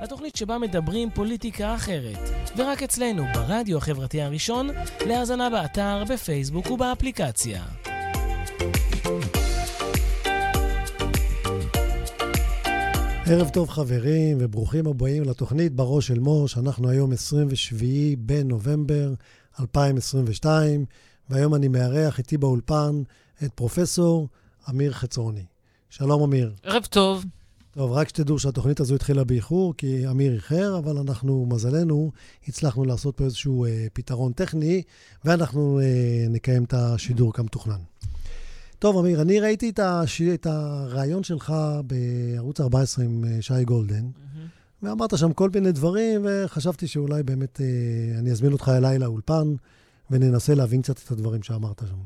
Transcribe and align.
התוכנית 0.00 0.36
שבה 0.36 0.58
מדברים 0.58 1.10
פוליטיקה 1.10 1.74
אחרת, 1.74 2.18
ורק 2.56 2.82
אצלנו, 2.82 3.24
ברדיו 3.34 3.78
החברתי 3.78 4.22
הראשון, 4.22 4.70
להאזנה 5.06 5.50
באתר, 5.50 6.04
בפייסבוק 6.08 6.70
ובאפליקציה. 6.70 7.64
ערב 13.26 13.48
טוב 13.48 13.68
חברים, 13.68 14.38
וברוכים 14.40 14.86
הבאים 14.86 15.22
לתוכנית 15.22 15.72
בראש 15.72 16.06
של 16.06 16.18
מוש. 16.18 16.58
אנחנו 16.58 16.88
היום 16.88 17.12
27 17.12 17.86
בנובמבר 18.18 19.12
2022, 19.60 20.84
והיום 21.30 21.54
אני 21.54 21.68
מארח 21.68 22.18
איתי 22.18 22.38
באולפן 22.38 23.02
את 23.44 23.52
פרופסור 23.54 24.28
אמיר 24.70 24.92
חצרוני. 24.92 25.44
שלום 25.90 26.22
אמיר. 26.22 26.52
ערב 26.62 26.84
טוב. 26.84 27.24
טוב, 27.74 27.92
רק 27.92 28.08
שתדעו 28.08 28.38
שהתוכנית 28.38 28.80
הזו 28.80 28.94
התחילה 28.94 29.24
באיחור, 29.24 29.74
כי 29.76 30.08
אמיר 30.08 30.34
איחר, 30.34 30.78
אבל 30.78 30.98
אנחנו, 30.98 31.46
מזלנו, 31.46 32.12
הצלחנו 32.48 32.84
לעשות 32.84 33.16
פה 33.16 33.24
איזשהו 33.24 33.64
אה, 33.64 33.86
פתרון 33.92 34.32
טכני, 34.32 34.82
ואנחנו 35.24 35.80
אה, 35.80 36.26
נקיים 36.28 36.64
את 36.64 36.74
השידור 36.74 37.32
כמתוכנן. 37.32 37.80
טוב, 38.78 38.98
אמיר, 38.98 39.22
אני 39.22 39.40
ראיתי 39.40 39.70
את, 39.70 39.78
הש... 39.78 40.22
את 40.22 40.46
הרעיון 40.46 41.24
שלך 41.24 41.54
בערוץ 41.84 42.60
14 42.60 43.04
עם 43.04 43.24
אה, 43.24 43.42
שי 43.42 43.64
גולדן, 43.64 44.04
mm-hmm. 44.04 44.82
ואמרת 44.82 45.18
שם 45.18 45.32
כל 45.32 45.50
מיני 45.54 45.72
דברים, 45.72 46.26
וחשבתי 46.28 46.86
שאולי 46.86 47.22
באמת 47.22 47.60
אה, 47.60 48.18
אני 48.18 48.30
אזמין 48.30 48.52
אותך 48.52 48.70
אליי 48.76 48.98
לאולפן, 48.98 49.54
וננסה 50.10 50.54
להבין 50.54 50.82
קצת 50.82 50.98
את 50.98 51.10
הדברים 51.10 51.42
שאמרת 51.42 51.82
שם. 51.88 51.98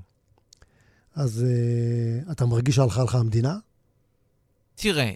אז 1.14 1.44
אה, 1.44 2.32
אתה 2.32 2.46
מרגיש 2.46 2.76
שהלכה 2.76 3.04
לך 3.04 3.14
המדינה? 3.14 3.56
תראה, 4.74 5.04
אה, 5.04 5.14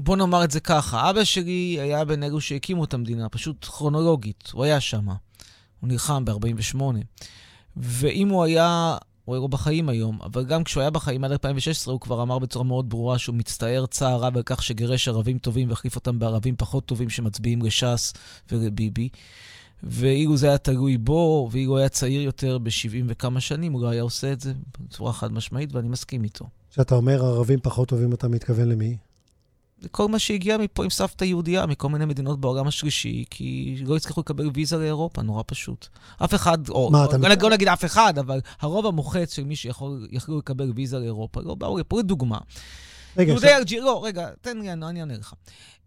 בוא 0.00 0.16
נאמר 0.16 0.44
את 0.44 0.50
זה 0.50 0.60
ככה, 0.60 1.10
אבא 1.10 1.24
שלי 1.24 1.78
היה 1.80 2.04
בין 2.04 2.22
אלו 2.22 2.40
שהקימו 2.40 2.84
את 2.84 2.94
המדינה, 2.94 3.28
פשוט 3.28 3.64
כרונולוגית, 3.64 4.50
הוא 4.52 4.64
היה 4.64 4.80
שם. 4.80 5.08
הוא 5.80 5.88
נלחם 5.88 6.24
ב-48. 6.24 6.80
ואם 7.76 8.28
הוא 8.28 8.44
היה, 8.44 8.96
הוא 9.24 9.36
היה 9.36 9.48
בחיים 9.48 9.88
היום, 9.88 10.18
אבל 10.22 10.44
גם 10.44 10.64
כשהוא 10.64 10.80
היה 10.80 10.90
בחיים 10.90 11.24
עד 11.24 11.32
2016, 11.32 11.92
הוא 11.92 12.00
כבר 12.00 12.22
אמר 12.22 12.38
בצורה 12.38 12.64
מאוד 12.64 12.90
ברורה 12.90 13.18
שהוא 13.18 13.36
מצטער 13.36 13.86
צער 13.86 14.20
רב 14.20 14.36
על 14.36 14.42
כך 14.46 14.62
שגירש 14.62 15.08
ערבים 15.08 15.38
טובים 15.38 15.68
והחליף 15.68 15.96
אותם 15.96 16.18
בערבים 16.18 16.54
פחות 16.56 16.86
טובים 16.86 17.10
שמצביעים 17.10 17.62
לש"ס 17.62 18.12
ולביבי. 18.52 19.08
ואילו 19.82 20.36
זה 20.36 20.48
היה 20.48 20.58
תלוי 20.58 20.98
בו, 20.98 21.48
ואילו 21.52 21.78
היה 21.78 21.88
צעיר 21.88 22.22
יותר 22.22 22.58
ב-70 22.58 23.04
וכמה 23.06 23.40
שנים, 23.40 23.72
הוא 23.72 23.82
לא 23.82 23.88
היה 23.88 24.02
עושה 24.02 24.32
את 24.32 24.40
זה 24.40 24.52
בצורה 24.80 25.12
חד 25.12 25.32
משמעית, 25.32 25.74
ואני 25.74 25.88
מסכים 25.88 26.24
איתו. 26.24 26.44
כשאתה 26.76 26.94
אומר 26.94 27.24
ערבים 27.24 27.58
פחות 27.62 27.88
טובים, 27.88 28.12
אתה 28.12 28.28
מתכוון 28.28 28.68
למי? 28.68 28.96
כל 29.90 30.08
מה 30.08 30.18
שהגיע 30.18 30.58
מפה 30.58 30.84
עם 30.84 30.90
סבתא 30.90 31.24
יהודייה, 31.24 31.66
מכל 31.66 31.88
מיני 31.88 32.04
מדינות 32.04 32.40
בעולם 32.40 32.66
השלישי, 32.66 33.24
כי 33.30 33.76
לא 33.86 33.96
הצליחו 33.96 34.20
לקבל 34.20 34.50
ויזה 34.54 34.76
לאירופה, 34.76 35.22
נורא 35.22 35.42
פשוט. 35.46 35.86
אף 36.24 36.34
אחד, 36.34 36.68
או 36.68 36.90
מה, 36.90 37.04
אתה... 37.04 37.16
לא 37.42 37.50
נגיד 37.50 37.68
אף 37.68 37.84
אחד, 37.84 38.18
אבל 38.18 38.40
הרוב 38.60 38.86
המוחץ 38.86 39.34
של 39.34 39.44
מי 39.44 39.56
שיכולו 39.56 39.98
לקבל 40.38 40.72
ויזה 40.74 40.98
לאירופה, 40.98 41.40
לא 41.40 41.54
באו 41.54 41.78
לפה, 41.78 41.98
לדוגמה. 41.98 42.38
רגע, 43.16 43.32
יהודי 43.32 43.54
אלג'יר, 43.56 43.84
לא, 43.84 44.04
רגע, 44.04 44.28
תן 44.40 44.58
לי, 44.58 44.72
אני 44.72 45.00
אענה 45.00 45.16
לך. 45.16 45.34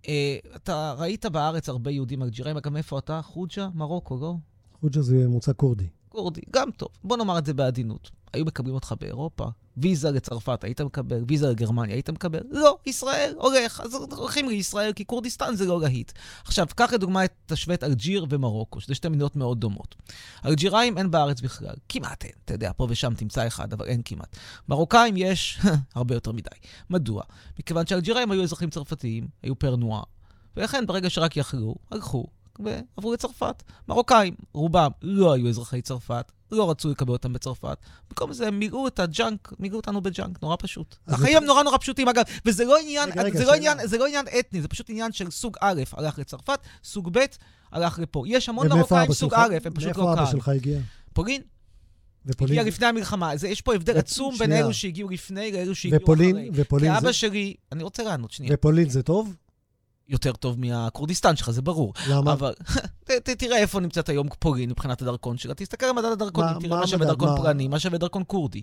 אה, 0.07 0.37
אתה 0.55 0.93
ראית 0.97 1.25
בארץ 1.25 1.69
הרבה 1.69 1.91
יהודים 1.91 2.23
אלג'ירים, 2.23 2.57
אגב, 2.57 2.73
מאיפה 2.73 2.99
אתה? 2.99 3.21
חוג'ה? 3.21 3.67
מרוקו, 3.73 4.17
לא? 4.21 4.35
חוג'ה 4.81 5.01
זה 5.01 5.27
מוצא 5.27 5.51
כורדי. 5.55 5.87
כורדי, 6.09 6.41
גם 6.51 6.71
טוב. 6.71 6.89
בוא 7.03 7.17
נאמר 7.17 7.37
את 7.37 7.45
זה 7.45 7.53
בעדינות. 7.53 8.11
היו 8.33 8.45
מקבלים 8.45 8.75
אותך 8.75 8.93
באירופה, 8.99 9.45
ויזה 9.77 10.11
לצרפת 10.11 10.63
היית 10.63 10.81
מקבל, 10.81 11.23
ויזה 11.27 11.49
לגרמניה 11.49 11.95
היית 11.95 12.09
מקבל? 12.09 12.39
לא, 12.49 12.77
ישראל 12.85 13.33
הולך, 13.37 13.81
אז 13.83 13.93
הולכים 13.93 14.49
לישראל 14.49 14.93
כי 14.93 15.05
כורדיסטן 15.05 15.55
זה 15.55 15.65
לא 15.65 15.81
להיט. 15.81 16.11
עכשיו, 16.45 16.67
קח 16.75 16.93
לדוגמה 16.93 17.25
את 17.25 17.33
תשווה 17.45 17.75
את 17.75 17.83
אלג'יר 17.83 18.25
ומרוקו, 18.29 18.81
שזה 18.81 18.95
שתי 18.95 19.09
מדינות 19.09 19.35
מאוד 19.35 19.59
דומות. 19.59 19.95
אלג'יראים 20.45 20.97
אין 20.97 21.11
בארץ 21.11 21.41
בכלל, 21.41 21.75
כמעט 21.89 22.23
אין, 22.25 22.31
אתה 22.45 22.53
יודע, 22.53 22.71
פה 22.77 22.87
ושם 22.89 23.13
תמצא 23.17 23.47
אחד, 23.47 23.73
אבל 23.73 23.85
אין 23.85 24.01
כמעט. 24.05 24.37
מרוקאים 24.69 25.13
יש 25.17 25.59
הרבה 25.95 26.15
יותר 26.15 26.31
מדי. 26.31 26.49
מדוע? 26.89 27.23
מכיוון 27.59 27.87
שאלג'יראים 27.87 28.31
היו 28.31 28.43
אזרחים 28.43 28.69
צרפתיים, 28.69 29.27
היו 29.43 29.59
פרנואה, 29.59 30.01
ולכן 30.57 30.85
ברגע 30.87 31.09
שרק 31.09 31.37
יכלו, 31.37 31.75
הלכו 31.91 32.25
ועברו 32.59 33.13
לצרפת. 33.13 33.63
מרוקאים, 33.87 34.33
רובם 34.53 34.91
לא 35.01 35.33
היו 35.33 35.49
אזרחי 35.49 35.81
צרפת, 35.81 36.31
לא 36.51 36.71
רצו 36.71 36.89
לקבל 36.89 37.11
אותם 37.11 37.33
בצרפת. 37.33 37.77
במקום 38.09 38.33
זה 38.33 38.47
הם 38.47 38.59
מילאו 38.59 38.87
את 38.87 38.99
הג'אנק, 38.99 39.53
מילאו 39.59 39.77
אותנו 39.77 40.01
בג'אנק, 40.01 40.43
נורא 40.43 40.55
פשוט. 40.59 40.95
החיים 41.07 41.37
הם 41.37 41.43
נורא 41.43 41.63
נורא 41.63 41.77
פשוטים, 41.77 42.07
אגב, 42.07 42.23
וזה 42.45 42.65
לא 42.65 42.77
עניין, 42.77 43.09
רגע, 43.09 43.23
רגע, 43.23 43.39
זה, 43.39 43.45
לא 43.45 43.53
עניין, 43.53 43.87
זה 43.87 43.97
לא 43.97 44.07
עניין 44.07 44.25
אתני, 44.39 44.61
זה 44.61 44.67
פשוט 44.67 44.89
עניין 44.89 45.11
של 45.11 45.31
סוג 45.31 45.57
א', 45.61 45.83
הלך 45.93 46.19
לצרפת, 46.19 46.59
סוג 46.83 47.09
ב', 47.11 47.25
הלך 47.71 47.99
לפה. 47.99 48.23
יש 48.27 48.49
המון 48.49 48.67
מרוקאים 48.67 49.13
סוג 49.13 49.33
א', 49.33 49.57
הם 49.65 49.73
פשוט 49.73 49.89
לא 49.89 49.93
קהל. 49.93 50.05
מאיפה 50.05 50.21
אבא 50.21 50.31
שלך 50.31 50.49
הגיע? 50.49 50.79
פולין. 51.13 51.41
ופולין... 52.25 52.59
הגיע 52.59 52.71
לפני 52.71 52.87
המלחמה. 52.87 53.37
זה, 53.37 53.47
יש 53.47 53.61
פה 53.61 53.75
הבדל 53.75 53.97
עצום 53.97 54.37
בין 54.37 54.51
אלו 54.51 54.73
שהגיעו 54.73 55.09
לפני 55.09 55.51
לאלו 55.51 55.75
שהגיעו 55.75 56.01
ופולין, 56.01 56.37
אחרי. 56.37 56.49
ופולין 56.53 56.91
כי 56.91 56.97
אבא 56.97 57.11
שלי, 57.11 57.53
אני 57.71 57.83
רוצה 57.83 58.03
לענות 58.03 58.31
שנייה. 58.31 58.53
ופולין 58.53 58.89
זה 58.89 59.03
טוב? 59.03 59.35
יותר 60.09 60.31
טוב 60.31 60.59
מהכורדיסטן 60.59 61.35
שלך, 61.35 61.49
זה 61.49 61.61
ברור. 61.61 61.93
למה? 62.09 62.33
אבל 62.33 62.53
ת, 63.05 63.11
ת, 63.11 63.29
תראה 63.29 63.57
איפה 63.57 63.79
נמצאת 63.79 64.09
היום 64.09 64.27
פולין 64.39 64.69
מבחינת 64.69 65.01
הדרכון 65.01 65.37
שלה, 65.37 65.53
תסתכל 65.53 65.85
על 65.85 65.91
מדד 65.91 66.05
הדרכונים, 66.05 66.59
תראה 66.59 66.79
מה 66.79 66.87
שווה 66.87 67.05
דרכון 67.05 67.37
פרני, 67.37 67.67
מה 67.67 67.79
שווה 67.79 67.97
דרכון 67.97 68.23
כורדי. 68.27 68.61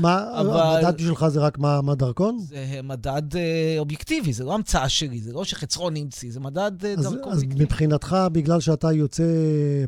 מה, 0.00 0.40
אבל... 0.40 0.60
המדד 0.60 0.98
שלך 0.98 1.28
זה 1.28 1.40
רק 1.40 1.58
מה, 1.58 1.82
מה 1.82 1.94
דרכון? 1.94 2.38
זה 2.38 2.80
מדד 2.82 3.36
אה, 3.36 3.76
אובייקטיבי, 3.78 4.32
זה 4.32 4.44
לא 4.44 4.54
המצאה 4.54 4.88
שלי, 4.88 5.20
זה 5.20 5.32
לא 5.32 5.44
שחצרון 5.44 5.96
המציא, 5.96 6.32
זה 6.32 6.40
מדד 6.40 6.84
אה, 6.84 6.92
אז, 6.92 7.02
דרכון 7.02 7.32
אז 7.32 7.34
אובייקטיבי. 7.34 7.64
מבחינתך, 7.64 8.16
בגלל 8.32 8.60
שאתה 8.60 8.92
יוצא 8.92 9.24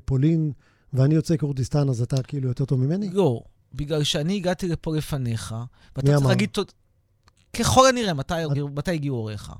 פולין 0.05 0.53
ואני 0.93 1.15
יוצא 1.15 1.37
כורדיסטן, 1.37 1.89
אז 1.89 2.03
אתה 2.03 2.23
כאילו 2.23 2.49
יותר 2.49 2.65
טוב 2.65 2.81
ממני? 2.81 3.11
לא, 3.13 3.41
בגלל 3.75 4.05
שאני 4.05 4.37
הגעתי 4.37 4.69
לפה 4.69 4.97
לפניך, 4.97 5.55
ואתה 5.97 6.13
צריך 6.13 6.27
להגיד... 6.27 6.51
ככל 7.53 7.89
הנראה, 7.89 8.15
מתי, 8.15 8.35
מתי 8.75 8.91
הגיעו 8.91 9.17
הוריך? 9.17 9.53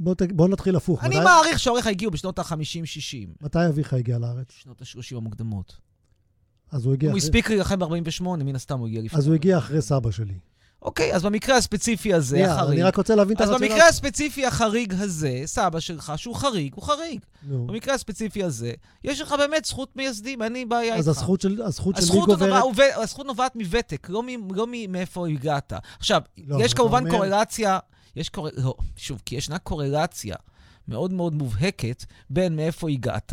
בוא, 0.00 0.14
ת... 0.14 0.22
בוא 0.22 0.48
נתחיל 0.48 0.76
הפוך. 0.76 1.04
אני 1.04 1.16
מתי... 1.16 1.24
מעריך 1.24 1.58
שהוריך 1.58 1.86
הגיעו 1.86 2.10
בשנות 2.10 2.38
ה-50-60. 2.38 3.44
מתי 3.44 3.66
אביך 3.68 3.92
הגיע 3.92 4.18
לארץ? 4.18 4.46
שנות 4.50 4.82
ה-30 4.82 5.16
המוקדמות. 5.16 5.76
אז 6.70 6.84
הוא 6.84 6.92
הגיע... 6.92 7.10
הוא 7.10 7.18
אחרי... 7.18 7.26
הספיק 7.26 7.50
להילחם 7.50 7.78
ב-48, 7.78 8.22
מן 8.22 8.56
הסתם 8.56 8.78
הוא 8.78 8.86
הגיע 8.86 9.02
לפני. 9.02 9.18
אז 9.18 9.26
הוא 9.26 9.34
הגיע 9.34 9.58
אחרי 9.58 9.82
סבא 9.82 10.10
שלי. 10.10 10.34
אוקיי, 10.82 11.14
אז 11.14 11.22
במקרה 11.22 11.56
הספציפי 11.56 12.14
הזה, 12.14 12.44
yeah, 12.44 12.48
החריג... 12.48 12.72
אני 12.72 12.82
רק 12.82 12.96
רוצה 12.96 13.14
להבין 13.14 13.36
את 13.36 13.40
הרצון. 13.40 13.54
אז 13.54 13.60
במקרה 13.60 13.88
הספציפי 13.88 14.46
החריג 14.46 14.94
הזה, 14.98 15.42
סבא 15.44 15.80
שלך, 15.80 16.12
שהוא 16.16 16.36
חריג, 16.36 16.74
הוא 16.74 16.84
חריג. 16.84 17.20
No. 17.20 17.46
במקרה 17.52 17.94
הספציפי 17.94 18.44
הזה, 18.44 18.72
יש 19.04 19.20
לך 19.20 19.34
באמת 19.38 19.64
זכות 19.64 19.96
מייסדים, 19.96 20.42
אין 20.42 20.52
לי 20.52 20.64
בעיה 20.64 20.94
איתך. 20.94 20.98
אז 20.98 21.08
הזכות 21.08 21.40
של, 21.40 21.62
הזכות 21.62 21.96
של 21.96 22.14
מי 22.14 22.20
גוברת? 22.20 22.62
הזכות 22.96 23.26
נובעת 23.26 23.56
מוותק, 23.56 24.06
לא, 24.10 24.22
מ, 24.22 24.54
לא 24.54 24.66
מאיפה 24.88 25.28
הגעת. 25.28 25.72
עכשיו, 25.98 26.20
לא, 26.46 26.64
יש 26.64 26.74
כמובן 26.74 27.06
אומר... 27.06 27.10
קורלציה... 27.10 27.78
יש 28.16 28.28
קור... 28.28 28.48
לא, 28.56 28.74
שוב, 28.96 29.22
כי 29.24 29.36
ישנה 29.36 29.58
קורלציה 29.58 30.36
מאוד 30.88 31.12
מאוד 31.12 31.34
מובהקת 31.34 32.04
בין 32.30 32.56
מאיפה 32.56 32.90
הגעת 32.90 33.32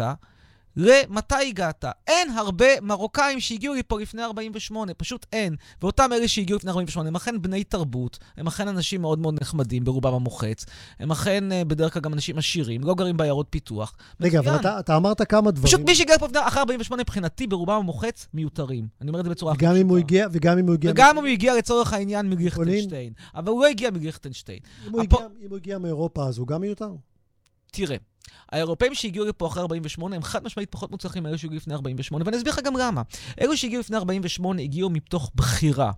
למתי 0.77 1.35
הגעת. 1.47 1.85
אין 2.07 2.29
הרבה 2.29 2.65
מרוקאים 2.81 3.39
שהגיעו 3.39 3.75
לפה 3.75 3.99
לפני 3.99 4.23
48, 4.23 4.93
פשוט 4.93 5.25
אין. 5.33 5.55
ואותם 5.81 6.09
אלה 6.13 6.27
שהגיעו 6.27 6.57
לפני 6.57 6.71
48 6.71 7.09
הם 7.09 7.15
אכן 7.15 7.41
בני 7.41 7.63
תרבות, 7.63 8.17
הם 8.37 8.47
אכן 8.47 8.67
אנשים 8.67 9.01
מאוד 9.01 9.19
מאוד 9.19 9.41
נחמדים 9.41 9.83
ברובם 9.83 10.13
המוחץ, 10.13 10.65
הם 10.99 11.11
אכן 11.11 11.51
אה, 11.51 11.63
בדרך 11.65 11.93
כלל 11.93 12.01
גם 12.01 12.13
אנשים 12.13 12.37
עשירים, 12.37 12.83
לא 12.83 12.95
גרים 12.95 13.17
בעיירות 13.17 13.47
פיתוח. 13.49 13.95
רגע, 14.21 14.39
אבל 14.39 14.55
אתה, 14.55 14.79
אתה 14.79 14.95
אמרת 14.95 15.21
כמה 15.21 15.51
דברים. 15.51 15.67
פשוט 15.67 15.81
מי 15.85 15.95
שהגיע 15.95 16.15
לפה 16.15 16.27
אחרי 16.47 16.59
48 16.59 17.03
מבחינתי 17.03 17.47
ברובם 17.47 17.73
המוחץ 17.73 18.27
מיותרים. 18.33 18.87
אני 19.01 19.09
אומר 19.09 19.19
את 19.19 19.25
זה 19.25 19.31
בצורה 19.31 19.51
הכי 19.51 19.59
פשוטה. 19.59 19.71
וגם 19.71 19.79
אם 19.81 19.89
הוא 19.89 19.97
הגיע... 19.97 20.27
וגם 20.31 21.17
אם 21.17 21.23
הוא 21.23 21.27
הגיע 21.27 21.55
לצורך 21.55 21.93
העניין 21.93 22.29
מליכטנשטיין. 22.29 23.13
אבל 23.35 23.51
הוא 23.51 23.61
לא 23.61 23.67
הגיע 23.67 23.91
מליכטנשטיין. 23.91 24.59
אם, 24.87 24.99
הפ... 24.99 25.13
אם 25.41 25.49
הוא 25.49 25.57
הגיע 25.57 25.77
מאירופה 25.77 26.27
אז 26.27 26.37
הוא 26.37 26.47
גם 26.47 26.61
מיותר? 26.61 26.91
תראה. 27.71 27.97
האירופאים 28.51 28.95
שהגיעו 28.95 29.25
לפה 29.25 29.47
אחרי 29.47 29.61
48 29.61 30.15
הם 30.15 30.23
חד 30.23 30.43
משמעית 30.43 30.71
פחות 30.71 30.91
מוצלחים 30.91 31.23
מאלו 31.23 31.37
שהגיעו 31.37 31.57
לפני 31.57 31.73
48, 31.73 32.25
ואני 32.25 32.37
אסביר 32.37 32.53
לך 32.53 32.59
גם 32.63 32.77
למה. 32.77 33.01
אלו 33.41 33.57
שהגיעו 33.57 33.79
לפני 33.79 33.97
48 33.97 34.61
הגיעו 34.61 34.89
מתוך 34.89 35.31
בחירה. 35.35 35.91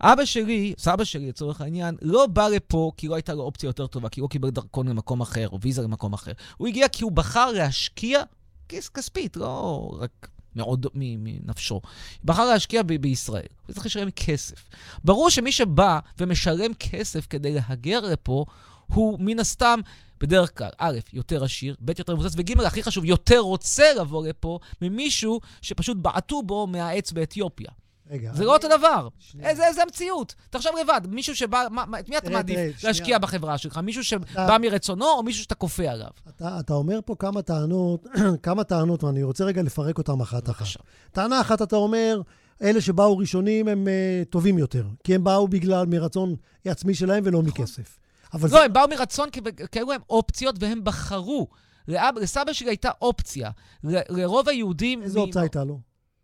אבא 0.00 0.24
שלי, 0.24 0.74
סבא 0.78 1.04
שלי 1.04 1.28
לצורך 1.28 1.60
העניין, 1.60 1.96
לא 2.02 2.26
בא 2.26 2.48
לפה 2.48 2.92
כי 2.96 3.08
לא 3.08 3.14
הייתה 3.14 3.34
לו 3.34 3.42
אופציה 3.42 3.66
יותר 3.66 3.86
טובה, 3.86 4.08
כי 4.08 4.20
הוא 4.20 4.30
קיבל 4.30 4.50
דרכון 4.50 4.88
למקום 4.88 5.20
אחר, 5.20 5.48
או 5.48 5.60
ויזה 5.60 5.82
למקום 5.82 6.12
אחר. 6.12 6.32
הוא 6.56 6.68
הגיע 6.68 6.88
כי 6.88 7.04
הוא 7.04 7.12
בחר 7.12 7.52
להשקיע 7.52 8.22
כיס 8.68 8.88
כספית, 8.88 9.36
לא 9.36 9.90
רק 10.00 10.28
מאוד 10.56 10.86
מנפשו. 10.94 11.80
בחר 12.24 12.44
להשקיע 12.44 12.82
ב- 12.82 12.92
בישראל, 12.92 13.46
הוא 13.66 13.74
צריך 13.74 13.86
לשלם 13.86 14.10
כסף. 14.10 14.68
ברור 15.04 15.30
שמי 15.30 15.52
שבא 15.52 15.98
ומשלם 16.18 16.74
כסף 16.74 17.26
כדי 17.30 17.54
להגר 17.54 18.00
לפה, 18.00 18.44
הוא 18.94 19.16
מן 19.20 19.38
הסתם 19.38 19.80
בדרך 20.20 20.58
כלל, 20.58 20.70
א', 20.78 20.98
יותר 21.12 21.44
עשיר, 21.44 21.74
ב', 21.80 21.92
יותר 21.98 22.14
מבוסס, 22.14 22.34
וג', 22.36 22.60
הכי 22.60 22.82
חשוב, 22.82 23.04
יותר 23.04 23.38
רוצה 23.38 23.84
לבוא 24.00 24.26
לפה 24.26 24.58
ממישהו 24.82 25.40
שפשוט 25.62 25.96
בעטו 25.96 26.42
בו 26.42 26.66
מהעץ 26.66 27.12
באתיופיה. 27.12 27.70
רגע. 28.10 28.34
זה 28.34 28.44
לא 28.44 28.54
אותו 28.54 28.68
דבר. 28.78 29.08
איזה, 29.40 29.66
איזה 29.66 29.82
מציאות? 29.88 30.34
תחשוב 30.50 30.72
לבד, 30.80 31.00
מישהו 31.08 31.36
שבא, 31.36 31.66
מה, 31.70 32.00
את 32.00 32.08
מי 32.08 32.18
אתה 32.18 32.30
מעדיף 32.30 32.58
להשקיע 32.84 32.94
שנייה. 32.94 33.18
בחברה 33.18 33.58
שלך? 33.58 33.78
מישהו 33.78 34.04
שבא 34.04 34.24
אתה- 34.32 34.58
מרצונו 34.58 35.06
או 35.06 35.22
מישהו 35.22 35.42
שאתה 35.42 35.54
כופה 35.54 35.88
עליו? 35.90 36.10
אתה, 36.28 36.56
אתה 36.60 36.74
אומר 36.74 36.98
פה 37.04 37.14
כמה 37.18 37.42
טענות, 37.42 38.06
כמה 38.42 38.64
טענות, 38.64 39.04
ואני 39.04 39.22
רוצה 39.22 39.44
רגע 39.44 39.62
לפרק 39.62 39.98
אותן 39.98 40.20
אחת-אחת. 40.20 40.66
טענה 41.12 41.40
אחת, 41.40 41.62
אתה 41.62 41.76
אומר, 41.76 42.20
אלה 42.62 42.80
שבאו 42.80 43.18
ראשונים 43.18 43.68
הם 43.68 43.86
uh, 43.86 44.24
טובים 44.30 44.58
יותר, 44.58 44.84
כי 45.04 45.14
הם 45.14 45.24
באו 45.24 45.48
בגלל 45.48 45.86
מרצון 45.86 46.34
עצמי 46.64 46.94
שלהם 46.94 47.22
ולא 47.26 47.42
מכסף. 47.42 47.98
אבל 48.34 48.48
לא, 48.52 48.64
הם 48.64 48.72
באו 48.72 48.88
מרצון 48.88 49.30
כי 49.30 49.40
כי 49.72 49.78
היו 49.78 49.90
להם 49.90 50.00
אופציות 50.10 50.56
והם 50.60 50.84
בחרו. 50.84 51.48
לאב, 51.88 52.18
לסבא 52.18 52.52
שלי 52.52 52.68
הייתה 52.70 52.90
אופציה. 53.02 53.50
ל- 53.84 54.20
לרוב 54.22 54.48
היהודים... 54.48 55.02
איזה 55.02 55.18
מ- 55.18 55.22
אופציה 55.22 55.42
הייתה 55.42 55.64
לו? 55.64 55.80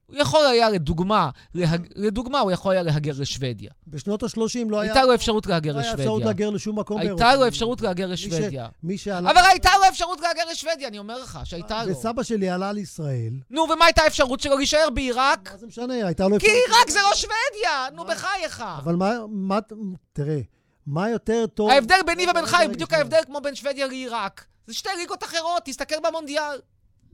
הוא 0.06 0.16
יכול 0.16 0.46
היה, 0.46 0.70
לדוגמה, 0.70 1.31
להג... 1.55 1.87
לדוגמה, 1.96 2.40
הוא 2.40 2.50
יכול 2.50 2.72
היה 2.72 2.82
להגר 2.82 3.12
לשוודיה. 3.19 3.70
בשנות 3.87 4.22
ה-30 4.22 4.31
לא 4.69 4.81
היה... 4.81 4.93
הייתה 4.93 5.06
לו 5.06 5.14
אפשרות 5.14 5.46
להגר 5.46 5.72
לא 5.72 5.78
היה 5.78 5.90
אפשרות 5.90 6.00
לשוודיה. 6.06 6.26
להגר 6.26 6.50
לשום 6.50 6.78
מקום 6.78 7.00
באירופה. 7.00 7.25
הייתה 7.25 7.40
לו 7.40 7.49
אפשרות 7.49 7.81
להגר 7.81 8.08
מי 8.08 8.16
ש- 8.16 8.26
לשוודיה. 8.26 8.69
מי 8.82 8.99
שעלה... 8.99 9.31
אבל 9.31 9.40
הייתה 9.50 9.70
לו 9.78 9.88
אפשרות 9.88 10.20
להגר 10.20 10.43
לשוודיה, 10.50 10.88
אני 10.88 10.99
אומר 10.99 11.22
לך, 11.22 11.38
שהייתה 11.44 11.84
לו. 11.84 11.93
וסבא 11.93 12.22
שלי 12.22 12.50
עלה 12.50 12.72
לישראל, 12.72 13.32
נו, 13.50 13.62
ומה 13.75 13.84
הייתה 13.84 14.02
האפשרות 14.02 14.40
שלו 14.40 14.56
להישאר 14.56 14.88
בעיראק? 14.94 15.50
מה 15.52 15.58
זה 15.58 15.66
משנה? 15.66 15.94
הייתה 15.94 16.28
לו 16.28 16.38
כי 16.38 16.46
אפשרות... 16.46 16.62
עיראק 16.69 16.90
זה 16.90 16.99
לא 17.11 17.14
שוודיה! 17.14 17.87
נו? 17.94 18.04
בחייך. 18.04 18.64
אבל 18.78 18.96
מה... 18.96 19.12
מה... 19.31 19.58
תראה, 20.12 20.40
מה 20.88 21.11
יותר 21.11 21.46
טוב... 21.46 21.70
ההבדל 21.70 22.00
ביני 22.06 22.26
ובינך 22.31 22.56
הוא 22.64 22.73
בדיוק. 22.73 22.93
ההבדל 22.93 23.20
כמו 23.26 23.40
בין 23.40 23.55
שוודיה 23.55 23.87
לעיראק. 23.87 24.44
זה 24.67 24.75
שתי 24.75 24.88
ליגות 24.99 25.25
אחרות, 25.25 25.62
תסתכל 25.64 25.94
במונדיאל. 26.08 26.58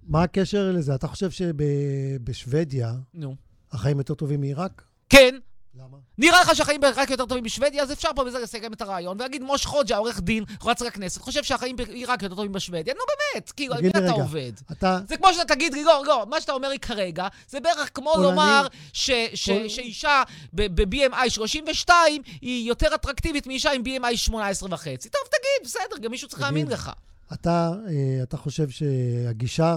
מה 0.07 0.23
הקשר 0.23 0.73
לזה? 0.73 0.95
אתה 0.95 1.09
חושב 1.09 1.31
שבשוודיה 1.31 2.93
נו. 3.15 3.35
החיים 3.73 3.99
יותר 3.99 4.15
טובים 4.15 4.41
מעיראק? 4.41 4.83
כן, 5.09 5.35
למה? 5.77 5.97
נראה 6.19 6.41
לך 6.41 6.57
שהחיים 6.57 6.81
בעיראק 6.81 7.11
יותר 7.11 7.27
טובים 7.27 7.45
בשוודיה, 7.45 7.83
אז 7.83 7.93
אפשר 7.93 8.09
פה 8.17 8.25
בזה 8.25 8.39
לסיים 8.39 8.73
את 8.73 8.83
הרעיון 8.83 9.17
ולהגיד 9.17 9.43
מוש 9.43 9.67
חוג'ה, 9.67 9.97
עורך 9.97 10.21
דין, 10.21 10.45
רץ 10.65 10.83
לכנסת, 10.83 11.21
חושב 11.21 11.43
שהחיים 11.45 11.77
בעיראק 11.77 12.23
יותר 12.23 12.35
טובים 12.35 12.53
בשוודיה. 12.53 12.95
נו 12.95 13.01
באמת, 13.35 13.53
כאילו, 13.53 13.75
על 13.75 13.83
מי 13.83 13.89
אתה. 13.89 14.11
עובד? 14.11 14.53
אתה... 14.73 14.99
זה 15.09 15.17
כמו 15.17 15.33
שאתה 15.33 15.55
תגיד 15.55 15.75
לי, 15.75 15.85
לא, 15.85 16.03
לא, 16.07 16.27
מה 16.31 16.41
שאתה 16.41 16.53
אומר 16.53 16.69
לי 16.69 16.79
כרגע, 16.79 17.27
זה 17.49 17.61
בערך 17.61 17.91
כמו 17.95 18.11
פולני- 18.15 18.23
לומר 18.31 18.67
ש, 18.93 19.11
ש, 19.35 19.49
פול- 19.51 19.69
שאישה 19.69 20.23
ב-BMI 20.53 21.31
32 21.31 22.23
היא 22.41 22.69
יותר 22.69 22.95
אטרקטיבית 22.95 23.47
מאישה 23.47 23.73
עם 23.73 23.83
BMI 23.83 24.17
18 24.17 24.69
וחצי. 24.73 25.09
טוב, 25.09 25.21
תגיד, 25.29 25.65
בסדר, 25.69 25.99
גם 26.03 26.11
מישהו 26.11 26.29
צריך 26.29 26.43
תגיד. 26.43 26.55
להאמין 26.55 26.73
לך. 26.73 26.91
אתה, 27.33 27.73
אה, 27.89 28.23
אתה 28.23 28.37
חושב 28.37 28.69
שהגישה, 28.71 29.77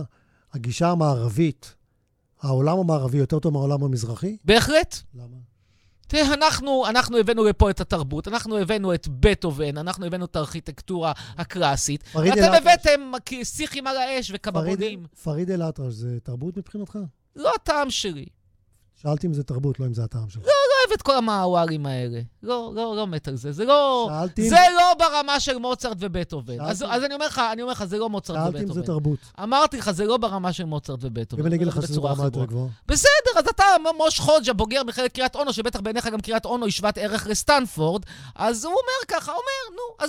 הגישה 0.53 0.89
המערבית, 0.89 1.73
העולם 2.41 2.79
המערבי 2.79 3.17
יותר 3.17 3.39
טוב 3.39 3.53
מהעולם 3.53 3.83
המזרחי? 3.83 4.37
בהחלט. 4.45 4.95
למה? 5.15 5.37
תראה, 6.07 6.33
אנחנו, 6.33 6.87
אנחנו 6.87 7.17
הבאנו 7.17 7.43
לפה 7.43 7.69
את 7.69 7.81
התרבות, 7.81 8.27
אנחנו 8.27 8.57
הבאנו 8.57 8.93
את 8.93 9.07
בטהובן, 9.07 9.77
אנחנו 9.77 10.05
הבאנו 10.05 10.25
את 10.25 10.35
הארכיטקטורה 10.35 11.11
הקלאסית, 11.37 12.03
פריד 12.03 12.33
ואתם. 12.37 12.53
הבאתם 12.53 13.11
שיחים 13.43 13.87
על 13.87 13.97
האש 13.97 14.27
פריד, 14.27 14.39
וקבבונים. 14.39 15.05
פריד 15.23 15.51
אל-אטרש 15.51 15.93
זה 15.93 16.17
תרבות 16.23 16.57
מבחינתך? 16.57 16.99
לא 17.35 17.51
הטעם 17.55 17.89
שלי. 17.89 18.25
שאלתי 19.01 19.27
אם 19.27 19.33
זה 19.33 19.43
תרבות, 19.43 19.79
לא 19.79 19.85
אם 19.85 19.93
זה 19.93 20.03
הטעם 20.03 20.29
שלך. 20.29 20.43
לא 20.45 20.51
אוהב 20.51 20.93
את 20.93 21.01
כל 21.01 21.17
המעווארים 21.17 21.85
האלה. 21.85 22.21
לא, 22.43 22.71
לא, 22.75 22.95
לא 22.95 23.07
מת 23.07 23.27
על 23.27 23.35
זה. 23.35 23.51
זה 23.51 23.65
לא... 23.65 24.09
שאלתי 24.09 24.49
זה 24.49 24.59
לא 24.77 24.93
ברמה 24.99 25.39
של 25.39 25.57
מוצרט 25.57 25.97
ובטהובן. 25.99 26.61
אז, 26.61 26.85
אז 26.89 27.03
אני 27.03 27.13
אומר 27.13 27.25
לך, 27.25 27.41
אני 27.53 27.61
אומר 27.61 27.71
לך, 27.71 27.85
זה 27.85 27.97
לא 27.97 28.09
מוצרט 28.09 28.37
שאלתי 28.43 28.63
אם 28.63 28.67
זה 28.67 28.79
ובטהובן. 28.79 29.03
תרבות. 29.03 29.19
אמרתי 29.43 29.77
לך, 29.77 29.91
זה 29.91 30.05
לא 30.05 30.17
ברמה 30.17 30.53
של 30.53 30.65
מוצרט 30.65 30.99
ובטהובן. 31.01 31.43
אם 31.43 31.47
אני 31.47 31.55
אגיד 31.55 31.67
לך 31.67 31.81
שזה 31.81 32.01
ברמה 32.01 32.23
יותר. 32.23 32.45
גבוהה. 32.45 32.67
בסדר, 32.87 33.31
אז 33.37 33.47
אתה 33.49 33.63
מוש 33.97 34.19
חוג'ה, 34.19 34.53
בוגר 34.53 34.83
מכללת 34.83 35.13
קריית 35.13 35.35
אונו, 35.35 35.53
שבטח 35.53 35.79
בעיניך 35.79 36.07
גם 36.07 36.21
קריית 36.21 36.45
אונו 36.45 36.65
היא 36.65 36.71
שוות 36.71 36.97
ערך 36.97 37.27
לסטנפורד, 37.27 38.03
אז 38.35 38.65
הוא 38.65 38.71
אומר 38.73 39.05
ככה, 39.07 39.31
אומר, 39.31 39.75
נו, 39.75 40.07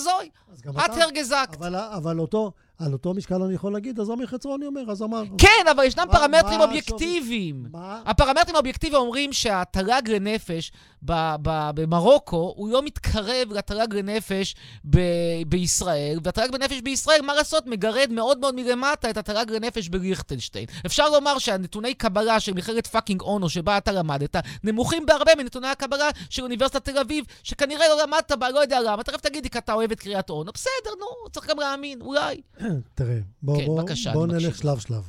גם 0.65 0.79
את 0.79 0.85
אתה... 0.85 1.05
הרגזקת. 1.05 1.57
אבל, 1.57 1.77
אבל 1.77 2.21
אותו, 2.21 2.53
על 2.79 2.93
אותו 2.93 3.15
משקל 3.15 3.43
אני 3.43 3.55
יכול 3.55 3.73
להגיד, 3.73 4.01
אז 4.01 4.11
עמי 4.11 4.27
חצרוני 4.27 4.67
אומר, 4.67 4.91
אז 4.91 5.03
אמר. 5.03 5.23
כן, 5.39 5.49
אבל 5.71 5.85
ישנם 5.85 6.05
מה- 6.09 6.19
פרמטרים 6.19 6.59
מה 6.59 6.65
אובייקטיביים. 6.65 7.67
מה? 7.73 8.03
הפרמטרים 8.07 8.55
האובייקטיביים 8.55 9.03
אומרים 9.03 9.33
שהתל"ג 9.33 10.03
לנפש 10.11 10.73
ב- 11.03 11.35
ב- 11.43 11.71
במרוקו 11.75 12.55
הוא 12.57 12.69
לא 12.69 12.83
מתקרב 12.83 13.53
לתל"ג 13.53 13.95
לנפש 13.95 14.55
ב- 14.91 14.99
בישראל, 15.47 16.19
והתל"ג 16.25 16.55
לנפש 16.55 16.81
בישראל, 16.81 17.21
מה 17.23 17.35
לעשות, 17.35 17.67
מגרד 17.67 18.11
מאוד 18.13 18.39
מאוד 18.39 18.55
מלמטה 18.55 19.11
את 19.11 19.17
התל"ג 19.17 19.51
לנפש 19.51 19.89
בליכטנשטיין. 19.89 20.67
אפשר 20.87 21.09
לומר 21.11 21.39
שהנתוני 21.39 21.95
קבלה 21.95 22.41
של 22.41 22.53
מכללת 22.55 22.87
fucking 22.87 23.21
אונו 23.21 23.49
שבה 23.49 23.79
אתה 23.79 23.93
למדת, 23.93 24.37
נמוכים 24.65 25.07
בהרבה 25.07 25.33
מנתוני 25.39 25.69
הקבלה 25.69 26.09
של 26.31 26.43
אוניברסיטת 26.43 26.85
תל 26.85 26.99
אביב, 26.99 27.25
שכנראה 27.43 27.89
לא 27.89 28.03
למדת 28.03 28.33
בה, 28.33 28.51
לא 28.51 28.61
יודע 28.61 28.81
למה. 28.81 29.03
תכף 29.03 29.21
תגיד 29.21 29.45
לי 29.45 29.51
כי 29.51 29.59
אתה 29.59 29.73
אוהב 29.73 29.91
את 29.93 30.01
קריית 30.01 30.31
אונו. 30.31 30.53
בסדר, 30.53 30.91
נו, 31.01 31.31
צריך 31.31 31.47
גם 31.47 31.59
להאמין, 31.59 32.01
אולי. 32.01 32.41
תראה, 32.95 33.19
בוא, 33.43 33.59
כן, 33.59 33.67
בוא, 33.67 33.83
בוא 34.13 34.27
נלך. 34.27 34.59
שלב-שלב. 34.59 35.03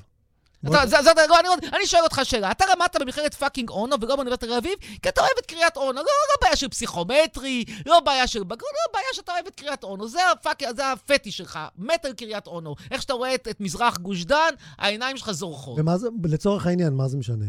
בוא- 0.64 0.76
אתה, 0.76 0.88
זה, 0.88 0.98
זה, 1.04 1.10
לא, 1.30 1.40
אני, 1.40 1.48
אני 1.78 1.86
שואל 1.88 2.04
אותך 2.04 2.22
שאלה, 2.24 2.52
אתה 2.52 2.66
למדת 2.76 2.96
במכללת 3.02 3.34
fucking 3.34 3.70
אונו 3.70 3.96
ולא 4.02 4.16
באוניברסיטת 4.16 4.48
תל 4.48 4.54
אביב, 4.54 4.74
כי 5.02 5.10
אתה 5.10 5.22
אוהב 5.22 5.32
את 5.40 5.46
קריית 5.46 5.78
אונו, 5.78 5.94
לא, 5.94 6.02
לא 6.02 6.36
בעיה 6.42 6.56
של 6.56 6.68
פסיכומטרי, 6.70 7.64
לא 7.86 8.00
בעיה 8.00 8.28
של 8.28 8.44
בגרות, 8.44 8.62
לא 8.62 8.94
בעיה 8.94 9.06
שאתה 9.14 9.32
אוהב 9.32 9.48
את 9.48 9.56
קריית 9.56 9.84
אונו, 9.84 10.08
זה, 10.08 10.20
הפאק, 10.32 10.60
זה 10.76 10.92
הפטיש 10.92 11.32
שלך, 11.32 11.60
מת 11.78 12.06
על 12.06 12.14
קריית 12.14 12.48
אונו. 12.48 12.76
איך 12.92 13.02
שאתה 13.02 13.14
רואה 13.14 13.36
את, 13.36 13.48
את 13.48 13.62
מזרח 13.62 13.98
גוש 13.98 14.26
דן, 14.26 14.54
העיניים 14.78 15.18
שלך 15.18 15.32
זורחות. 15.32 15.80
ומה 15.80 15.98
זה, 15.98 16.08
לצורך 16.24 16.68
העניין, 16.68 16.94
מה 16.94 17.08
זה 17.08 17.18
משנה? 17.18 17.46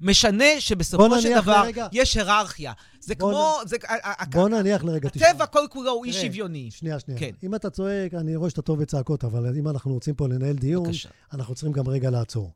משנה 0.00 0.44
שבסופו 0.58 1.20
של 1.20 1.40
דבר 1.40 1.62
לרגע- 1.64 1.86
יש 1.92 2.16
היררכיה. 2.16 2.72
זה 3.00 3.14
כמו, 3.14 3.56
זה, 3.66 3.76
ה- 3.88 4.22
ה- 4.22 4.26
בוא 4.26 4.48
נניח 4.48 4.84
לרגע, 4.84 5.08
הטבע 5.08 5.46
כל 5.46 5.66
כולו 5.70 5.90
הוא 5.90 6.04
אי 6.04 6.12
שוויוני. 6.12 6.68
שנייה, 6.70 6.98
שנייה. 7.00 7.20
כן. 7.20 7.30
אם 7.42 7.54
אתה 7.54 7.70
צועק, 7.70 8.14
אני 8.14 8.36
רואה 8.36 8.50
שאתה 8.50 8.62
טוב 8.62 8.80
בצעקות, 8.80 9.24
אבל 9.24 9.56
אם 9.58 9.68
אנחנו 9.68 9.92
רוצים 9.94 10.14
פה 10.14 10.28
לנהל 10.28 10.56
דיון, 10.56 10.82
בבקשה. 10.84 11.08
אנחנו 11.32 11.54
צריכים 11.54 11.72
גם 11.72 11.88
רגע 11.88 12.10
לעצור. 12.10 12.50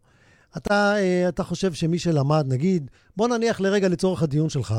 אתה, 0.57 0.95
אה, 0.97 1.29
אתה 1.29 1.45
חושב 1.45 1.73
שמי 1.75 1.99
שלמד, 1.99 2.45
נגיד, 2.49 2.91
בוא 3.17 3.29
נניח 3.29 3.61
לרגע 3.61 3.89
לצורך 3.89 4.23
הדיון 4.23 4.49
שלך, 4.49 4.75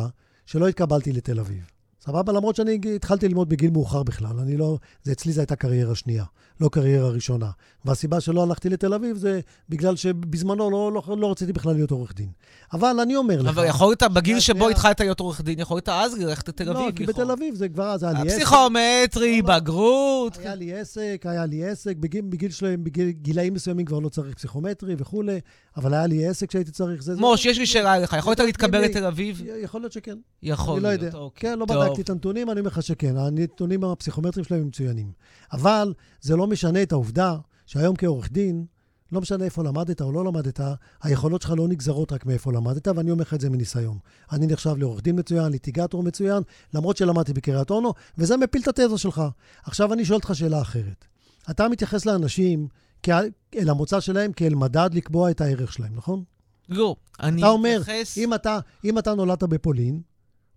שלא 0.46 0.68
התקבלתי 0.68 1.12
לתל 1.12 1.40
אביב. 1.40 1.64
סבבה? 2.08 2.34
למרות 2.34 2.56
שאני 2.56 2.80
התחלתי 2.96 3.28
ללמוד 3.28 3.50
בגיל 3.50 3.72
מאוחר 3.72 4.04
בכלל. 4.04 4.40
אני 4.40 4.58
לא... 4.58 4.78
זה 5.04 5.12
אצלי 5.12 5.32
זו 5.34 5.42
הייתה 5.42 5.56
קריירה 5.56 5.96
שנייה, 5.96 6.24
לא 6.62 6.70
קריירה 6.70 7.10
ראשונה. 7.10 7.50
והסיבה 7.86 8.22
שלא 8.22 8.44
הלכתי 8.44 8.70
לתל 8.70 8.94
אביב 8.94 9.18
זה 9.18 9.40
בגלל 9.70 9.96
שבזמנו 9.96 10.70
לא, 10.72 10.92
לא, 11.08 11.18
לא 11.18 11.32
רציתי 11.32 11.54
בכלל 11.54 11.74
להיות 11.74 11.92
עורך 11.92 12.16
דין. 12.16 12.30
אבל 12.74 13.00
אני 13.02 13.16
אומר 13.16 13.42
לך... 13.42 13.48
אבל 13.50 13.66
יכולת, 13.66 14.04
בגיל 14.04 14.40
שנייה, 14.40 14.60
שבו. 14.62 14.70
התחלת 14.70 15.00
להיות 15.00 15.20
עורך 15.20 15.42
דין, 15.42 15.60
יכולת 15.60 15.90
אז 15.90 16.14
ללכת 16.18 16.50
לתל 16.50 16.70
אביב. 16.70 16.86
לא, 16.86 16.92
כי 16.92 17.06
בתל 17.06 17.32
אביב 17.32 17.56
זה 17.56 17.70
כבר 17.70 17.84
אז 17.92 18.04
היה 18.04 18.14
לי 18.14 18.20
עסק. 18.20 18.42
הפסיכומטרי, 18.42 19.42
לא, 19.42 19.48
לא. 19.54 19.60
בגרות. 19.60 20.38
היה 20.38 20.56
לי 20.56 20.74
עסק, 20.74 21.22
היה 21.30 21.46
לי 21.46 21.66
עסק, 21.66 21.96
בגיל, 21.98 22.22
בגיל 22.30 22.52
שלהם, 22.52 22.84
בגיל 22.84 23.10
גילאים 23.10 23.54
מסוימים 23.54 23.86
כבר 23.86 24.00
לא 24.00 24.10
צריך 24.10 24.36
פסיכומטרי 24.36 24.96
וכולי, 24.98 25.40
אבל 25.78 25.94
היה 25.94 26.08
לי 26.08 26.28
עסק 26.28 26.52
שהייתי 26.52 26.72
צריך. 26.72 27.02
זה, 27.04 27.16
מוש, 27.16 27.44
זה, 27.44 27.50
יש 27.50 27.58
לי 27.60 27.66
שאלה 27.66 27.96
אליך, 27.98 28.16
יכולת 28.20 28.38
זה- 28.38 28.44
להתקבל 28.44 28.80
זה- 28.82 28.86
לתל 28.88 29.06
אביב? 29.06 29.42
יכול 29.64 29.82
להיות 29.82 29.92
שכן. 29.94 30.18
יכול 30.44 30.82
לא 30.82 30.90
להיות. 30.94 31.14
אוקיי. 31.16 31.50
כן, 31.52 31.60
לא 31.60 31.66
טוב. 31.66 31.95
בדקתי 31.96 32.02
את 32.02 32.10
הנתונים, 32.10 32.52
אני 32.52 32.60
אומר 32.60 32.70
לך 32.70 32.84
שכן. 32.84 33.18
הנתונים 33.18 33.84
הפסיכומטריים 33.84 34.46
שלהם 34.46 34.62
הם 34.62 34.68
מצוינים. 34.68 35.12
אבל 35.52 35.94
זה 36.22 36.36
לא 36.36 36.48
משנה 36.48 36.84
את 36.84 36.92
העובדה 36.92 37.38
שהיום 37.66 37.96
כעורך 37.96 38.32
דין, 38.32 38.66
לא 39.12 39.22
משנה 39.22 39.46
איפה 39.46 39.64
למדת 39.64 40.02
או 40.02 40.12
לא 40.12 40.26
למדת, 40.26 40.60
היכולות 41.04 41.42
שלך 41.42 41.54
לא 41.58 41.68
נגזרות 41.68 42.12
רק 42.12 42.26
מאיפה 42.26 42.52
למדת, 42.52 42.88
ואני 42.88 43.12
אומר 43.12 43.22
לך 43.22 43.34
את 43.34 43.42
זה 43.42 43.50
מניסיון. 43.50 43.98
אני 44.32 44.48
נחשב 44.48 44.76
לעורך 44.78 45.02
דין 45.02 45.20
מצוין, 45.20 45.52
ליטיגטור 45.52 46.04
מצוין, 46.04 46.44
למרות 46.74 46.98
שלמדתי 46.98 47.34
בקריית 47.34 47.70
אונו, 47.70 47.94
וזה 48.18 48.38
מפיל 48.38 48.62
את 48.62 48.68
התזה 48.68 48.98
שלך. 48.98 49.22
עכשיו 49.64 49.94
אני 49.94 50.06
שואל 50.06 50.18
אותך 50.18 50.36
שאלה 50.36 50.62
אחרת. 50.62 51.06
אתה 51.50 51.70
מתייחס 51.70 52.06
לאנשים 52.06 52.68
אל 53.56 53.70
המוצא 53.70 54.00
שלהם 54.00 54.32
כאל 54.32 54.56
מדד 54.56 54.90
לקבוע 54.94 55.32
את 55.32 55.42
הערך 55.42 55.74
שלהם, 55.74 55.96
נכון? 55.96 56.24
לא, 56.70 56.96
אני 57.20 57.42
אתה 57.42 57.50
אומר, 57.50 57.80
מתייחס... 57.82 58.18
אם 58.18 58.34
אתה, 58.34 58.60
אם 58.86 59.00
אתה 59.00 59.14
נולדת 59.14 59.44
בפולין, 59.44 60.02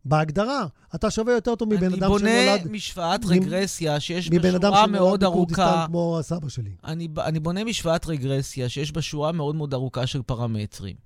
בהגדרה, 0.08 0.66
אתה 0.94 1.10
שווה 1.10 1.32
יותר 1.32 1.54
טוב 1.54 1.68
מבן 1.74 1.86
אני 1.86 1.98
אדם 1.98 2.08
בונה 2.08 2.30
שנולד... 2.30 2.70
משוואת 2.70 3.24
מ- 3.24 3.28
רגרסיה 3.28 4.00
שיש 4.00 4.30
מבן 4.30 4.42
בה 4.42 4.56
אדם 4.56 4.60
שורה 4.70 4.84
שנולד 4.86 5.00
מאוד 5.00 5.24
ארוכה. 5.24 5.84
כמו 5.86 6.18
הסבא 6.18 6.48
שלי. 6.48 6.70
אני, 6.84 7.08
אני 7.24 7.40
בונה 7.40 7.64
משוואת 7.64 8.06
רגרסיה 8.06 8.68
שיש 8.68 8.92
בה 8.92 9.02
שורה 9.02 9.32
מאוד 9.32 9.54
מאוד 9.54 9.74
ארוכה 9.74 10.06
של 10.06 10.22
פרמטרים. 10.22 10.96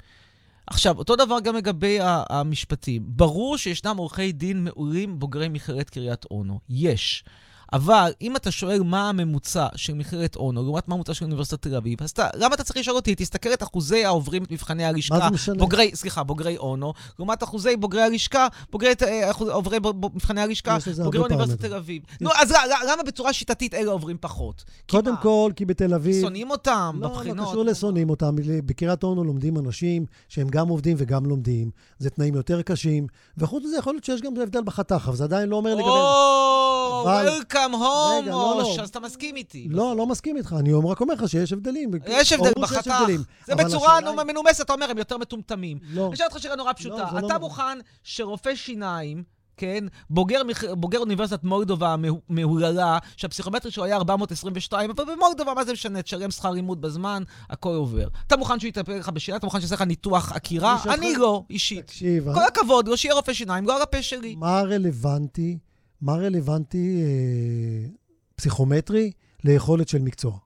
עכשיו, 0.66 0.98
אותו 0.98 1.16
דבר 1.16 1.40
גם 1.40 1.56
לגבי 1.56 1.98
המשפטים. 2.02 3.02
ברור 3.06 3.58
שישנם 3.58 3.96
עורכי 3.96 4.32
דין 4.32 4.64
מעולים 4.64 5.18
בוגרי 5.18 5.48
מכללת 5.48 5.90
קריית 5.90 6.24
אונו. 6.30 6.60
יש. 6.68 7.24
אבל 7.72 8.12
אם 8.20 8.36
אתה 8.36 8.50
שואל 8.50 8.82
מה 8.82 9.08
הממוצע 9.08 9.66
של 9.76 9.94
מכללת 9.94 10.36
אונו, 10.36 10.62
לעומת 10.62 10.88
מה 10.88 10.94
הממוצע 10.94 11.14
של 11.14 11.24
אוניברסיטת 11.24 11.62
תל 11.62 11.76
אביב, 11.76 12.02
אז 12.02 12.10
אתה, 12.10 12.28
למה 12.34 12.54
אתה 12.54 12.64
צריך 12.64 12.76
לשאול 12.76 12.96
אותי? 12.96 13.14
תסתכל 13.14 13.52
את 13.52 13.62
אחוזי 13.62 14.04
העוברים 14.04 14.44
את 14.44 14.50
מבחני 14.50 14.84
הלשכה. 14.84 15.28
בוגרי, 15.58 15.90
סליחה, 15.94 16.22
בוגרי 16.22 16.56
אונו, 16.56 16.92
לעומת 17.18 17.42
אחוזי 17.42 17.76
בוגרי 17.76 18.02
הלשכה, 18.02 18.48
בוגרי 18.72 18.92
אה, 19.02 19.30
אחוז, 19.30 19.48
עוברי 19.48 19.80
ב, 19.80 19.88
ב, 19.88 20.06
מבחני 20.14 20.40
הלשכה, 20.40 20.76
בוגרי 21.04 21.20
אוניברסיטת 21.20 21.64
תל. 21.64 21.74
אביב. 21.74 22.02
נו, 22.20 22.30
אז 22.40 22.54
למה 22.92 23.02
בצורה 23.02 23.32
שיטתית 23.32 23.74
אלה 23.74 23.90
עוברים 23.90 24.16
פחות? 24.20 24.64
קודם 24.90 25.14
כל, 25.22 25.52
כי 25.56 25.64
בתל 25.64 25.94
אביב... 25.94 26.22
שונאים 26.22 26.50
אותם 26.50 26.98
לא, 27.00 27.08
בבחינות. 27.08 27.46
לא 27.46 27.50
קשור 27.50 27.64
לשונאים 27.64 28.10
אותם. 28.10 28.36
בקריית 28.66 29.02
אונו 29.02 29.24
לומדים 29.24 29.58
אנשים 29.58 30.06
שהם 30.28 30.48
גם 30.48 30.68
עובדים 30.68 30.96
וגם 31.00 31.26
לומדים. 31.26 31.70
זה 31.98 32.10
תנאים 32.10 32.34
יותר 32.34 32.62
קשים. 32.62 33.06
וחוץ 33.38 33.64
מזה, 33.64 33.76
יכול 33.78 33.94
להיות 33.94 34.04
שיש 34.04 34.20
גם 34.20 34.32
הבדל 34.42 34.62
בחתך, 34.64 35.04
אבל 35.08 35.16
זה 35.16 35.24
עדיין 35.24 35.48
לא 35.48 35.56
אומר 35.56 35.74
לגבי... 35.74 35.88
או, 35.88 37.04
וולקאם 37.04 37.61
רגע, 37.66 38.30
לא, 38.30 38.52
הום, 38.52 38.76
לא. 38.78 38.82
אז 38.82 38.88
אתה 38.88 39.00
מסכים 39.00 39.36
איתי. 39.36 39.66
לא, 39.70 39.96
לא 39.96 40.06
מסכים 40.06 40.36
איתך. 40.36 40.54
אני 40.58 40.72
רק 40.90 41.00
אומר 41.00 41.14
לך 41.14 41.28
שיש 41.28 41.52
הבדלים. 41.52 41.90
יש 42.06 42.32
הבדל 42.32 42.52
ברור 42.54 42.66
שיש 42.66 42.76
בחתך. 42.78 42.94
הבדלים. 43.00 43.20
זה 43.46 43.54
בצורה 43.54 43.98
מנומסת, 44.26 44.60
אתה 44.60 44.72
אומר, 44.72 44.90
הם 44.90 44.98
יותר 44.98 45.18
מטומטמים. 45.18 45.78
לא. 45.90 46.06
אני 46.06 46.14
אשאל 46.14 46.26
אותך 46.26 46.42
שאלה 46.42 46.56
נורא 46.56 46.72
פשוטה. 46.72 47.04
לא 47.20 47.26
אתה. 47.26 47.38
מוכן 47.38 47.78
שרופא 48.04 48.54
שיניים, 48.54 49.22
כן, 49.56 49.84
בוגר, 50.10 50.42
בוגר 50.72 50.98
אוניברסיטת 50.98 51.44
מולדובה 51.44 51.92
המהו- 51.92 52.20
המהוללה, 52.30 52.98
שהפסיכומטרי 53.16 53.70
שלו 53.70 53.84
היה 53.84 53.96
422, 53.96 54.90
אבל 54.90 55.04
במולדובה, 55.14 55.54
מה 55.54 55.64
זה 55.64 55.72
משנה? 55.72 56.02
תשלם 56.02 56.30
שכר 56.30 56.50
לימוד 56.50 56.80
בזמן, 56.80 57.22
הכל 57.50 57.74
עובר. 57.74 58.06
אתה 58.26 58.36
מוכן 58.36 58.60
שהוא 58.60 58.68
יטפל 58.68 58.98
לך 58.98 59.08
בשיניים? 59.08 59.38
אתה 59.38 59.46
מוכן 59.46 59.60
שיעשה 59.60 59.74
לך 59.74 59.82
ניתוח 59.82 60.32
עקירה? 60.32 60.76
אני 60.84 60.94
אני 60.94 61.14
לא, 61.16 61.42
אישית. 61.50 61.86
תקשיב, 61.86 62.34
כל 62.34 62.44
הכבוד, 62.48 62.88
לא 62.88 62.96
שיהיה 62.96 63.14
רופא 63.14 63.32
שיניים, 63.32 63.66
לא 63.66 63.82
הפה 63.82 64.02
שלי. 64.02 64.34
מה 64.38 64.62
רלוונטי, 64.62 65.58
מה 66.02 66.14
רלוונטי 66.14 67.02
אה, 67.02 67.88
פסיכומטרי 68.36 69.12
ליכולת 69.44 69.88
של 69.88 69.98
מקצוע? 69.98 70.38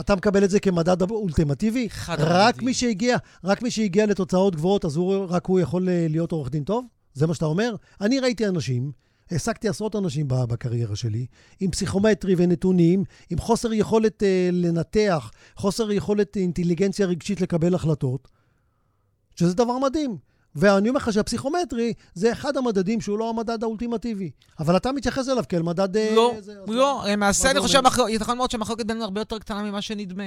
אתה 0.00 0.16
מקבל 0.16 0.44
את 0.44 0.50
זה 0.50 0.60
כמדד 0.60 1.10
אולטימטיבי? 1.10 1.86
אחד 1.86 2.16
רק 2.20 2.54
המדדים. 2.54 2.66
מי 2.66 2.74
שהגיע, 2.74 3.16
רק 3.44 3.62
מי 3.62 3.70
שהגיע 3.70 4.06
לתוצאות 4.06 4.56
גבוהות, 4.56 4.84
אז 4.84 4.96
הוא, 4.96 5.26
רק 5.28 5.46
הוא 5.46 5.60
יכול 5.60 5.88
אה, 5.88 6.06
להיות 6.08 6.32
עורך 6.32 6.50
דין 6.50 6.64
טוב? 6.64 6.86
זה 7.14 7.26
מה 7.26 7.34
שאתה 7.34 7.46
אומר? 7.46 7.74
אני 8.00 8.20
ראיתי 8.20 8.48
אנשים, 8.48 8.92
העסקתי 9.30 9.68
עשרות 9.68 9.96
אנשים 9.96 10.28
בקריירה 10.28 10.96
שלי, 10.96 11.26
עם 11.60 11.70
פסיכומטרי 11.70 12.34
ונתונים, 12.38 13.04
עם 13.30 13.38
חוסר 13.38 13.72
יכולת 13.72 14.22
אה, 14.22 14.48
לנתח, 14.52 15.30
חוסר 15.56 15.92
יכולת 15.92 16.36
אינטליגנציה 16.36 17.06
רגשית 17.06 17.40
לקבל 17.40 17.74
החלטות, 17.74 18.28
שזה 19.36 19.54
דבר 19.54 19.78
מדהים. 19.78 20.16
ואני 20.56 20.88
אומר 20.88 20.98
לך 20.98 21.12
שהפסיכומטרי 21.12 21.92
זה 22.14 22.32
אחד 22.32 22.56
המדדים 22.56 23.00
שהוא 23.00 23.18
לא 23.18 23.30
המדד 23.30 23.62
האולטימטיבי. 23.62 24.30
אבל 24.58 24.76
אתה 24.76 24.92
מתייחס 24.92 25.28
אליו 25.28 25.44
כאל 25.48 25.62
מדד... 25.62 25.96
אה, 25.96 26.12
לא, 26.16 26.34
זה, 26.40 26.52
אז 26.52 26.68
לא, 26.68 27.04
למעשה 27.08 27.42
זה 27.42 27.50
אני 27.50 27.60
חושב? 27.60 27.72
שהמחלוקת, 27.72 28.12
ייתכן 28.12 28.36
מאוד 28.36 28.50
שהמחלוקת 28.50 28.86
בינינו 28.86 29.04
הרבה 29.04 29.20
יותר 29.20 29.38
קטנה 29.38 29.62
ממה 29.62 29.82
שנדמה. 29.82 30.24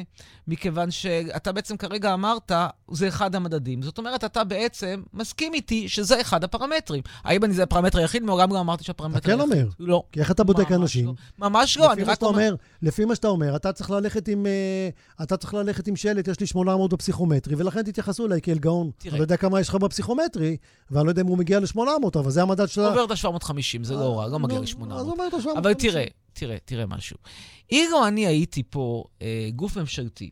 מכיוון 0.47 0.91
שאתה 0.91 1.51
בעצם 1.51 1.77
כרגע 1.77 2.13
אמרת, 2.13 2.51
זה 2.91 3.07
אחד 3.07 3.35
המדדים. 3.35 3.81
זאת 3.81 3.97
אומרת, 3.97 4.23
אתה 4.23 4.43
בעצם 4.43 5.01
מסכים 5.13 5.53
איתי 5.53 5.89
שזה 5.89 6.21
אחד 6.21 6.43
הפרמטרים. 6.43 7.01
האם 7.23 7.43
אני 7.43 7.53
זה 7.53 7.63
הפרמטר 7.63 7.99
היחיד? 7.99 8.23
מעולם 8.23 8.53
לא 8.53 8.59
אמרתי 8.59 8.83
שהפרמטר 8.83 9.17
אתה 9.17 9.27
כן 9.27 9.39
היחיד. 9.39 9.51
אומר. 9.51 9.67
לא. 9.79 10.03
כי 10.11 10.19
איך 10.19 10.31
אתה 10.31 10.43
בודק 10.43 10.71
ממש 10.71 10.81
אנשים? 10.81 11.05
לא. 11.05 11.13
ממש 11.39 11.77
לא, 11.77 11.93
אני 11.93 12.03
רק. 12.03 12.21
אומר, 12.21 12.55
לפי 12.81 13.05
מה 13.05 13.15
שאתה 13.15 13.27
אומר, 13.27 13.55
אתה 13.55 13.71
צריך 13.73 13.91
ללכת 13.91 14.27
עם, 14.27 14.45
אה, 14.45 14.89
אתה 15.23 15.37
צריך 15.37 15.53
ללכת 15.53 15.87
עם 15.87 15.95
שלט, 15.95 16.27
יש 16.27 16.39
לי 16.39 16.47
800 16.47 16.93
בפסיכומטרי, 16.93 17.55
ולכן 17.55 17.83
תתייחסו 17.83 18.25
אליי 18.25 18.41
כאל 18.41 18.57
גאון. 18.57 18.91
תראה. 18.97 19.11
אני 19.11 19.19
לא 19.19 19.23
יודע 19.23 19.37
כמה 19.37 19.59
יש 19.59 19.69
לך 19.69 19.75
בפסיכומטרי, 19.75 20.18
ואני 20.91 21.05
לא 21.05 21.11
יודע 21.11 21.21
אם 21.21 21.27
הוא 21.27 21.37
מגיע 21.37 21.59
ל-800, 21.59 21.79
אבל 22.19 22.31
זה 22.31 22.41
המדד 22.41 22.67
של. 22.67 22.81
עובר 22.81 23.05
את 23.05 23.11
ה-750, 23.11 23.83
זה 23.83 23.93
לא 23.93 24.19
רע, 24.19 24.27
לא 24.27 24.39
מגיע 24.39 24.57
נו, 24.57 24.63
ל-800. 24.63 24.93
אז 24.93 25.07
עובר 25.07 25.27
את 25.27 25.33
ה-750. 25.33 25.57
אבל 25.57 25.73
תראה, 25.73 26.05
תראה, 26.33 26.57
תראה 26.65 26.85
משהו. 26.85 27.17
אילו 27.71 28.07
אני 28.07 28.27
הייתי 28.27 28.63
פה 28.69 29.03
אה, 29.21 29.49
גוף 29.55 29.77
ממשלתי, 29.77 30.29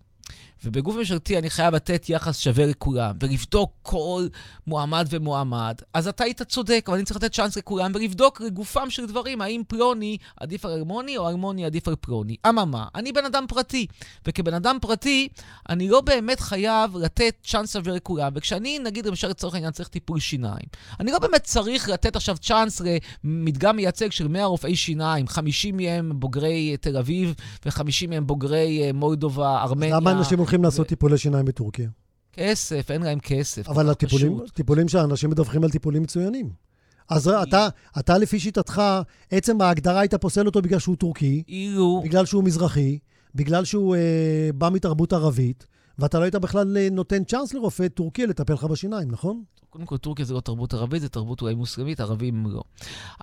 ובגוף 0.64 0.96
ממשלתי 0.96 1.38
אני 1.38 1.50
חייב 1.50 1.76
לתת 1.76 2.10
יחס 2.10 2.40
שווה 2.40 2.66
לכולם, 2.66 3.16
ולבדוק 3.20 3.72
כל 3.82 4.28
מועמד 4.68 5.08
ומועמד, 5.10 5.76
אז 5.94 6.08
אתה 6.08 6.24
היית 6.24 6.42
צודק, 6.42 6.86
אבל 6.88 6.96
אני 6.98 7.06
צריך 7.06 7.18
לתת 7.18 7.34
צ'אנס 7.34 7.58
לכולם, 7.58 7.92
ולבדוק 7.96 8.42
לגופם 8.42 8.90
של 8.90 9.06
דברים, 9.06 9.42
האם 9.42 9.62
פלוני 9.68 10.18
עדיף 10.38 10.66
על 10.66 10.72
אלמוני, 10.72 11.18
או 11.18 11.30
אלמוני 11.30 11.66
עדיף 11.66 11.88
על 11.88 11.96
פלוני. 12.02 12.36
אממה, 12.50 12.86
אני 12.96 13.12
בן 13.12 13.26
אדם 13.26 13.46
פרטי, 13.48 13.88
וכבן 14.28 14.54
אדם 14.54 14.78
פרטי, 14.82 15.28
אני 15.70 15.90
לא 15.90 16.02
באמת 16.02 16.40
חייב 16.40 16.98
לתת 16.98 17.34
צ'אנס 17.44 17.74
שווה 17.74 17.94
לכולם, 17.94 18.32
וכשאני, 18.36 18.80
נגיד, 18.80 19.06
למשל, 19.06 19.28
לצורך 19.28 19.54
העניין, 19.54 19.72
צריך 19.72 19.90
טיפול 19.90 20.20
שיניים, 20.20 20.68
אני 21.00 21.12
לא 21.12 21.20
באמת 21.20 21.44
צריך 21.44 21.90
לתת 21.90 22.16
עכשיו 22.16 22.38
צ'אנס 22.38 22.82
למדגם 23.24 23.76
מייצג 23.76 24.12
של 24.12 24.28
100 24.28 24.46
רופאי 24.46 24.76
שיניים, 24.76 25.28
50 25.28 25.78
מהם 25.78 26.12
בוגרי 26.16 26.72
אה, 26.72 26.78
תל 26.78 26.98
אביב, 26.98 27.34
ו-50 27.66 28.08
מהם 28.10 28.28
בוגרי 28.28 28.84
אה, 28.84 28.94
מולדובה, 28.94 29.62
ארמניה. 29.62 29.98
הולכים 30.48 30.64
לעשות 30.64 30.88
טיפולי 30.88 31.18
שיניים 31.18 31.46
בטורקיה? 31.46 31.90
כסף, 32.34 32.92
אין 32.92 33.02
להם 33.02 33.20
כסף. 33.20 33.70
אבל 33.70 33.84
כך 33.84 33.90
הטיפולים. 33.90 34.40
טיפולים 34.54 34.88
שאנשים 34.88 35.30
מדווחים 35.30 35.64
על 35.64 35.70
טיפולים 35.70 36.04
מצוינים. 36.04 36.50
אז 37.10 37.28
אתה, 37.28 37.68
אתה 38.00 38.18
לפי 38.18 38.40
שיטתך, 38.40 38.82
עצם 39.32 39.62
ההגדרה 39.62 40.00
היית 40.00 40.16
פוסל 40.16 40.46
אותו 40.46 40.62
בגלל 40.62 40.80
שהוא 40.80 40.96
טורקי, 40.96 41.44
אילו... 41.48 42.02
בגלל 42.04 42.26
שהוא 42.26 42.44
מזרחי, 42.44 43.00
בגלל 43.36 43.66
שהוא 43.66 43.96
אה, 43.96 44.50
בא 44.56 44.70
מתרבות 44.70 45.14
ערבית, 45.14 45.68
ואתה 46.00 46.20
לא 46.20 46.24
היית 46.24 46.36
בכלל 46.36 46.78
אה, 46.78 46.88
נותן 46.92 47.24
צ'אנס 47.24 47.54
לרופא 47.54 47.88
טורקי 47.88 48.28
לטפל 48.28 48.54
לך 48.54 48.64
בשיניים, 48.64 49.12
נכון? 49.12 49.44
קודם 49.70 49.86
כל, 49.86 49.98
טורקיה 49.98 50.26
זה 50.26 50.34
לא 50.34 50.40
תרבות 50.40 50.74
ערבית, 50.74 51.02
זה 51.02 51.10
תרבות 51.10 51.42
אולי 51.42 51.54
מוסלמית, 51.56 52.00
ערבים 52.00 52.46
לא. 52.50 52.62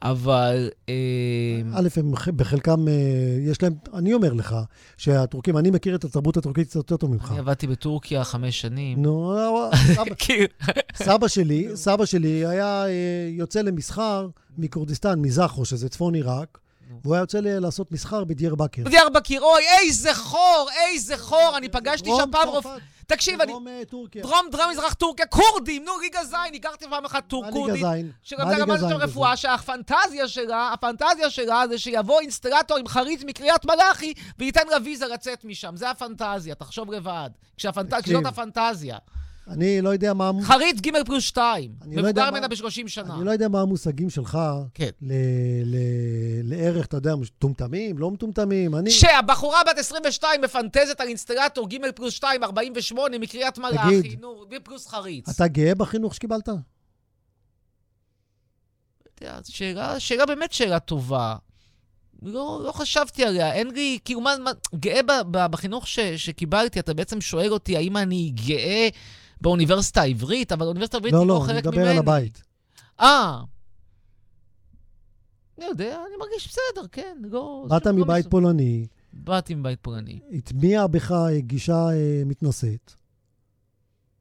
אבל... 0.03 0.71
אה, 0.89 0.95
א', 1.75 1.89
הם 1.97 2.13
בחלקם, 2.37 2.89
אה, 2.89 2.93
יש 3.41 3.63
להם, 3.63 3.75
אני 3.95 4.15
אומר 4.15 4.33
לך, 4.33 4.57
שהטורקים, 4.97 5.59
אני 5.59 5.71
מכיר 5.71 5.95
את 5.97 6.05
התרבות 6.05 6.37
הטורקית 6.37 6.67
קצת 6.69 6.77
יותר 6.77 6.97
טוב 6.97 7.11
ממך. 7.11 7.31
אני 7.31 7.39
עבדתי 7.39 7.67
בטורקיה 7.67 8.25
חמש 8.25 8.61
שנים. 8.61 9.03
נו, 9.03 9.35
סבא- 9.95 10.15
כאילו, 10.25 10.47
סבא 10.95 11.29
שלי, 11.29 11.69
סבא 11.75 12.05
שלי 12.05 12.47
היה 12.47 12.87
אה, 12.87 12.91
יוצא 13.31 13.61
למסחר 13.61 14.29
מכורדיסטן, 14.59 15.21
מזחו, 15.21 15.65
שזה 15.65 15.89
צפון 15.89 16.15
עיראק. 16.15 16.59
והוא 17.03 17.15
היה 17.15 17.23
יוצא 17.23 17.39
ל- 17.39 17.59
לעשות 17.59 17.93
מסחר 17.93 18.25
בדיר 18.25 18.55
בכר. 18.55 18.83
דיארבקיר, 18.83 19.43
אוי, 19.43 19.63
איזה 19.81 20.15
חור, 20.15 20.69
איזה 20.87 21.19
חור, 21.19 21.53
אני 21.57 21.69
פגשתי 21.69 22.11
שם 22.19 22.31
פעם 22.33 22.49
רופא... 22.49 22.77
תקשיב, 23.07 23.41
אני... 23.41 23.53
דרום 23.53 23.69
אה, 23.69 23.83
טורקיה. 23.91 24.23
דרום, 24.23 24.47
דרום 24.51 24.71
מזרח 24.71 24.93
טורקיה, 24.93 25.27
כורדים, 25.27 25.85
נו, 25.85 25.93
ליגה 26.01 26.25
זין, 26.25 26.55
הכרתי 26.55 26.85
פעם 26.91 27.05
אחת 27.05 27.25
טור 27.29 27.45
מה. 27.45 27.51
ליגה 27.51 27.73
זין? 27.91 28.13
שגם 28.23 28.49
זה 28.49 28.77
זין 28.79 28.89
שם 28.89 28.97
רפואה, 28.97 29.37
שהפנטזיה 29.37 30.29
שלה, 30.29 30.73
הפנטזיה 30.73 31.31
שלה 31.31 31.65
זה 31.69 31.79
שיבוא 31.79 32.21
אינסטלטור 32.21 32.77
עם 32.77 32.89
חריץ 32.89 33.23
מקריית 33.27 33.65
מלאכי 33.65 34.15
וייתן 34.39 34.67
לה 34.71 34.77
ויזה 34.85 35.07
לצאת 35.07 35.45
משם. 35.45 35.77
זה 35.77 35.91
הפנטזיה, 35.91 36.55
תחשוב 36.55 36.93
לבד. 36.93 37.31
כשזאת 37.57 38.27
הפנטזיה. 38.27 38.99
אני 39.49 39.81
לא 39.81 39.89
יודע 39.89 40.15
מה... 40.15 40.31
חריץ 40.43 40.81
ג' 40.81 41.03
פלוס 41.07 41.25
2. 41.25 41.75
אני 41.83 41.97
לא 41.97 42.03
מבוגר 42.03 42.31
ממנה 42.31 42.49
ב-30 42.49 42.89
שנה. 42.89 43.17
אני 43.17 43.25
לא 43.25 43.31
יודע 43.31 43.49
מה 43.49 43.61
המושגים 43.61 44.11
שלך 44.11 44.39
כן. 44.75 44.91
ל- 45.03 45.13
ל- 45.65 46.55
לערך, 46.55 46.87
אתה 46.87 46.97
יודע, 46.97 47.17
מטומטמים, 47.17 47.99
לא 47.99 48.11
מטומטמים. 48.11 48.75
אני... 48.75 48.91
שהבחורה 48.91 49.61
בת 49.67 49.79
22 49.79 50.41
מפנטזת 50.41 51.01
על 51.01 51.09
אינסטלטור 51.09 51.69
ג' 51.69 51.91
פלוס 51.95 52.15
2, 52.15 52.45
48 52.45 53.19
מקריית 53.19 53.59
מלאכי, 53.59 54.01
תגיד. 54.01 54.21
נו, 54.21 54.45
ופלוס 54.51 54.89
חריץ. 54.89 55.29
אתה 55.29 55.47
גאה 55.47 55.75
בחינוך 55.75 56.15
שקיבלת? 56.15 56.49
שאלה, 59.49 60.01
שאלה 60.01 60.27
באמת 60.27 60.53
שאלה 60.53 60.79
טובה. 60.79 61.37
לא, 62.23 62.61
לא 62.65 62.73
חשבתי 62.73 63.25
עליה, 63.25 63.53
אין 63.53 63.71
לי, 63.71 63.99
כאילו, 64.05 64.21
מה, 64.21 64.35
מה 64.41 64.51
גאה 64.75 65.03
ב, 65.03 65.13
ב, 65.31 65.47
בחינוך 65.47 65.89
ש, 65.89 65.99
שקיבלתי, 66.01 66.81
אתה 66.81 66.95
בעצם 66.95 67.21
שואל 67.21 67.53
אותי 67.53 67.77
האם 67.77 67.97
אני 67.97 68.33
גאה 68.47 68.89
באוניברסיטה 69.41 70.01
העברית, 70.01 70.53
אבל 70.53 70.63
האוניברסיטה 70.63 70.97
העברית 70.97 71.15
לא, 71.15 71.19
היא 71.19 71.29
לא, 71.29 71.35
לא, 71.35 71.45
אני 71.45 71.53
חלק 71.53 71.67
מדבר 71.67 71.77
ממני. 71.77 71.91
על 71.91 71.99
הבית. 71.99 72.43
אה. 73.01 73.41
אני 75.59 75.67
יודע, 75.67 75.97
אני 76.09 76.17
מרגיש 76.21 76.49
בסדר, 76.49 76.87
כן, 76.93 77.17
לא... 77.23 77.67
באת 77.69 77.87
לא 77.87 77.93
מבית 77.93 78.27
פולני, 78.31 78.87
באתי 79.13 79.55
מבית 79.55 79.79
פולני. 79.83 80.21
הטמיע 80.33 80.87
בך 80.87 81.13
אה, 81.13 81.41
גישה 81.41 81.89
אה, 81.93 82.23
מתנשאת, 82.27 82.93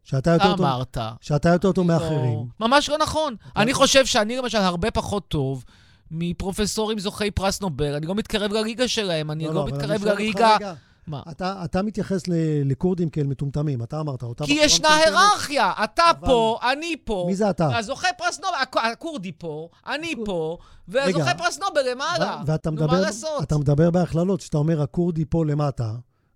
שאתה 0.04 0.30
יותר 0.30 0.56
טוב, 0.56 0.62
אמרת. 0.62 0.98
שאתה 1.22 1.50
יותר 1.50 1.72
טוב 1.72 1.92
לא, 1.92 1.94
מאחרים. 1.94 2.48
ממש 2.60 2.90
לא 2.90 2.98
נכון. 2.98 3.36
אני 3.56 3.74
חושב 3.74 4.06
שאני 4.06 4.38
למשל 4.38 4.58
הרבה 4.58 4.92
פחות 4.92 5.28
טוב 5.28 5.66
מפרופסורים 6.12 7.00
זוכי 7.00 7.32
פרס 7.32 7.62
נובל. 7.62 7.94
אני 7.94 8.06
לא 8.06 8.16
מתקרב 8.16 8.52
לליגה 8.52 8.88
שלהם, 8.88 9.32
אני 9.32 9.44
לא, 9.46 9.50
אבל 9.50 9.60
אני 9.60 9.72
מתקרב 9.72 10.06
לליגה... 10.06 10.56
רגע, 10.56 10.74
מה? 11.08 11.22
אתה, 11.32 11.62
אתה 11.66 11.82
מתייחס 11.82 12.28
ל- 12.28 12.32
לכורדים 12.72 13.10
כאל 13.10 13.28
מטומטמים, 13.28 13.84
אתה 13.84 14.00
אמרת, 14.00 14.24
אותה 14.24 14.46
כי 14.46 14.52
בחורה 14.54 14.66
ישנה. 14.66 14.96
היררכיה. 14.96 15.72
אתה 15.84 16.04
אבל- 16.10 16.28
פה, 16.28 16.60
אני 16.72 16.96
פה. 17.06 17.24
מי 17.28 17.36
זה 17.36 17.50
אתה? 17.50 17.78
הזוכה 17.78 18.08
פרס 18.18 18.40
נובל, 18.40 18.54
הכ- 18.64 18.92
הכורדי 18.92 19.32
פה, 19.32 19.70
אני 19.88 20.16
פה, 20.26 20.58
והזוכה 20.88 21.24
רגע, 21.24 21.38
פרס 21.38 21.60
נובל 21.60 21.82
למעלה. 21.92 22.42
ו- 22.44 22.48
ואתה 22.52 22.70
נו, 22.70 22.76
מדבר, 22.76 22.92
מה 22.92 23.00
לעשות? 23.00 23.44
אתה 23.44 23.58
מדבר 23.58 23.92
בהכללות, 23.92 24.42
שאתה 24.42 24.58
אומר 24.58 24.82
הכורדי 24.82 25.26
פה 25.26 25.46
למטה, 25.46 25.94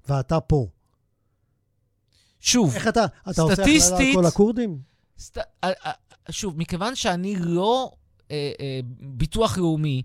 ואתה 0.10 0.40
פה. 0.40 0.68
שוב, 2.40 2.76
איך 2.76 2.88
אתה, 2.88 3.06
אתה 3.30 3.42
עושה 3.42 3.54
הכללה 3.64 3.98
על 3.98 4.14
כל 4.16 4.26
הכורדים? 4.26 4.80
אה, 5.64 5.72
שוב, 6.30 6.58
מכיוון 6.58 6.96
שאני 6.96 7.36
לא 7.40 7.92
אה, 8.32 8.52
אה, 8.60 8.80
ביטוח 9.00 9.58
לאומי, 9.58 10.02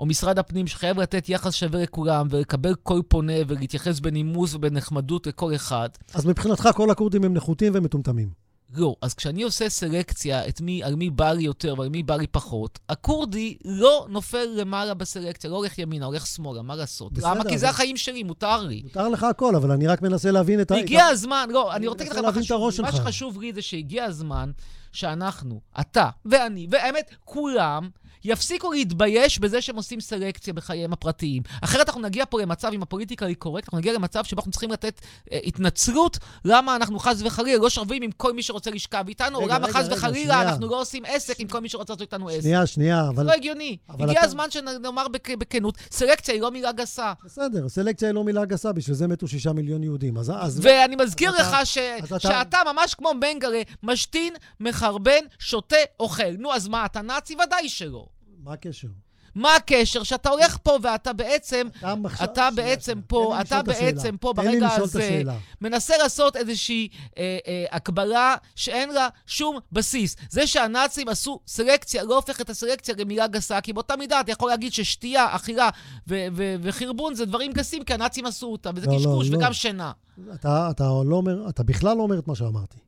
או 0.00 0.06
משרד 0.06 0.38
הפנים 0.38 0.66
שחייב 0.66 1.00
לתת 1.00 1.28
יחס 1.28 1.54
שווה 1.54 1.82
לכולם, 1.82 2.26
ולקבל 2.30 2.74
כל 2.82 3.00
פונה, 3.08 3.32
ולהתייחס 3.46 4.00
בנימוס 4.00 4.54
ובנחמדות 4.54 5.26
לכל 5.26 5.54
אחד. 5.54 5.88
אז 6.14 6.26
מבחינתך 6.26 6.68
כל 6.74 6.90
הכורדים 6.90 7.24
הם 7.24 7.34
נחותים 7.34 7.72
ומטומטמים. 7.74 8.28
לא. 8.74 8.96
אז 9.02 9.14
כשאני 9.14 9.42
עושה 9.42 9.68
סלקציה 9.68 10.48
את 10.48 10.60
מי, 10.60 10.82
על 10.82 10.94
מי 10.94 11.10
בא 11.10 11.32
לי 11.32 11.42
יותר 11.42 11.74
ועל 11.78 11.88
מי 11.88 12.02
בא 12.02 12.16
לי 12.16 12.26
פחות, 12.26 12.78
הכורדי 12.88 13.56
לא 13.64 14.06
נופל 14.10 14.46
למעלה 14.56 14.94
בסלקציה, 14.94 15.50
לא 15.50 15.56
הולך 15.56 15.78
ימינה, 15.78 16.06
הולך 16.06 16.26
שמאלה, 16.26 16.62
מה 16.62 16.76
לעשות? 16.76 17.12
בסדר, 17.12 17.30
למה? 17.30 17.44
כי 17.44 17.58
זה 17.58 17.68
החיים 17.68 17.96
שלי, 17.96 18.22
מותר 18.22 18.62
לי. 18.62 18.80
מותר 18.84 19.08
לך 19.08 19.22
הכל, 19.22 19.56
אבל 19.56 19.70
אני 19.70 19.86
רק 19.86 20.02
מנסה 20.02 20.30
להבין 20.30 20.60
את 20.60 20.70
ה... 20.70 20.74
הגיע 20.74 21.04
הזמן, 21.04 21.48
לא, 21.50 21.76
אני 21.76 21.86
רוצה 21.86 22.04
להגיד 22.04 22.18
לך 22.18 22.24
מה 22.24 22.32
חשוב. 22.32 22.70
מה. 22.80 22.92
שחשוב 22.92 23.40
לי 23.40 23.52
זה 23.52 23.62
שהגיע 23.62 24.04
הזמן 24.04 24.50
שאנחנו, 24.92 25.60
אתה 25.80 26.08
ואני, 26.24 26.66
והאמת, 26.70 27.10
כולם, 27.24 27.88
יפסיקו 28.24 28.72
להתבייש 28.72 29.38
בזה 29.38 29.60
שהם 29.60 29.76
עושים 29.76 30.00
סלקציה 30.00 30.52
בחייהם 30.54 30.92
הפרטיים. 30.92 31.42
אחרת 31.62 31.88
אנחנו 31.88 32.00
נגיע 32.02 32.24
פה 32.30 32.40
למצב, 32.40 32.70
אם 32.74 32.82
הפוליטיקה 32.82 33.26
היא 33.26 33.36
קורקט, 33.36 33.64
אנחנו 33.68 33.78
נגיע 33.78 33.92
למצב 33.92 34.24
שבו 34.24 34.38
אנחנו 34.40 34.50
צריכים 34.52 34.70
לתת 34.70 35.00
אה, 35.32 35.38
התנצלות 35.44 36.18
למה 36.44 36.76
אנחנו 36.76 36.98
חס 36.98 37.22
וחלילה 37.24 37.58
לא 37.62 37.70
שווים 37.70 38.02
עם 38.02 38.10
כל 38.16 38.32
מי 38.32 38.42
שרוצה 38.42 38.70
לשכב 38.70 39.04
איתנו, 39.08 39.38
או 39.38 39.44
רגע, 39.44 39.54
למה 39.54 39.66
רגע, 39.66 39.78
חס 39.78 39.86
וחלילה. 39.90 40.42
אנחנו 40.42 40.66
לא 40.68 40.80
עושים 40.80 41.02
עסק 41.06 41.40
עם 41.40 41.48
כל 41.48 41.60
מי 41.60 41.68
שרוצה 41.68 41.92
לעשות 41.92 42.00
איתנו 42.00 42.28
עסק. 42.28 42.40
שנייה, 42.40 42.66
שנייה, 42.66 43.08
אבל... 43.08 43.26
לא 43.26 43.32
הגיוני. 43.32 43.76
אבל 43.88 44.04
הגיע 44.08 44.20
אתה- 44.20 44.26
הזמן 44.26 44.50
שנאמר 44.50 45.08
בכ- 45.08 45.30
בכנות, 45.38 45.74
סלקציה 45.90 46.34
היא 46.34 46.42
לא 46.42 46.50
מילה 46.50 46.72
גסה. 46.72 47.12
בסדר, 47.24 47.68
סלקציה 47.68 48.08
היא 48.08 48.14
לא 48.14 48.24
מילה 48.24 48.44
גסה, 48.44 48.72
בשביל 48.72 48.96
זה 48.96 49.06
מתו 49.06 49.28
שישה 49.28 49.52
מיליון 49.52 49.82
יהודים. 49.82 50.18
אז... 50.18 50.32
אז... 50.40 50.60
ואני 50.62 50.96
מזכיר 50.96 51.30
אז 51.30 51.36
לך 51.40 51.48
אתה- 51.48 51.64
ש... 51.64 51.78
אז 51.78 52.12
אתה- 52.12 52.20
שאתה 52.20 52.58
ממש 52.72 52.94
כמו 52.94 53.10
מנגלה, 53.14 53.62
משתין, 53.82 54.34
מחרבן, 54.60 55.20
שותה, 55.38 55.76
אוכל. 56.00 56.30
נו, 56.38 56.52
אז 56.54 56.68
מה, 56.68 56.86
אתה 56.86 57.02
נאצי? 57.02 57.34
ודאי 57.46 57.68
שלא. 57.68 58.06
מה 58.44 58.52
הקשר? 58.52 58.88
מה 59.34 59.56
הקשר 59.56 60.02
שאתה 60.02 60.30
הולך 60.30 60.58
פה 60.62 60.78
ואתה 60.82 61.12
בעצם, 61.12 61.68
אתה, 61.78 61.94
מחש... 61.94 62.22
אתה 62.22 62.34
שנייה, 62.34 62.50
בעצם 62.50 62.92
שנייה. 62.92 63.06
פה, 63.06 63.40
אתה. 63.40 63.62
בעצם 63.62 64.16
פה 64.16 64.32
ברגע 64.32 64.68
הזה. 64.74 65.22
מנסה 65.60 65.96
לעשות 65.96 66.36
איזושהי 66.36 66.88
אה, 67.18 67.38
אה, 67.46 67.64
הקבלה 67.70 68.36
שאין 68.56 68.90
לה 68.90 69.08
שום 69.26 69.58
בסיס. 69.72 70.16
זה 70.30 70.46
שהנאצים 70.46 71.08
עשו 71.08 71.40
סלקציה, 71.46 72.02
לא 72.04 72.16
הופך 72.16 72.40
את 72.40 72.50
הסלקציה 72.50 72.94
למילה 72.98 73.26
גסה, 73.26 73.60
כי 73.60 73.72
באותה 73.72 73.96
מידה 73.96 74.20
אתה 74.20 74.32
יכול 74.32 74.50
להגיד 74.50 74.72
ששתייה, 74.72 75.36
אכילה 75.36 75.68
ו- 76.08 76.26
ו- 76.32 76.54
וחרבון 76.62 77.14
זה 77.14 77.24
דברים 77.24 77.52
גסים, 77.52 77.84
כי 77.84 77.94
הנאצים 77.94 78.26
עשו 78.26 78.46
אותם, 78.46 78.70
וזה 78.76 78.86
לא, 78.86 78.92
לא, 78.92 78.98
קשקוש 78.98 79.30
לא. 79.30 79.36
וגם 79.36 79.52
שינה. 79.52 79.92
אתה, 80.34 80.68
אתה 80.70 80.84
לא 81.04 81.16
אומר, 81.16 81.48
אתה 81.48 81.62
בכלל 81.62 81.96
לא 81.96 82.02
אומר 82.02 82.18
את 82.18 82.28
מה 82.28 82.34
שאמרתי. 82.34 82.78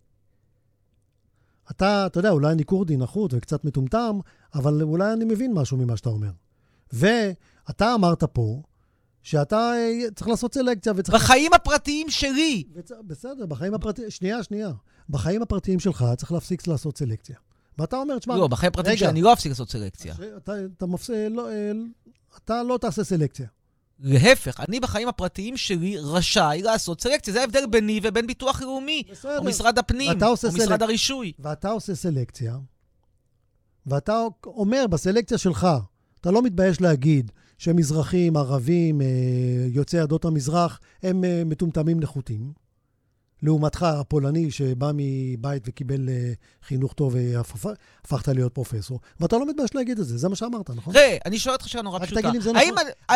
אתה, 1.71 2.07
אתה 2.07 2.19
יודע, 2.19 2.31
אולי 2.31 2.53
אני 2.53 2.65
כורדי 2.65 2.97
נחות 2.97 3.35
וקצת 3.35 3.65
מטומטם, 3.65 4.19
אבל 4.55 4.83
אולי 4.83 5.13
אני 5.13 5.25
מבין 5.25 5.53
משהו 5.53 5.77
ממה 5.77 5.97
שאתה 5.97 6.09
אומר. 6.09 6.31
ואתה 6.93 7.95
אמרת 7.95 8.25
פה 8.25 8.63
שאתה 9.23 9.57
אה, 9.57 10.11
צריך 10.15 10.29
לעשות 10.29 10.55
סלקציה 10.55 10.93
וצריך... 10.97 11.23
בחיים 11.23 11.53
הפרטיים 11.55 12.11
שלי. 12.11 12.65
וצ... 12.75 12.93
בסדר, 13.07 13.47
בחיים 13.47 13.75
הפרטיים... 13.75 14.11
שנייה, 14.11 14.43
שנייה. 14.43 14.73
בחיים 15.09 15.43
הפרטיים 15.43 15.81
שלך 15.81 16.05
צריך 16.17 16.33
להפסיק 16.33 16.67
לעשות 16.67 16.99
סלקציה. 16.99 17.37
ואתה 17.79 17.97
אומר, 17.97 18.19
תשמע... 18.19 18.37
לא, 18.37 18.49
בחיים 18.49 18.73
הפרטיים. 18.73 18.97
שלי 18.97 19.09
אני 19.09 19.23
לא 19.23 19.33
אפסיק 19.33 19.51
לעשות 19.51 19.71
סלקציה. 19.71 20.15
אתה, 20.37 20.53
אתה, 20.77 20.87
מפס... 20.87 21.11
לא, 21.11 21.49
אה, 21.51 21.73
אתה 22.45 22.63
לא 22.63 22.79
תעשה 22.79 23.05
סלקציה. 23.05 23.47
להפך, 24.03 24.61
אני 24.61 24.81
בחיים 24.81 25.09
הפרטיים 25.09 25.57
שלי 25.57 25.97
רשאי 25.99 26.61
לעשות 26.63 27.01
סלקציה. 27.01 27.33
זה 27.33 27.41
ההבדל 27.41 27.67
ביני 27.71 28.01
ובין 28.03 28.27
ביטוח 28.27 28.63
לאומי, 28.63 29.03
בסדר. 29.11 29.39
או 29.39 29.45
משרד 29.45 29.79
הפנים, 29.79 30.11
או 30.23 30.33
משרד 30.49 30.69
סלק- 30.69 30.83
הרישוי. 30.83 31.33
ואתה 31.39 31.71
עושה 31.71 31.95
סלקציה, 31.95 32.57
ואתה 33.87 34.23
אומר 34.47 34.87
בסלקציה 34.91 35.39
שלך, 35.39 35.67
אתה 36.21 36.31
לא 36.31 36.43
מתבייש 36.43 36.81
להגיד 36.81 37.31
שמזרחים, 37.59 38.37
ערבים, 38.37 39.01
אה, 39.01 39.07
יוצאי 39.69 40.01
עדות 40.01 40.25
המזרח, 40.25 40.81
הם 41.03 41.25
אה, 41.25 41.43
מטומטמים 41.47 42.01
נחותים. 42.01 42.53
לעומתך, 43.43 43.83
הפולני 43.83 44.51
שבא 44.51 44.91
מבית 44.95 45.63
וקיבל 45.67 46.09
אה, 46.09 46.33
חינוך 46.67 46.93
טוב 46.93 47.17
והפכת 47.17 48.29
להיות 48.29 48.55
פרופסור, 48.55 49.01
ואתה 49.21 49.39
לא 49.39 49.47
מתבייש 49.47 49.75
להגיד 49.75 49.99
את 49.99 50.07
זה, 50.07 50.19
זה 50.19 50.29
מה 50.29 50.37
שאמרת, 50.37 50.71
נכון? 50.71 50.97
ראה, 50.97 51.17
אני 51.27 51.39
שואל 51.39 51.55
אותך 51.55 51.69
שאלה 51.69 51.83
נורא 51.83 51.99
פשוטה. 51.99 52.21
נכון. 52.21 52.31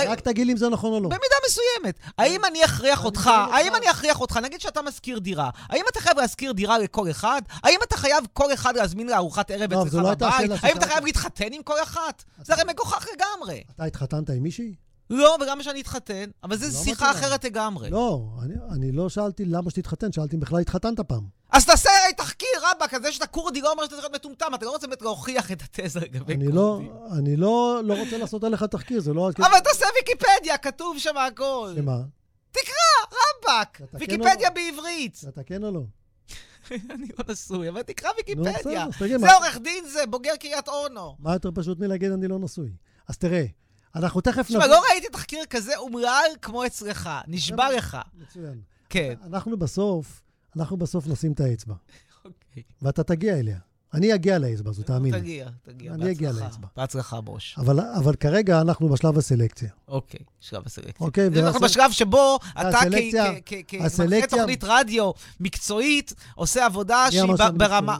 רק 0.09 0.21
תגיד 0.21 0.47
לי 0.47 0.52
אם 0.52 0.56
זה 0.56 0.68
נכון 0.68 0.92
או 0.92 1.00
לא. 1.00 1.09
במידה 1.09 1.37
מסוימת. 1.47 1.99
האם 2.18 2.45
אני 2.45 2.64
אכריח 2.64 3.04
אותך, 3.04 3.26
האם 3.26 3.75
אני 3.75 3.90
אכריח 3.90 4.21
אותך, 4.21 4.37
נגיד 4.37 4.61
שאתה 4.61 4.83
משכיר 4.83 5.18
דירה, 5.18 5.50
האם 5.68 5.85
אתה 5.92 6.00
חייב 6.00 6.18
להשכיר 6.18 6.52
דירה 6.52 6.78
לכל 6.78 7.11
אחד? 7.11 7.42
האם 7.62 7.78
אתה 7.83 7.97
חייב 7.97 8.25
כל 8.33 8.54
אחד 8.54 8.76
להזמין 8.76 9.06
לארוחת 9.06 9.50
ערב 9.50 9.73
לא, 9.73 9.83
אצלך 9.83 9.95
לא 9.95 10.14
בבית? 10.14 10.23
האם 10.62 10.76
אתה. 10.76 10.87
חייב 10.87 11.04
להתחתן 11.04 11.52
עם 11.52 11.62
כל 11.62 11.83
אחת? 11.83 12.25
זה 12.45 12.54
הרי 12.54 12.62
מגוחך 12.68 13.06
לגמרי. 13.14 13.62
אתה 13.75 13.85
התחתנת 13.85 14.30
עם 14.30 14.42
מישהי? 14.42 14.75
לא, 15.10 15.36
וגם 15.42 15.62
שאני 15.62 15.80
אתחתן, 15.80 16.30
אבל 16.42 16.56
זו 16.56 16.66
לא 16.66 16.84
שיחה 16.84 17.10
לך. 17.10 17.16
אחרת 17.16 17.44
לגמרי. 17.44 17.90
לא, 17.90 18.28
אני, 18.42 18.54
אני 18.72 18.92
לא 18.92 19.08
שאלתי 19.08 19.44
למה 19.44 19.70
שתתחתן, 19.70 20.12
שאלתי 20.12 20.36
אם 20.36 20.40
בכלל 20.40 20.60
התחתנת 20.60 21.00
פעם. 21.00 21.26
אז 21.50 21.66
תעשה 21.66 21.90
הרי 22.02 22.14
תחקיר, 22.14 22.49
רבאק, 22.62 22.95
על 22.95 23.02
זה 23.02 23.12
שאתה 23.12 23.26
כורדי 23.26 23.60
לא 23.60 23.73
אומר 23.73 23.84
שאתה 23.84 23.95
צריך 23.95 24.04
להיות 24.04 24.14
מטומטם, 24.14 24.54
אתה 24.54 24.64
לא 24.64 24.71
רוצה 24.71 24.86
באמת 24.86 25.02
להוכיח 25.02 25.52
את 25.52 25.62
התזה 25.62 26.00
לגבי 26.00 26.34
אני 26.34 26.49
לא, 26.49 26.52
כורדים. 26.52 27.19
אני 27.19 27.36
לא, 27.36 27.80
לא 27.84 27.95
רוצה 27.95 28.19
לעשות 28.19 28.45
עליך 28.45 28.62
תחקיר, 28.62 29.00
זה 29.00 29.12
לא... 29.12 29.30
אבל 29.38 29.60
תעשה 29.64 29.86
ויקיפדיה, 29.97 30.58
כתוב 30.58 30.99
שם 30.99 31.16
הכל. 31.16 31.73
שמה? 31.76 31.97
רבאק, 33.06 33.80
אתה 33.80 33.86
כן 33.86 33.99
ויקיפדיה 34.00 34.49
לא? 34.49 34.54
בעברית. 34.54 35.21
אתה 35.28 35.42
כן 35.42 35.64
או 35.64 35.71
לא? 35.71 35.80
אני 36.95 37.08
לא 37.19 37.25
נשוי, 37.32 37.69
אבל 37.69 37.82
תקרא 37.82 38.10
ויקיפדיה. 38.16 38.86
זה 39.19 39.32
עורך 39.34 39.58
דין 39.58 39.84
זה, 39.88 40.06
בוגר 40.06 40.36
קריית 40.36 40.69
אונו. 40.69 41.16
מה 41.19 41.32
יותר 41.32 41.50
פשוט 41.54 41.78
מלהגיד 41.78 42.12
אני 42.12 42.28
לא 42.28 42.38
נשוי? 42.38 42.71
אז 43.08 43.19
תראה, 43.19 43.45
אנחנו 43.97 44.21
תכף 44.21 44.47
תשמע, 44.47 44.67
לא 44.67 44.82
ראיתי 44.91 45.09
תחקיר 45.13 45.45
כזה 45.50 45.76
אומלל 45.76 46.25
כמו 46.43 46.67
אצלך. 46.67 47.11
נשבע 47.26 47.69
זה- 47.71 47.76
לך. 47.76 47.97
מצוין. 48.15 48.61
כן. 48.91 49.15
אנחנו 49.26 49.56
בסוף, 49.56 50.23
אנחנו 50.56 50.76
בסוף 50.76 51.06
נשים 51.06 51.32
את 51.32 51.41
האצבע, 51.41 51.75
אוקיי. 52.25 52.63
ואתה 52.82 53.02
תגיע 53.02 53.39
אליה. 53.39 53.59
אני 53.95 54.15
אגיע 54.15 54.39
לאצבע 54.39 54.71
הזו, 54.71 54.82
תאמין 54.82 55.15
לי. 55.15 55.21
תגיע, 55.21 55.49
תגיע. 55.63 55.93
אני 55.95 56.11
אגיע. 56.11 56.32
לאצבע. 56.32 56.67
בהצלחה, 56.76 57.21
בוש. 57.21 57.56
אבל, 57.59 57.80
אבל 57.80 58.15
כרגע 58.15 58.61
אנחנו 58.61 58.89
בשלב 58.89 59.19
הסלקציה, 59.19 59.69
אוקיי, 59.89 60.21
שלב 60.41 60.63
הסלקציה. 60.67 61.06
אוקיי? 61.06 61.26
אנחנו 61.26 61.61
והסל- 61.61 61.65
בשלב 61.65 61.91
שבו 61.93 62.39
אתה 62.52 62.78
כמנחה 63.69 64.26
תוכנית 64.28 64.65
רדיו 64.65 65.11
מקצועית, 65.41 66.15
עושה 66.35 66.67
עבודה 66.67 67.06
שהיא 67.11 67.23
ברמה... 67.56 67.99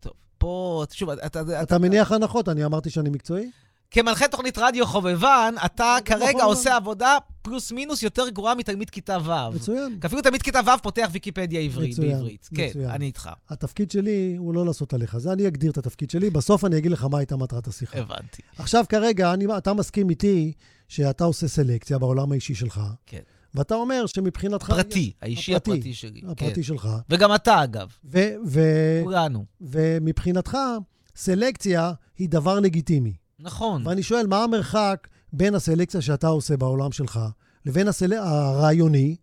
טוב, 0.00 0.12
פה, 0.38 0.84
שוב, 0.92 1.10
אתה... 1.10 1.62
אתה 1.62 1.78
מניח 1.78 2.12
הנחות, 2.12 2.48
אני 2.48 2.64
אמרתי 2.64 2.90
שאני 2.90 3.10
מקצועי? 3.10 3.50
כמנחה 3.90 4.28
תוכנית 4.28 4.58
רדיו 4.58 4.86
חובבן, 4.86 5.54
אתה 5.64 5.96
זה 5.98 6.04
כרגע 6.04 6.30
נכון. 6.30 6.42
עושה 6.42 6.76
עבודה 6.76 7.16
פלוס 7.42 7.72
מינוס 7.72 8.02
יותר 8.02 8.28
גרועה 8.28 8.54
מתלמיד 8.54 8.90
כיתה 8.90 9.18
ו'. 9.24 9.54
מצוין. 9.54 9.98
כי 10.00 10.06
אפילו 10.06 10.22
תלמיד 10.22 10.42
כיתה 10.42 10.60
ו' 10.66 10.82
פותח 10.82 11.08
ויקיפדיה 11.12 11.60
עברית, 11.60 11.90
מצוין, 11.90 12.12
בעברית. 12.12 12.48
כן, 12.54 12.66
מצוין. 12.70 12.90
אני 12.90 13.06
איתך. 13.06 13.30
התפקיד 13.48 13.90
שלי 13.90 14.34
הוא 14.38 14.54
לא 14.54 14.66
לעשות 14.66 14.94
עליך, 14.94 15.18
זה 15.18 15.32
אני 15.32 15.46
אגדיר 15.48 15.70
את 15.70 15.78
התפקיד 15.78 16.10
שלי, 16.10 16.30
בסוף 16.30 16.64
אני 16.64 16.78
אגיד 16.78 16.90
לך 16.90 17.04
מה 17.10 17.18
הייתה 17.18 17.36
מטרת 17.36 17.68
השיחה. 17.68 17.98
הבנתי. 17.98 18.42
עכשיו, 18.58 18.84
כרגע, 18.88 19.32
אני, 19.32 19.46
אתה 19.58 19.74
מסכים 19.74 20.10
איתי 20.10 20.52
שאתה 20.88 21.24
עושה 21.24 21.48
סלקציה 21.48 21.98
בעולם 21.98 22.32
האישי 22.32 22.54
שלך, 22.54 22.80
כן. 23.06 23.20
ואתה 23.54 23.74
אומר 23.74 24.06
שמבחינתך... 24.06 24.66
פרטי, 24.66 25.12
האישי 25.22 25.54
הפרטי, 25.54 25.78
הפרטי 25.78 25.94
שלי. 25.94 26.20
הפרטי 26.28 26.54
כן. 26.54 26.62
שלך. 26.62 26.88
וגם 27.10 27.34
אתה, 27.34 27.64
אגב. 27.64 27.88
ו- 28.04 28.34
ו- 28.46 29.00
כולנו. 29.04 29.44
ומבחינתך, 29.60 30.56
סלקציה 31.16 31.92
היא 32.18 32.28
דבר 32.28 32.60
לגיטימי. 32.60 33.19
נכון. 33.42 33.86
ואני 33.86 34.02
שואל, 34.02 34.26
מה 34.26 34.44
המרחק 34.44 35.08
בין 35.32 35.54
הסלקציה 35.54 36.00
שאתה 36.00 36.26
עושה 36.26 36.56
בעולם 36.56 36.92
שלך, 36.92 37.20
לבין 37.66 37.88
הסל... 37.88 38.12
הרעיוני, 38.12 39.16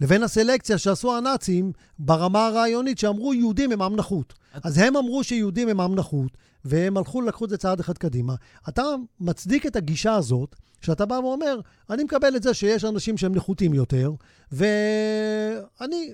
לבין 0.00 0.22
הסלקציה 0.22 0.78
שעשו 0.78 1.16
הנאצים 1.16 1.72
ברמה 1.98 2.46
הרעיונית, 2.46 2.98
שאמרו 2.98 3.34
יהודים 3.34 3.72
הם 3.72 3.82
עם 3.82 3.96
נחות. 3.96 4.34
אז 4.64 4.78
הם 4.78 4.96
אמרו 4.96 5.24
שיהודים 5.24 5.68
הם 5.68 5.80
עם 5.80 5.94
נחות, 5.94 6.36
והם 6.64 6.96
הלכו, 6.96 7.22
לקחו 7.22 7.44
את 7.44 7.50
זה 7.50 7.56
צעד 7.56 7.80
אחד 7.80 7.98
קדימה. 7.98 8.34
אתה 8.68 8.82
מצדיק 9.20 9.66
את 9.66 9.76
הגישה 9.76 10.14
הזאת, 10.14 10.56
שאתה 10.80 11.06
בא 11.06 11.14
ואומר, 11.14 11.60
אני 11.90 12.04
מקבל 12.04 12.36
את 12.36 12.42
זה 12.42 12.54
שיש 12.54 12.84
אנשים 12.84 13.16
שהם 13.16 13.34
נחותים 13.34 13.74
יותר, 13.74 14.12
ואני 14.52 16.12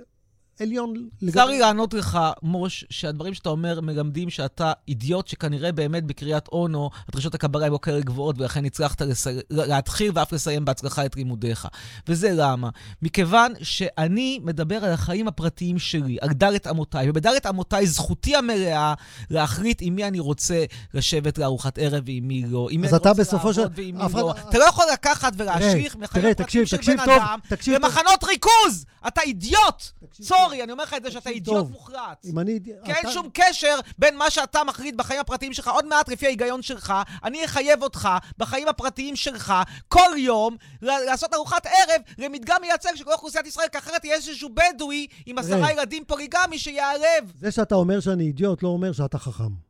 עליון 0.61 1.09
צר 1.33 1.45
לי 1.47 1.59
לענות 1.59 1.95
לך, 1.95 2.19
מוש, 2.43 2.85
שהדברים 2.91 3.35
שאתה 3.35 3.49
אומר 3.49 3.81
מלמדים 3.81 4.31
שאתה 4.31 4.73
אידיוט 4.89 5.29
שכנראה 5.29 5.73
באמת 5.73 6.05
בקריית 6.05 6.49
אונו, 6.49 6.91
הדרישות 7.09 7.35
הקבלה 7.35 7.67
הן 7.67 7.73
לא 7.73 7.79
כאלה 7.83 8.01
גבוהות, 8.01 8.37
ולכן 8.39 8.65
הצלחת 8.65 9.03
לס... 9.03 9.27
להתחיל 9.51 10.11
ואף 10.15 10.33
לסיים 10.33 10.65
בהצלחה 10.65 11.07
את 11.07 11.17
לימודיך. 11.17 11.69
וזה 12.09 12.31
למה? 12.35 12.69
מכיוון 13.03 13.53
שאני 13.63 14.41
מדבר 14.43 14.85
על 14.85 14.93
החיים 14.93 15.29
הפרטיים 15.29 15.79
שלי, 15.79 16.17
על 16.21 16.29
דלת 16.29 16.67
אמותיי, 16.67 17.11
ובדלת 17.11 17.47
אמותיי 17.47 17.87
זכותי 17.87 18.37
המלאה 18.37 18.95
להחליט 19.31 19.79
עם 19.81 19.95
מי 19.95 20.05
אני 20.05 20.21
רוצה 20.21 20.65
לשבת 20.95 21.39
לארוחת 21.39 21.79
ערב 21.79 22.03
ועם 22.07 22.29
מי 22.29 22.43
לא, 22.47 22.69
עם 22.71 22.81
מי 22.81 22.89
אני 22.89 22.97
אתה 22.97 23.09
רוצה 23.09 23.23
בסופו 23.23 23.55
של- 23.55 23.61
לעבוד 23.61 23.79
ועם 23.79 23.97
מי 23.99 24.07
אחד- 24.07 24.19
לא. 24.19 24.35
אתה 24.51 24.59
לא 24.59 24.65
יכול 24.65 24.85
לקחת 24.93 25.33
ולהשליך 25.37 25.97
מחיים 25.97 26.33
תקשיב, 26.33 26.65
של 26.67 26.77
תקשיב 26.77 26.95
בן 27.05 27.11
אדם. 27.11 27.39
למחנות 27.67 28.25
ריכוז! 28.25 28.85
אתה 29.09 29.21
אידיוט! 29.21 29.83
צור! 30.23 30.46
סורי, 30.47 30.63
אני 30.63 30.73
אומר 30.73 30.85
לך 30.85 30.95
את 30.95 31.03
זה 31.03 31.11
שאתה 31.11 31.31
אידיוט. 31.31 31.71
מוחלט. 31.71 32.25
אם 32.25 32.39
אני... 32.39 32.59
כי 32.85 32.93
אין 32.93 33.11
שום 33.11 33.29
קשר 33.35 33.79
בין 33.99 34.17
מה 34.17 34.31
שאתה 34.31 34.65
מחליט 34.65 34.95
בחיים 34.95 35.21
הפרטיים 35.21 35.53
שלך. 35.53 35.69
עוד 35.69 35.87
מעט, 35.87 36.09
לפי 36.09 36.27
ההיגיון 36.27 36.63
שלך, 36.63 36.95
אני 37.25 37.45
אחייב 37.45 37.83
אותך 37.83 38.09
בחיים 38.39 38.69
הפרטיים 38.69 39.17
שלך 39.17 39.55
כל 39.89 40.11
יום 40.17 40.57
לעשות 40.83 41.35
ארוחת 41.35 41.67
ערב 41.67 42.03
למדגם 42.19 42.57
מייצג 42.61 42.91
של 42.95 43.05
כל 43.05 43.13
אוכלוסיית 43.13 43.47
ישראל, 43.47 43.69
כי 43.73 43.79
אחרת 43.79 44.05
יהיה 44.05 44.15
איזשהו 44.15 44.49
בדואי 44.49 45.07
עם 45.27 45.39
עשרה. 45.39 45.73
ילדים 45.73 46.05
פוליגמי 46.05 46.59
שיערב. 46.59 47.33
זה 47.41 47.51
שאתה 47.51 47.75
אומר 47.75 48.01
שאני 48.01 48.25
אידיוט 48.25 48.63
לא 48.63 48.69
אומר 48.69 48.93
שאתה 48.93 49.19
חכם. 49.19 49.67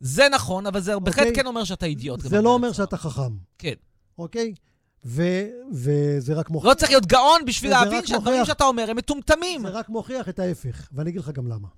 זה 0.00 0.28
נכון, 0.28 0.66
אבל 0.66 0.80
זה 0.80 0.98
בהחלט 0.98 1.26
אוקיי. 1.26 1.34
כן 1.34 1.46
אומר 1.46 1.64
שאתה 1.64 1.86
אידיוט. 1.86 2.20
זה 2.20 2.40
לא 2.40 2.50
אומר. 2.50 2.72
שאתה 2.72 2.96
חכם, 2.96 3.32
כן. 3.58 3.74
אוקיי? 4.18 4.54
ו- 5.06 5.46
וזה 5.72 6.34
רק 6.34 6.50
מוכיח... 6.50 6.70
לא 6.70 6.74
צריך 6.74 6.90
להיות 6.90 7.06
גאון 7.06 7.44
בשביל 7.46 7.70
להבין 7.70 8.06
שהדברים 8.06 8.44
שאתה 8.44 8.64
אומר 8.64 8.90
הם 8.90 8.96
מטומטמים. 8.96 9.62
זה 9.62 9.68
רק 9.68 9.88
מוכיח 9.88 10.28
את 10.28 10.38
ההפך, 10.38 10.88
ואני 10.92 11.10
אגיד 11.10 11.20
לך 11.20 11.30
גם 11.30 11.46
למה. 11.46 11.68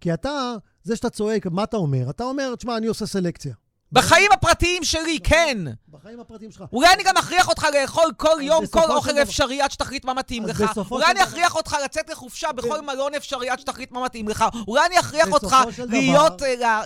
כי 0.00 0.14
אתה, 0.14 0.54
זה 0.82 0.96
שאתה 0.96 1.10
צועק, 1.10 1.46
מה 1.46 1.64
אתה 1.64 1.76
אומר? 1.76 2.10
אתה 2.10 2.24
אומר, 2.24 2.54
תשמע, 2.54 2.76
אני 2.76 2.86
עושה 2.86 3.06
סלקציה. 3.06 3.54
בחיים 3.92 4.32
הפרטיים 4.32 4.84
שלי, 4.84 5.18
כן. 5.24 5.58
בחיים 5.90 6.20
הפרטיים 6.20 6.50
שלך. 6.50 6.64
אולי 6.72 6.88
אני 6.94 7.02
גם 7.02 7.16
אכריח 7.16 7.48
אותך 7.48 7.66
לאכול 7.82 8.04
כל 8.16 8.36
יום 8.40 8.66
כל 8.66 8.90
אוכל 8.90 9.12
דבר- 9.12 9.22
אפשרי 9.22 9.60
עד 9.60 9.70
שתחליט 9.70 10.04
מה 10.04 10.14
מתאים 10.14 10.46
לך. 10.46 10.64
אולי 10.90 11.04
אני 11.06 11.14
דבר- 11.14 11.22
אכריח 11.24 11.54
אותך 11.56 11.76
לצאת 11.84 12.10
לחופשה 12.10 12.52
בכל 12.52 12.80
ב- 12.80 12.84
מלון 12.84 13.14
אפשרי 13.14 13.48
עד 13.50 13.58
שתחליט 13.60 13.90
מה 13.92 14.04
מתאים 14.04 14.28
לך. 14.28 14.44
אולי 14.68 14.86
אני 14.86 15.00
אכריח 15.00 15.32
אותך 15.32 15.46
דבר- 15.46 15.84
להיות 15.88 16.42
אה, 16.42 16.82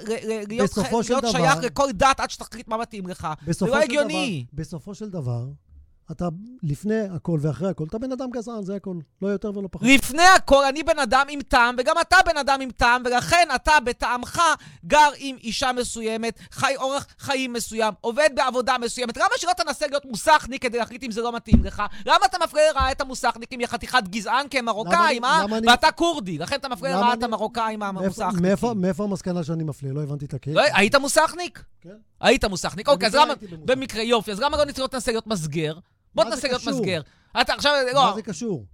להיות 0.49 0.71
להיות 1.09 1.25
שייך 1.31 1.57
לכל 1.63 1.93
דת 1.93 2.21
עד 2.21 2.31
שתחליט 2.31 2.69
מה 2.69 2.77
מתאים 2.77 3.07
לך. 3.07 3.29
זה 3.47 3.67
לא 3.67 3.77
הגיוני. 3.77 4.47
בסופו 4.53 4.95
של 4.95 5.11
דבר, 5.11 5.45
אתה 6.11 6.29
לפני 6.63 7.01
הכל 7.01 7.39
ואחרי 7.43 7.69
הכל, 7.69 7.85
אתה 7.89 7.99
בן 7.99 8.13
אדם 8.13 8.31
גזען, 8.31 8.63
זה 8.65 8.77
הכל. 8.77 8.97
לא 9.23 9.29
יותר 9.29 9.51
ולא 9.59 9.69
פחות. 9.71 9.89
לפני 9.89 10.23
הכל, 10.37 10.65
אני 10.65 10.83
בן 10.83 10.99
אדם 10.99 11.27
עם 11.31 11.41
טעם, 11.43 11.75
וגם 11.79 11.95
אתה 12.01 12.17
בן 12.27 12.37
אדם 12.37 12.61
עם 12.61 12.71
טעם, 12.71 13.03
ולכן 13.05 13.49
אתה 13.55 13.73
בטעמך 13.85 14.43
גר 14.85 15.11
עם 15.17 15.37
אישה 15.37 15.71
מסוימת, 15.73 16.39
חי 16.53 16.73
אורח 16.77 17.07
חיים 17.19 17.53
מסוים, 17.53 17.95
עובד 18.01 18.29
בעבודה 18.35 18.77
מסוימת. 18.81 19.17
למה 19.17 19.29
שלא 19.37 19.51
תנסה 19.57 19.87
להיות 19.87 20.05
מוסכניק 20.05 20.63
כדי 20.63 20.79
להחליט 20.79 21.03
אם 21.05 21.11
זה 21.11 21.21
לא 21.23 21.33
מתאים 21.33 21.65
לך? 21.65 21.83
למה 22.07 22.27
אתה 22.27 22.37
מפלה 22.45 22.61
לרעה 22.73 22.93
את 22.93 23.01
המוסכניקים? 23.01 23.61
יא 23.61 23.67
חתיכת 23.67 24.03
גזען 24.09 24.49
כי 24.49 24.59
הם 24.59 24.65
מרוקאים, 24.65 25.25
אה? 25.25 25.45
אני- 25.45 25.67
ואתה 25.71 25.91
כורדי, 25.91 26.39
לכן 26.39 26.57
אתה 26.57 26.69
למה 26.69 26.77
לרעה 26.89 27.15
את 27.15 27.23
המרוקאים 27.23 27.79
מאיפה- 27.79 27.99
המוסכניקים. 27.99 28.43
מאיפה- 28.43 28.75
מאיפה 28.75 29.05
המסקנה 29.05 29.45
שאני 29.45 29.65
מפלה? 29.65 29.93
לא 29.93 30.03
הבנתי 30.03 30.25
את 30.25 30.35
הקטע. 30.35 30.51
לא, 30.53 30.63
היית 30.75 30.95
מוסכניק? 30.95 31.63
כן. 31.81 31.91
היית 32.21 32.45
מוסכניק. 32.45 32.89
אוקיי, 32.89 33.09
אז 33.09 33.15
למה... 33.15 33.35
במקרה, 33.65 34.03
יופי. 34.03 34.33
אז 34.33 34.41
למה 34.41 34.57
לא 34.79 34.87
תנסה 34.87 35.11
להיות 35.13 35.27
מסגר? 35.27 35.75
בוא 36.15 36.25
תנסה 36.25 36.49
להיות? 36.49 36.67
מסגר. 36.67 37.01
אתה 37.41 37.55
עכשיו... 37.55 37.73
לא, 37.95 38.03
מה 38.03 38.15
זה 38.15 38.23
קשור? 38.23 38.67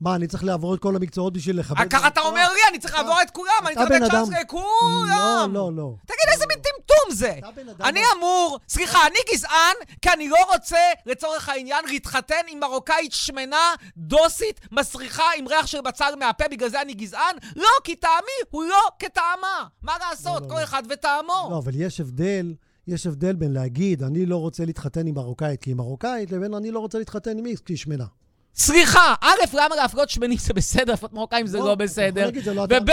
מה, 0.00 0.14
אני 0.14 0.26
צריך 0.26 0.44
לעבור 0.44 0.74
את 0.74 0.80
כל 0.80 0.96
המקצועות 0.96 1.32
בשביל 1.32 1.58
לכבד... 1.60 1.88
ככה 1.90 2.08
אתה? 2.08 2.20
אומר 2.20 2.52
לי, 2.52 2.60
אני 2.68 2.78
צריך 2.78 2.94
לעבור 2.94 3.22
את 3.22 3.30
כולם, 3.30 3.52
אני 3.66 3.74
צריך 3.74 3.90
לתת 3.90 4.10
צ'אנס 4.10 4.28
לכולם. 4.40 5.06
לא, 5.08 5.46
לא, 5.52 5.70
לא. 5.76 5.94
תגיד, 6.06 6.32
איזה 6.32 6.44
מין 6.48 6.58
טמטום 6.58 7.14
זה? 7.14 7.34
אני 7.80 8.00
אמור, 8.16 8.58
סליחה, 8.68 9.06
אני 9.06 9.18
גזען, 9.32 9.74
כי 10.02 10.10
אני 10.10 10.28
לא 10.28 10.38
רוצה, 10.52 10.78
לצורך 11.06 11.48
העניין, 11.48 11.84
להתחתן 11.86 12.34
עם 12.48 12.60
מרוקאית 12.60 13.12
שמנה, 13.12 13.74
דוסית, 13.96 14.60
מסריחה, 14.72 15.24
עם 15.36 15.48
ריח 15.48 15.66
של 15.66 15.80
בצל 15.80 16.14
מהפה, 16.18 16.48
בגלל 16.48 16.68
זה 16.68 16.82
אני 16.82 16.94
גזען? 16.94 17.36
לא, 17.56 17.68
כי 17.84 17.96
טעמי 17.96 18.38
הוא 18.50 18.64
לא 18.64 18.82
כטעמה. 18.98 19.64
מה 19.82 19.92
לעשות? 19.98 20.42
לא, 20.42 20.48
כל 20.48 20.54
לא. 20.54 20.64
אחד 20.64 20.82
וטעמו. 20.90 21.48
לא, 21.50 21.58
אבל 21.58 21.72
יש 21.74 22.00
הבדל, 22.00 22.54
יש 22.86 23.06
הבדל 23.06 23.36
בין 23.36 23.52
להגיד, 23.52 24.02
אני 24.02 24.26
לא 24.26 24.36
רוצה 24.36 24.64
להתחתן 24.64 25.06
עם 25.06 25.14
מרוקאית 25.14 25.62
כי 25.62 25.70
היא 25.70 25.76
מרוקאית, 25.76 26.32
לבין 26.32 26.54
אני 26.54 26.70
לא 26.70 26.80
רוצה 26.80 26.98
להתחתן 26.98 27.38
עם 27.38 27.46
איקס 27.46 27.60
כי 27.60 27.72
היא 27.72 27.78
שמנה. 27.78 28.06
סליחה, 28.58 29.14
א', 29.20 29.34
למה 29.52 29.76
להפלות 29.76 30.10
שמנים 30.10 30.38
זה 30.38 30.52
בסדר, 30.54 30.84
להפלות 30.92 31.12
מרוקאים 31.12 31.46
זה 31.46 31.58
לא, 31.58 31.74
בסדר. 31.74 32.30
לא 32.54 32.62
וב', 32.62 32.90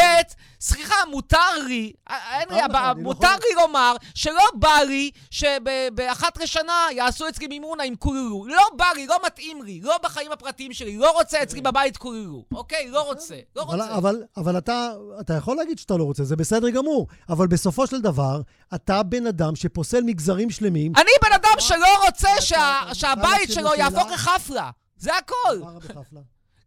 סליחה, 0.62 0.96
מותר 1.12 1.38
לי, 1.68 1.92
אה, 2.10 2.40
אין 2.40 2.50
לי, 2.50 2.56
מותר 2.56 2.66
לך, 2.66 2.66
הבע- 2.70 2.92
אני 2.92 3.04
לא 3.04 3.04
מותר 3.04 3.28
לי 3.50 3.62
לומר 3.62 3.96
שלא 4.16 4.44
בא 4.56 4.78
לי 4.88 5.12
שבאחת 5.32 6.38
לשנה 6.38 6.74
יעשו 6.92 7.30
אצלי 7.30 7.48
מימונה 7.48 7.84
עם 7.84 7.96
קולולו. 7.96 8.46
לא 8.48 8.64
בא 8.76 8.86
לי, 8.96 9.08
לא 9.08 9.16
מתאים 9.26 9.64
לי, 9.64 9.80
לא 9.84 9.98
בחיים 10.04 10.32
הפרטיים 10.32 10.74
שלי, 10.74 10.98
לא 10.98 11.12
רוצה 11.12 11.44
אצלי 11.44 11.62
בבית 11.62 11.98
קולולו. 11.98 12.46
אוקיי? 12.54 12.88
לא 12.90 13.02
רוצה, 13.02 13.36
לא 13.56 13.62
רוצה. 13.62 13.96
אבל, 14.38 14.58
אתה, 14.58 14.92
יכול 15.38 15.58
להגיד 15.58 15.80
שאתה 15.80 15.98
לא 15.98 16.04
רוצה, 16.04 16.24
זה 16.24 16.36
בסדר 16.36 16.70
גמור, 16.70 17.08
אבל 17.30 17.48
בסופו 17.48 17.88
של 17.88 18.02
דבר, 18.02 18.42
אתה 18.76 19.04
בן 19.04 19.28
אדם 19.28 19.56
שפוסל 19.56 20.02
מגזרים 20.04 20.50
שלמים. 20.50 20.92
אני 20.96 21.12
בן 21.22 21.34
אדם 21.36 21.56
שלא 21.60 22.06
רוצה 22.06 22.30
שהבית 22.94 23.52
שלו 23.52 23.70
יהפוך 23.78 24.12
לחפלה. 24.12 24.70
זה 24.98 25.18
הכל. 25.18 25.64
רע 25.64 25.80
בחפלה? 25.80 26.22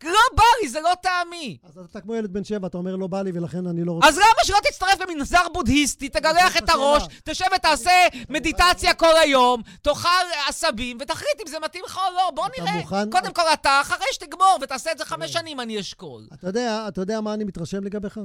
לא 0.04 0.20
בא 0.36 0.42
לי, 0.62 0.68
זה 0.68 0.80
לא 0.80 0.92
טעמי. 1.02 1.58
אז 1.62 1.78
אתה 1.78 2.00
כמו 2.00 2.14
ילד 2.14 2.32
בן 2.32 2.44
שבע, 2.44 2.66
אתה 2.66 2.78
אומר 2.78 2.96
לא 2.96 3.06
בא 3.06 3.22
לי 3.22 3.30
ולכן 3.34 3.66
אני 3.66 3.84
לא 3.84 3.92
רוצה. 3.92 4.08
אז 4.08 4.16
למה 4.16 4.44
שלא 4.44 4.56
תצטרף 4.70 5.00
למנזר 5.00 5.46
בודהיסטי, 5.54 6.08
תגלח 6.08 6.56
את 6.56 6.68
הראש. 6.68 7.02
תשב 7.24 7.44
ותעשה 7.56 7.90
מדיטציה 8.28 8.94
כל 8.94 9.16
היום, 9.16 9.62
תאכל 9.82 10.08
עשבים, 10.48 10.98
ותחליט 11.00 11.40
אם 11.42 11.46
זה 11.46 11.56
מתאים 11.64 11.84
לך 11.86 11.96
או 11.96 12.14
לא. 12.14 12.30
בוא 12.34 12.46
נראה. 12.58 13.06
קודם 13.10 13.32
כל 13.32 13.42
אתה, 13.52 13.80
אחרי 13.80 14.06
שתגמור 14.12 14.58
ותעשה 14.62 14.92
את 14.92 14.98
זה 14.98 15.04
חמש 15.04 15.32
שנים, 15.32 15.60
אני 15.60 15.80
אשקול. 15.80 16.28
אתה 16.34 16.46
יודע, 16.46 16.84
אתה 16.88 17.00
יודע 17.00 17.20
מה 17.20 17.34
אני 17.34 17.44
מתרשם 17.44 17.84
לגביך? 17.84 18.20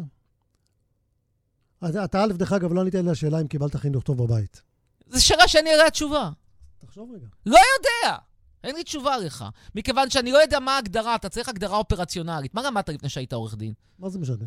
אתה 2.04 2.24
א', 2.24 2.34
דרך 2.34 2.54
אגב, 2.54 2.74
לא 2.74 2.82
ענית 2.82 2.96
לי 2.96 3.04
לשאלה 3.04 3.42
אם 3.42 3.48
קיבלת 3.48 3.76
חינוך 3.76 4.04
טוב 4.04 4.24
בבית. 4.24 4.62
זו 5.08 5.26
שאלה 5.26 5.48
שאני 5.48 5.74
אראה 5.76 5.90
תשובה. 5.90 6.30
תחשוב 6.80 7.12
רגע. 7.16 7.28
לא 7.46 7.60
יודע. 7.78 8.18
אין 8.64 8.76
לי 8.76 8.84
תשובה 8.84 9.18
לך. 9.18 9.46
מכיוון 9.76 10.10
שאני 10.10 10.32
לא 10.32 10.38
יודע 10.38 10.60
מה 10.60 10.76
ההגדרה, 10.76 11.16
אתה 11.16 11.30
צריך 11.30 11.50
הגדרה 11.50 11.78
אופרציונלית. 11.78 12.54
מה 12.54 12.62
למדת 12.62 12.90
לפני 12.90 13.10
שהיית 13.10 13.34
עורך 13.34 13.56
דין? 13.56 13.74
מה 14.00 14.10
זה 14.10 14.20
משנה? 14.20 14.46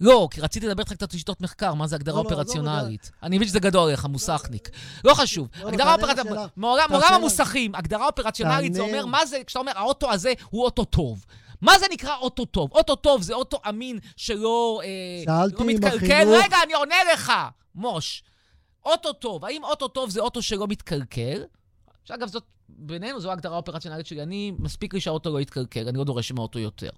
לא, 0.00 0.28
כי 0.30 0.40
רציתי 0.40 0.66
לדבר 0.66 0.82
איתך 0.82 0.92
קצת 0.92 1.12
על 1.12 1.18
שיטות 1.18 1.40
מחקר, 1.40 1.74
מה 1.74 1.86
זה 1.86 1.96
הגדרה 1.96 2.14
לא, 2.16 2.22
לא, 2.22 2.28
עזוב 2.28 2.38
אופרציונלית. 2.40 3.10
אני 3.22 3.36
מבין 3.36 3.48
שזה 3.48 3.60
גדול 3.60 3.88
עליך, 3.88 4.04
מוסכניק. 4.04 4.68
לא 5.04 5.14
חשוב. 5.14 5.48
לא, 5.56 5.62
לא, 5.64 5.68
הגדרה 5.68 5.94
אופרציונלית. 5.94 6.50
מעולם 6.56 6.88
המוסכים, 7.14 7.74
הגדרה 7.74 8.06
אופרציונלית 8.06 8.74
זה. 8.74 8.80
אומר, 8.80 9.06
מה 9.06 9.26
זה, 9.26 9.40
כשאתה 9.46 9.58
אומר, 9.58 9.72
האוטו 9.76 10.12
הזה 10.12 10.32
הוא 10.50 10.64
אוטו 10.64 10.84
טוב. 10.84 11.24
מה 11.60 11.78
זה 11.78 11.86
נקרא 11.92 12.16
אוטו 12.16 12.44
טוב? 12.44 12.72
אוטו 12.72 12.96
טוב 12.96 13.22
זה 13.22 13.34
אוטו 13.34 13.58
אמין 13.68 13.98
שלא 14.16 14.80
אה, 14.84 14.88
שאלתי 15.24 15.56
לא 15.64 15.66
מתקלקל. 15.66 15.96
החינוך- 15.96 16.44
רגע, 16.44 16.56
אני 16.64 16.74
עונה 16.74 16.96
לך, 17.12 17.32
מוש. 17.74 18.22
אוטו 18.84 19.12
טוב, 19.12 19.44
האם 19.44 19.64
אוטו 19.64 19.88
טוב 19.88 20.10
זה 20.10 20.20
אוטו 20.20 20.42
שלא 20.42 20.66
מתקלקל? 20.66 21.44
שאגב, 22.04 22.28
זאת, 22.28 22.44
בינינו 22.78 23.20
זו 23.20 23.30
ההגדרה 23.30 23.54
האופרציונלית 23.54 24.06
שלי. 24.06 24.22
אני, 24.22 24.52
מספיק 24.58 24.94
לי 24.94 25.00
שהאוטו 25.00 25.32
לא 25.32 25.40
יתקלקל, 25.40 25.88
אני 25.88 25.98
לא 25.98 26.04
דורש 26.04 26.32
מאוטו 26.32 26.58
יותר. 26.58 26.90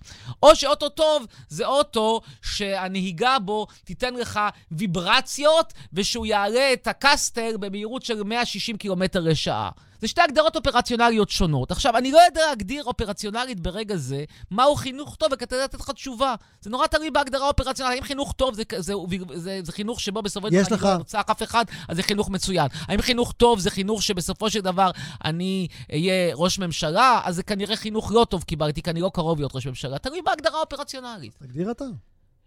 או 0.42 0.56
שאוטו 0.56 0.88
טוב 0.88 1.26
זה 1.48 1.66
אוטו 1.66 2.20
שהנהיגה 2.42 3.38
בו 3.38 3.66
תיתן 3.84 4.14
לך 4.14 4.40
ויברציות, 4.70 5.72
ושהוא 5.92 6.26
יעלה 6.26 6.72
את 6.72 6.86
הקסטר 6.86 7.56
במהירות 7.60 8.02
של 8.02 8.22
160 8.22 8.76
קילומטר 8.76 9.20
לשעה. 9.20 9.70
זה 10.00 10.08
שתי 10.08 10.20
הגדרות 10.20 10.56
אופרציונליות 10.56 11.30
שונות. 11.30 11.70
עכשיו, 11.70 11.96
אני 11.96 12.12
לא 12.12 12.18
יודע 12.18 12.40
להגדיר 12.48 12.84
אופרציונלית 12.84 13.60
ברגע 13.60 13.96
זה 13.96 14.24
מהו 14.50 14.76
חינוך 14.76 15.16
טוב, 15.16 15.28
וכדי 15.32 15.56
לתת 15.64 15.74
לך 15.80 15.90
תשובה. 15.90 16.34
זה 16.60 16.70
נורא 16.70 16.86
תלוי 16.86 17.10
בהגדרה 17.10 17.44
האופרציונלית. 17.44 17.98
האם 17.98 18.06
חינוך 18.06 18.32
טוב 18.32 18.54
זה, 18.54 18.62
זה, 18.78 18.92
זה, 19.10 19.16
זה, 19.34 19.60
זה 19.64 19.72
חינוך 19.72 20.00
שבו 20.00 20.22
בסופו 20.22 20.46
של 20.48 20.54
דבר 20.66 20.76
לך- 20.76 20.82
אני 20.84 20.92
לא 20.92 20.96
ארצח 20.96 21.22
אף 21.30 21.42
אחד, 21.42 21.64
אז 21.88 21.96
זה 21.96 22.02
חינוך 22.02 22.30
מצוין. 22.30 22.66
האם 22.80 23.02
חינוך 23.02 23.32
טוב 23.32 23.58
זה 23.58 23.70
חינוך 23.70 24.02
שבסופו 24.02 24.50
של 24.50 24.60
דבר 24.60 24.90
אני 25.24 25.68
אהיה 25.92 26.34
ראש 26.34 26.58
ממשלה, 26.58 27.20
אז 27.24 27.36
זה 27.36 27.42
כנראה 27.42 27.76
חינוך 27.76 28.12
לא 28.12 28.26
טוב 28.30 28.42
קיבלתי, 28.42 28.82
כי 28.82 28.90
אני 28.90 29.00
לא 29.00 29.10
קרוב 29.14 29.38
להיות 29.38 29.54
ראש 29.54 29.66
ממשלה. 29.66 29.98
תלוי 29.98 30.22
בהגדרה 30.22 30.58
האופרציונלית. 30.58 31.32
תגדיר 31.38 31.70
אתה. 31.70 31.84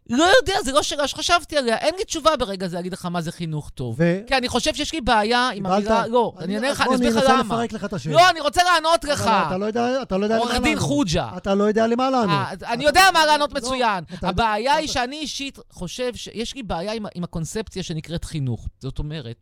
לא 0.09 0.23
יודע, 0.41 0.53
זה 0.63 0.71
לא 0.71 0.83
שאלה 0.83 1.07
שחשבתי 1.07 1.57
עליה. 1.57 1.77
אין 1.77 1.95
לי 1.97 2.05
תשובה 2.05 2.35
ברגע 2.37 2.67
זה 2.67 2.75
להגיד 2.75 2.93
לך 2.93 3.05
מה 3.05 3.21
זה 3.21 3.31
חינוך 3.31 3.69
טוב. 3.69 3.95
ו... 3.99 4.19
כי 4.27 4.37
אני 4.37 4.47
חושב 4.47 4.75
שיש 4.75 4.93
לי 4.93 5.01
בעיה 5.01 5.49
עם? 5.55 5.65
המילה... 5.65 6.07
לא, 6.07 6.33
אני 6.39 6.55
אענה 6.55 6.71
לך, 6.71 6.81
אני 6.81 6.95
אסביר 6.95 7.09
לך 7.09 7.15
בוא, 7.15 7.23
אני 7.23 7.33
למה. 7.33 7.41
אנסה 7.41 7.53
לפרק 7.55 7.73
לך 7.73 7.85
את 7.85 7.93
השאלה. 7.93 8.15
לא, 8.15 8.29
אני 8.29 8.39
רוצה 8.41 8.61
לענות 8.63 9.03
לך. 9.03 9.21
אתה 9.47 9.57
לא 9.57 9.65
יודע, 9.65 10.01
אתה 10.01 10.17
לא 10.17 10.23
יודע 10.25 10.35
למה 10.35 10.43
עורך 10.43 10.53
לענות. 10.53 10.67
דין 10.67 10.79
חוג'ה. 10.79 11.29
אתה 11.37 11.55
לא 11.55 11.63
יודע 11.63 11.87
למה 11.87 12.09
לענות. 12.09 12.29
אה, 12.63 12.73
אני 12.73 12.83
יודע 12.85 13.01
מה 13.13 13.25
לענות 13.25 13.53
לא, 13.53 13.57
מצוין. 13.57 14.03
אתה- 14.13 14.29
הבעיה 14.29 14.73
היא 14.73 14.87
שאני 14.87 15.19
אישית 15.19 15.59
חושב 15.71 16.15
שיש 16.15 16.55
לי 16.55 16.63
בעיה 16.63 16.91
עם 17.15 17.23
הקונספציה 17.23 17.83
שנקראת 17.83 18.25
חינוך. 18.25 18.67
זאת 18.79 18.99
אומרת, 18.99 19.35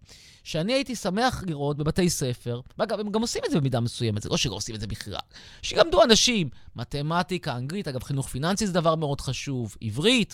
שאני 0.44 0.74
הייתי 0.74 0.96
שמח 0.96 1.44
לראות 1.48 1.78
בבתי 1.78 2.10
ספר, 2.10 2.62
ואגב, 2.78 3.00
הם 3.00 3.12
גם 3.12 3.22
עושים 3.22 3.42
את 3.46 3.52
זה 3.52 3.60
במידה 3.60 3.80
מסוימת, 3.80 4.22
זה 4.22 4.30
לא 4.30 4.38
שלא 4.38 4.56
עושים 4.56 4.76
את 4.76 4.82
זה 4.82 4.88
בכלל, 4.88 5.16
שילמדו 5.62 6.04
אנשים 6.04 6.50
מתמטיקה, 6.76 7.56
אנגלית, 7.56 7.88
אגב, 7.88 8.04
חינוך 8.04 8.28
פיננסי 8.28 8.68
זה 8.68 8.74
דבר 8.74 8.96
מאוד 8.96 9.22
חשוב, 9.22 9.76
עברית, 9.82 10.34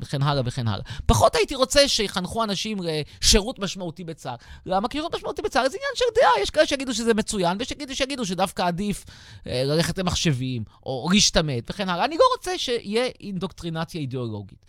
וכן 0.00 0.22
הלאה 0.22 0.42
וכן 0.46 0.68
הלאה. 0.68 0.84
פחות 1.06 1.34
הייתי 1.34 1.54
רוצה 1.54 1.88
שיחנכו 1.88 2.44
אנשים 2.44 2.78
לשירות 2.82 3.58
משמעותי 3.58 4.04
בצה"ל. 4.04 4.36
למה? 4.66 4.88
כי 4.88 4.98
שירות 4.98 5.14
משמעותי 5.14 5.42
בצה"ל 5.42 5.68
זה 5.68 5.76
עניין 5.76 5.92
של 5.94 6.04
דעה. 6.20 6.42
יש 6.42 6.50
כאלה 6.50 6.66
שיגידו 6.66 6.94
שזה 6.94 7.14
מצוין, 7.14 7.56
ויש 7.58 7.72
כאלה 7.72 7.94
שיגידו 7.94 8.26
שדווקא 8.26 8.62
עדיף 8.62 9.04
אה, 9.46 9.62
ללכת 9.64 9.98
למחשבים, 9.98 10.64
או 10.86 11.08
להשתמט, 11.12 11.70
וכן 11.70 11.88
הלאה. 11.88 12.04
אני 12.04 12.16
לא 12.16 12.24
רוצה 12.36 12.58
שיהיה 12.58 13.08
אינדוקטרינציה 13.20 14.00
אידיאולוגית. 14.00 14.66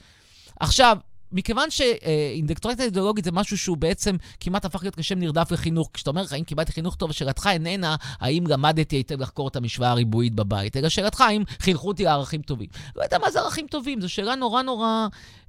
עכשיו, 0.60 0.98
מכיוון 1.34 1.72
שאינדקטורט 1.72 2.80
אידיאולוגית 2.80 3.26
זה 3.26 3.32
משהו 3.32 3.58
שהוא 3.58 3.78
בעצם 3.78 4.16
כמעט 4.40 4.66
הפך 4.66 4.84
להיות 4.84 4.96
כשם 4.96 5.20
נרדף 5.20 5.52
לחינוך, 5.52 5.90
כשאתה 5.94 6.10
אומר 6.10 6.26
האם 6.32 6.44
קיבלתי 6.44 6.72
חינוך 6.72 6.96
טוב, 6.96 7.12
שאלתך 7.12 7.50
איננה 7.52 7.96
האם 8.20 8.48
למדתי 8.48 8.96
היטב 8.96 9.22
לחקור 9.22 9.48
את 9.48 9.56
המשוואה 9.56 9.92
הריבועית 9.92 10.36
בבית, 10.36 10.78
אלא 10.78 10.90
שאלתך 10.90 11.22
האם 11.22 11.44
חינכו 11.60 11.88
אותי 11.88 12.04
לערכים 12.04 12.42
טובים. 12.42 12.68
לא 12.96 13.04
יודע 13.04 13.18
מה 13.18 13.32
זה 13.32 13.40
ערכים 13.40 13.68
טובים, 13.68 14.02
זו 14.02 14.10
שאלה 14.10 14.36
נורא 14.36 14.62
נורא 14.62 15.08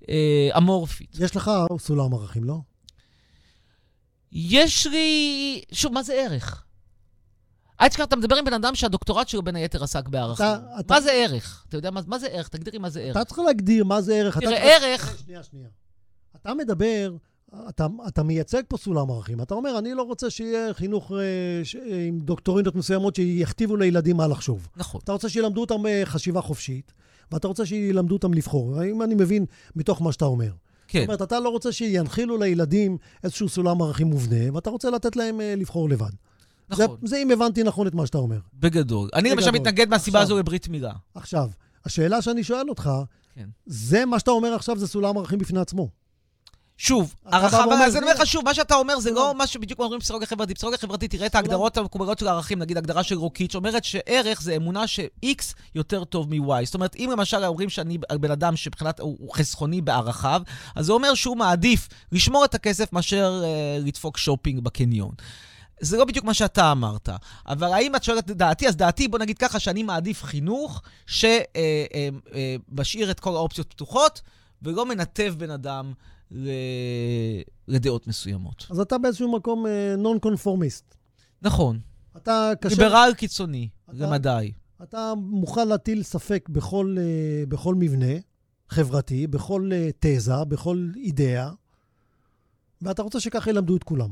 אה, 0.09 0.51
אמורפית. 0.57 1.17
יש 1.21 1.37
לך 1.37 1.51
סולם 1.79 2.15
ערכים, 2.15 2.45
לא? 2.45 2.59
יש 4.33 4.87
לי... 4.87 5.63
שוב, 5.73 5.93
מה 5.93 6.03
זה 6.03 6.15
ערך? 6.15 6.64
אל 7.81 7.89
תשכח, 7.89 8.05
אתה 8.05 8.17
מדבר 8.17 8.37
עם 8.37 8.45
בן 8.45 8.53
אדם 8.53 8.75
שהדוקטורט 8.75 9.29
שלו 9.29 9.43
בין 9.43 9.57
היתר 9.57 9.85
עסק 9.85 10.09
בערכים. 10.09 10.47
אתה- 10.47 10.81
אתה- 10.81 10.95
מה 10.95 11.01
זה 11.01 11.13
ערך? 11.13 11.65
אתה 11.69 11.77
יודע 11.77 11.91
מה, 11.91 12.01
מה 12.07 12.19
זה 12.19 12.27
ערך? 12.27 12.49
תגדירי 12.49 12.79
מה 12.79 12.91
זה 12.91 13.01
ערך. 13.01 13.17
אתה 13.17 13.25
צריך 13.25 13.39
להגדיר 13.39 13.85
מה 13.85 14.01
זה 14.01 14.15
ערך. 14.15 14.39
אתה 14.39 14.47
תראה, 14.47 14.61
צריך- 14.79 14.83
ערך- 14.85 15.19
שנייה, 15.25 15.43
שנייה. 15.43 15.69
אתה 16.37 16.55
מדבר, 16.55 17.15
אתה, 17.69 17.87
אתה 18.09 18.23
מייצג 18.23 18.63
פה 18.69 18.77
סולם 18.77 19.11
ערכים. 19.11 19.41
אתה 19.43 19.55
אומר, 19.55 19.79
אני 19.79 19.95
לא 19.95 20.03
רוצה 20.03 20.31
שיהיה 20.31 20.75
חינוך 20.75 21.13
אה, 21.13 21.19
ש, 21.65 21.77
אה, 21.77 22.05
עם 22.09 22.19
דוקטורינות 22.21 22.75
מסוימות 22.75 23.15
שיכתיבו 23.17 23.77
לילדים 23.77 24.17
מה 24.17 24.27
לחשוב. 24.27 24.69
נכון. 24.77 25.01
אתה 25.05 25.13
רוצה 25.13 25.29
שילמדו 25.29 25.61
אותם 25.61 25.87
אה, 25.87 26.03
חשיבה 26.05 26.41
חופשית, 26.41 26.93
ואתה 27.33 27.49
רוצה 27.49 27.67
שילמדו 27.67 28.15
אותם 28.15 28.35
לבחור. 28.35 28.85
אם 28.85 29.03
אני 29.03 29.15
מבין 29.15 29.45
מתוך 29.77 30.03
מה 30.03 30.13
שאתה 30.13 30.25
אומר. 30.25 30.51
כן, 30.89 30.99
זאת 31.01 31.09
אומרת, 31.09 31.23
אתה 31.23 31.41
לא 31.41 31.49
רוצה 31.49 31.73
שינחילו 31.73 32.39
לילדים 32.39 32.97
איזשהו 33.25 33.49
סולם 33.49 33.83
ערכים 33.83 34.07
מובנה, 34.07 34.55
ואתה 34.55 34.71
רוצה 34.71 34.91
לתת 34.91 35.17
להם 35.17 35.41
אה, 35.41 35.55
לבחור 35.57 35.89
לבד. 35.89 36.11
נכון. 36.69 36.97
זה, 37.03 37.09
זה 37.09 37.17
אם 37.17 37.31
הבנתי 37.31 37.63
נכון 37.63 37.87
את 37.87 37.95
מה 37.95 38.07
שאתה 38.07 38.19
אומר. 38.19 38.39
בגדול. 38.55 39.09
אני 39.15 39.31
למשל. 39.31 39.51
מתנגד 39.51 39.89
מהסיבה 39.89 40.19
עכשיו. 40.19 40.33
הזו 40.33 40.39
לברית 40.39 40.69
מילה. 40.69 40.93
עכשיו, 41.15 41.51
השאלה 41.85 42.23
שאני 42.23 42.45
שואל 42.45 42.69
אותך, 42.69 42.91
כן. 43.35 43.49
זה 43.67 44.05
מה 44.05 44.19
שאתה 44.19 44.31
אומר 44.31 44.55
עכשיו, 44.55 44.79
זה 44.79 44.87
סולם 44.87 45.19
ערכים 45.19 45.39
בפני 45.39 45.61
עצמו. 45.61 45.89
שוב, 46.77 47.15
ואומר, 47.25 47.75
אז 47.75 47.97
אני 47.97 48.03
אומר 48.03 48.15
לך 48.15 48.27
שוב, 48.27 48.45
מה 48.45 48.55
שאתה 48.55 48.75
אומר 48.75 49.01
זה 49.01 49.11
לא. 49.11 49.17
לא 49.17 49.35
מה 49.35 49.47
שבדיוק 49.47 49.81
אומרים 49.81 49.99
בפסיכולוגיה 49.99 50.27
חברתית. 50.27 50.57
פסיכולוגיה 50.57 50.79
חברתית, 50.79 51.11
תראה 51.11 51.27
את 51.27 51.35
ההגדרות 51.35 51.77
המקובלות 51.77 52.19
של 52.19 52.29
הערכים, 52.29 52.59
נגיד 52.59 52.77
הגדרה 52.77 53.03
של 53.03 53.15
רוקיץ', 53.19 53.55
אומרת 53.55 53.85
שערך 53.85 54.43
זה 54.43 54.57
אמונה 54.57 54.87
ש-X 54.87 55.55
יותר 55.75 56.05
טוב 56.05 56.35
מ-Y. 56.35 56.65
זאת 56.65 56.75
אומרת, 56.75 56.97
אם 56.97 57.09
למשל 57.13 57.45
אומרים 57.45 57.69
שאני 57.69 57.99
בן 57.99 58.31
אדם 58.31 58.57
שמבחינת 58.57 59.01
הוא 59.01 59.17
הוא 59.21 59.35
חסכוני 59.35 59.81
בערכיו, 59.81 60.43
אז 60.75 60.87
זה 60.87 60.93
אומר 60.93 61.15
שהוא 61.15 61.37
מעדיף 61.37 61.89
לשמור 62.13 62.45
את 62.45 62.55
הכסף 62.55 62.93
מאשר 62.93 63.43
אה, 63.45 63.79
לדפוק 63.81 64.19
שופינג 64.19 64.61
בקניון. 64.61 65.13
זה 65.81 65.97
לא 65.97 66.05
בדיוק 66.05 66.25
מה 66.25 66.35
שאתה 66.35 66.73
אמרת. 66.73 67.09
אבל 67.47 67.73
האם 67.73 67.97
את 67.97 68.05
שואלת 68.05 68.31
את 68.31 68.37
דעתי? 68.37 68.69
אז 68.69 68.77
דעתי, 68.77 69.09
בוא 69.09 69.19
נגיד 69.19 69.39
ככה, 69.39 69.61
שאני 69.61 69.83
מעדיף 69.83 70.23
חינוך 70.23 70.83
שמשאיר 72.73 73.11
את 73.11 73.21
כל 73.21 73.35
האופציות 73.37 73.71
פתוחות, 73.71 74.21
ולא 74.63 74.87
מנתב 74.87 75.35
בן 75.39 75.51
אדם 75.51 75.93
ל... 76.31 76.49
לדעות 77.69 78.07
מסוימות. 78.07 78.67
אז 78.71 78.81
אתה 78.81 78.99
באיזשהו 78.99 79.33
מקום 79.33 79.67
נון 79.99 80.19
קונפורמיסט. 80.19 80.95
נכון. 81.43 81.79
אתה 82.17 82.51
קשה... 82.61 82.75
ליברל 82.83 83.13
קיצוני, 83.17 83.69
אתה- 83.85 83.93
למדי. 83.95 84.53
אתה 84.83 85.13
מוכן 85.17 85.69
להטיל 85.69 86.03
ספק 86.03 86.49
בכל, 86.49 86.97
אה, 86.99 87.05
בכל 87.49 87.75
מבנה 87.75 88.15
חברתי, 88.69 89.27
בכל 89.27 89.71
אה, 89.73 89.91
תזה, 89.99 90.45
בכל 90.49 90.89
אידאה, 90.97 91.51
ואתה 92.83 93.03
רוצה 93.03 93.21
שככה 93.21 93.51
ילמדו 93.51 93.77
את 93.77 93.85
כולם. 93.85 94.11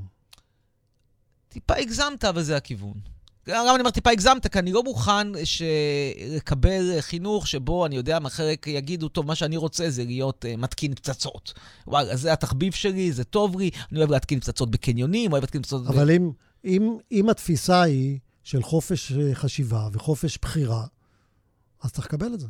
טיפה 1.53 1.75
הגזמת, 1.77 2.25
אבל 2.25 2.43
זה 2.43 2.57
הכיוון. 2.57 2.95
למה 3.47 3.71
אני 3.71 3.81
אומר 3.81 3.91
טיפה 3.91 4.11
הגזמת? 4.11 4.47
כי 4.47 4.59
אני 4.59 4.73
לא 4.73 4.83
מוכן. 4.83 5.29
לקבל 6.29 7.01
חינוך 7.01 7.47
שבו, 7.47 7.87
אני 7.87 7.97
יודע, 7.97 8.19
מחלק 8.19 8.67
יגידו, 8.67 9.09
טוב, 9.09 9.27
מה 9.27 9.35
שאני 9.35 9.57
רוצה 9.57 9.91
זה 9.91 10.05
להיות 10.05 10.45
uh, 10.45 10.61
מתקין 10.61 10.95
פצצות. 10.95 11.53
וואלה, 11.87 12.17
זה 12.17 12.33
התחביב 12.33 12.73
שלי, 12.73 13.13
זה 13.13 13.25
טוב 13.25 13.59
לי, 13.59 13.71
אני 13.93 13.99
אוהב 13.99 14.11
להתקין 14.11 14.41
פצצות 14.41 14.71
בקניונים, 14.71 15.33
אוהב 15.33 15.43
להתקין 15.43 15.63
פצצות... 15.63 15.87
אבל 15.87 16.11
אם, 16.11 16.31
אם, 16.65 16.97
אם 17.13 17.31
התפיסה 17.31 17.83
היא 17.83 18.19
של 18.45 18.63
חופש 18.63 19.13
אה, 19.13 19.35
חשיבה 19.35 19.89
וחופש 19.93 20.39
בחירה, 20.43 20.87
אז 21.83 21.93
צריך 21.93 22.07
לקבל 22.07 22.35
את 22.35 22.41
זה. 22.41 22.47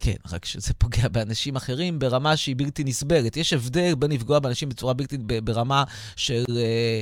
כן, 0.00 0.16
רק 0.32 0.44
שזה 0.44 0.74
פוגע 0.74 1.08
באנשים 1.08 1.56
אחרים 1.56 1.98
ברמה 1.98 2.36
שהיא 2.36 2.56
בלתי 2.58 2.84
נסבלת. 2.84 3.36
יש 3.36 3.52
הבדל 3.52 3.94
בין 3.94 4.10
לפגוע 4.10 4.38
באנשים 4.38 4.68
בצורה 4.68 4.92
בלתי, 4.92 5.18
ברמה 5.18 5.84
של... 6.16 6.44
אה, 6.56 7.00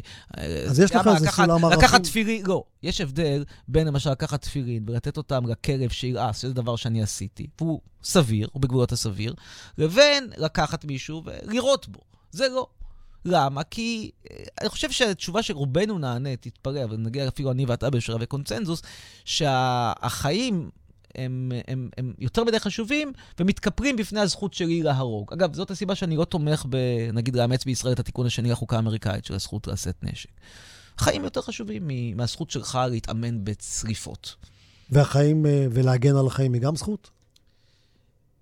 אז 0.70 0.80
יש 0.80 0.94
לך 0.94 1.06
איזה 1.14 1.30
סולם 1.30 1.64
ערכים? 1.64 1.78
לקחת 1.80 2.02
תפילין, 2.02 2.46
לא. 2.46 2.64
יש 2.82 3.00
הבדל 3.00 3.44
בין 3.68 3.86
למשל 3.86 4.10
לקחת 4.10 4.42
תפילין 4.42 4.84
ולתת 4.88 5.16
אותם 5.16 5.46
לכלב 5.46 5.90
שירעס, 5.90 6.38
שזה 6.38 6.54
דבר 6.54 6.76
שאני 6.76 7.02
עשיתי, 7.02 7.46
והוא 7.60 7.80
סביר, 8.04 8.48
הוא 8.52 8.62
בגבולות 8.62 8.92
הסביר, 8.92 9.34
לבין 9.78 10.30
לקחת 10.36 10.84
מישהו 10.84 11.22
ולירות 11.24 11.88
בו. 11.88 12.00
זה 12.30 12.48
לא. 12.48 12.66
למה? 13.24 13.64
כי 13.64 14.10
אה, 14.30 14.36
אני 14.60 14.68
חושב 14.68 14.90
שהתשובה 14.90 15.42
שרובנו 15.42 15.98
נענה, 15.98 16.36
תתפלא, 16.36 16.84
אבל 16.84 16.96
נגיע 16.96 17.28
אפילו 17.28 17.50
אני 17.50 17.64
ואתה 17.64 17.90
בשלבי 17.90 18.26
קונצנזוס, 18.26 18.82
שהחיים 19.24 20.70
הם, 21.14 21.52
הם, 21.68 21.88
הם 21.98 22.12
יותר 22.18 22.44
מדי 22.44 22.60
חשובים 22.60 23.12
ומתכפרים 23.40 23.96
בפני 23.96 24.20
הזכות 24.20 24.54
שלי 24.54 24.82
להרוג. 24.82 25.32
אגב, 25.32 25.54
זאת 25.54 25.70
הסיבה 25.70 25.94
שאני 25.94 26.16
לא 26.16 26.24
תומך 26.24 26.66
ב... 26.68 26.76
נגיד 27.12 27.36
לאמץ 27.36 27.64
בישראל 27.64 27.92
את 27.92 28.00
התיקון 28.00 28.26
השני 28.26 28.50
לחוקה 28.50 28.76
האמריקאית 28.76 29.24
של 29.24 29.34
הזכות 29.34 29.66
לשאת 29.66 29.96
נשק. 30.02 30.30
חיים 30.98 31.24
יותר 31.24 31.42
חשובים 31.42 31.90
מהזכות 32.16 32.50
שלך 32.50 32.78
להתאמן 32.90 33.44
בצריפות. 33.44 34.36
והחיים, 34.90 35.46
אה, 35.46 35.66
ולהגן 35.70 36.16
על 36.16 36.26
החיים 36.26 36.52
היא 36.52 36.62
גם 36.62 36.76
זכות? 36.76 37.10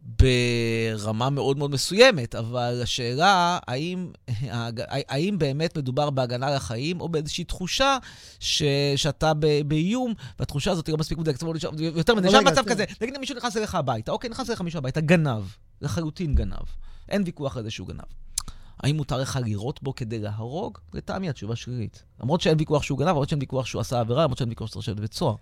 ברמה 0.04 1.30
מאוד 1.30 1.58
מאוד 1.58 1.70
מסוימת, 1.70 2.34
אבל 2.34 2.80
השאלה, 2.82 3.58
האם, 3.66 4.10
האם 5.08 5.38
באמת 5.38 5.78
מדובר 5.78 6.10
בהגנה 6.10 6.46
על 6.46 6.54
החיים, 6.54 7.00
או 7.00 7.08
באיזושהי 7.08 7.44
תחושה 7.44 7.98
ש, 8.40 8.62
שאתה 8.96 9.34
ב, 9.34 9.46
באיום, 9.66 10.14
והתחושה 10.38 10.70
הזאת 10.70 10.86
היא 10.86 10.92
לא 10.92 10.98
מספיק 10.98 11.18
אומרת, 11.18 11.62
יותר 11.78 12.14
שם 12.30 12.36
רגע, 12.36 12.50
מצב. 12.50 12.62
כזה, 12.66 12.84
נגיד 13.00 13.18
מישהו 13.18 13.36
נכנס 13.36 13.56
אליך 13.56 13.74
הביתה, 13.74 14.12
אוקיי, 14.12 14.30
נכנס 14.30 14.48
אליך 14.48 14.60
מישהו 14.60 14.78
הביתה, 14.78 15.00
גנב, 15.00 15.42
לחלוטין 15.80 16.34
גנב. 16.34 16.64
אין 17.08 17.22
ויכוח 17.26 17.56
על 17.56 17.62
זה 17.62 17.70
שהוא 17.70 17.88
גנב. 17.88 18.04
האם 18.80 18.96
מותר 18.96 19.18
לך 19.18 19.38
לירות 19.44 19.82
בו 19.82 19.94
כדי 19.94 20.18
להרוג? 20.18 20.78
לטעמי 20.94 21.28
התשובה 21.28 21.56
שלילית. 21.56 22.02
למרות 22.20 22.40
שאין 22.40 22.56
ויכוח 22.58 22.82
שהוא 22.82 22.98
גנב, 22.98 23.08
למרות 23.08 23.28
שאין 23.28 23.40
ויכוח 23.40 23.66
שהוא 23.66 23.80
עשה 23.80 24.00
עבירה, 24.00 24.22
למרות 24.22 24.38
שאין 24.38 24.48
ויכוח 24.48 24.68
שצריך 24.68 24.82
לשבת 24.82 24.96
בבית 24.96 25.14
סוהר. 25.14 25.36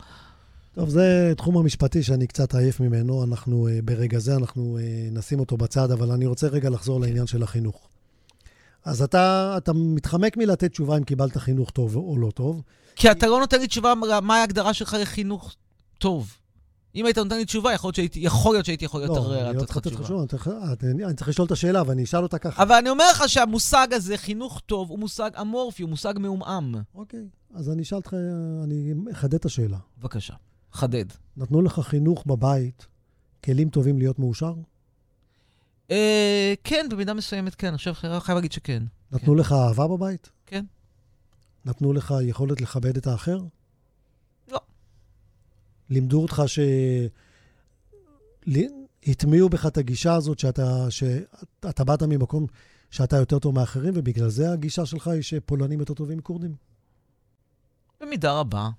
טוב, 0.74 0.88
זה 0.88 1.32
תחום 1.36 1.58
המשפטי 1.58 2.02
שאני 2.02 2.26
קצת 2.26 2.54
עייף 2.54 2.80
ממנו. 2.80 3.24
אנחנו, 3.24 3.68
אה, 3.68 3.78
ברגע 3.84 4.18
זה, 4.18 4.36
אנחנו 4.36 4.78
אה, 4.78 5.08
נשים 5.12 5.40
אותו 5.40 5.56
בצד, 5.56 5.90
אבל 5.90 6.12
אני 6.12 6.26
רוצה 6.26 6.46
רגע 6.46 6.70
לחזור 6.70 7.00
לעניין 7.00 7.26
של 7.26 7.42
החינוך. 7.42 7.88
אז 8.84 9.02
אתה, 9.02 9.54
אתה 9.56 9.72
מתחמק 9.72 10.36
מלתת 10.36 10.70
תשובה 10.70 10.96
אם 10.96 11.04
קיבלת 11.04 11.36
חינוך 11.36 11.70
טוב 11.70 11.96
או 11.96 12.18
לא 12.18 12.30
טוב. 12.30 12.62
כי 12.96 13.10
אתה 13.10 13.26
לא 13.26 13.40
נותן 13.40 13.60
לי 13.60 13.66
תשובה 13.66 13.94
מה 14.22 14.40
ההגדרה 14.40 14.74
שלך 14.74 14.96
לחינוך 15.00 15.54
טוב. 15.98 16.36
אם 16.94 17.06
היית 17.06 17.18
נותן 17.18 17.36
לי 17.36 17.44
תשובה, 17.44 17.72
יכול 17.72 17.88
להיות 17.88 17.94
שהייתי 17.94 18.20
יכול, 18.20 18.54
להיות 18.54 18.66
שהייתי 18.66 18.84
יכול 18.84 19.00
לא, 19.00 19.06
יותר 19.06 19.28
לתת 19.28 19.54
לא 19.54 19.62
לתת 19.62 19.70
לך 19.70 19.78
תשובה. 19.78 20.24
אני 21.06 21.14
צריך 21.14 21.28
לשאול 21.28 21.46
את 21.46 21.52
השאלה, 21.52 21.82
ואני 21.86 22.04
אשאל 22.04 22.22
אותה 22.22 22.38
ככה. 22.38 22.62
אבל 22.62 22.74
אני 22.74 22.90
אומר 22.90 23.04
לך 23.10 23.28
שהמושג 23.28 23.88
הזה, 23.92 24.16
חינוך 24.16 24.60
טוב, 24.66 24.90
הוא 24.90 24.98
מושג 24.98 25.30
אמורפי, 25.40 25.82
הוא 25.82 25.90
מושג 25.90 26.14
מעומעם. 26.18 26.74
אוקיי, 26.94 27.28
אז 27.54 27.70
אני 27.70 27.82
אשאל 27.82 27.98
אותך, 27.98 28.14
אני 28.64 28.92
אחדד 29.12 29.34
את 29.34 29.44
השאלה. 29.44 29.78
בבקשה, 29.98 30.34
חדד. 30.72 31.04
נתנו 31.36 31.62
לך 31.62 31.80
חינוך 31.80 32.24
בבית, 32.26 32.86
כלים 33.44 33.70
טובים 33.70 33.98
להיות 33.98 34.18
מאושר? 34.18 34.54
אה, 35.90 36.54
כן, 36.64 36.86
במידה 36.90 37.14
מסוימת 37.14 37.54
כן, 37.54 37.76
חושב, 37.76 37.92
חייב 37.92 38.36
להגיד 38.36 38.52
שכן. 38.52 38.82
נתנו 39.12 39.34
לך 39.34 39.52
אהבה 39.52 39.88
בבית? 39.88 40.30
כן. 40.46 40.64
נתנו 41.64 41.92
לך 41.92 42.14
יכולת 42.22 42.60
לכבד 42.60 42.96
את 42.96 43.06
האחר? 43.06 43.38
לא. 44.48 44.60
לימדו 45.90 46.22
אותך 46.22 46.42
ש... 46.46 46.58
הטמיעו 49.06 49.48
בך 49.48 49.66
את 49.66 49.78
הגישה 49.78 50.14
הזאת 50.14 50.38
שאתה, 50.38 50.86
שאתה 50.90 51.84
באת 51.84 52.02
ממקום 52.02 52.46
שאתה 52.90 53.16
יותר 53.16 53.38
טוב 53.38 53.54
מאחרים, 53.54 53.92
ובגלל 53.96 54.28
זה 54.28 54.52
הגישה 54.52 54.86
שלך 54.86 55.08
היא 55.08 55.22
שפולנים 55.22 55.80
יותר 55.80 55.94
טובים 55.94 56.18
מכורדים. 56.18 56.54
במידה 58.00 58.32
רבה. 58.32 58.70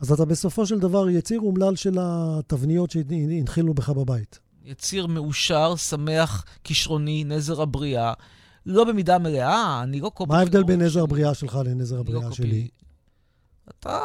אז 0.00 0.12
אתה 0.12 0.24
בסופו 0.24 0.66
של 0.66 0.78
דבר 0.78 1.08
יציר 1.08 1.40
אומלל 1.40 1.76
של 1.76 1.98
התבניות 2.00 2.90
שהנחילו 2.90 3.74
בך 3.74 3.90
בבית. 3.90 4.38
יציר 4.64 5.06
מאושר, 5.06 5.76
שמח, 5.76 6.44
כישרוני, 6.64 7.24
נזר 7.24 7.62
הבריאה. 7.62 8.12
לא 8.66 8.84
במידה 8.84 9.18
מלאה, 9.18 9.82
אני 9.82 10.00
לא 10.00 10.08
קופי. 10.14 10.32
מה 10.32 10.38
ההבדל 10.38 10.62
בין 10.62 10.82
נזר. 10.82 11.02
הבריאה 11.02 11.34
שלך 11.34 11.58
לנזר 11.64 11.96
לא 11.96 12.00
הבריאה. 12.00 12.32
שלי? 12.32 12.68
אתה 13.68 14.00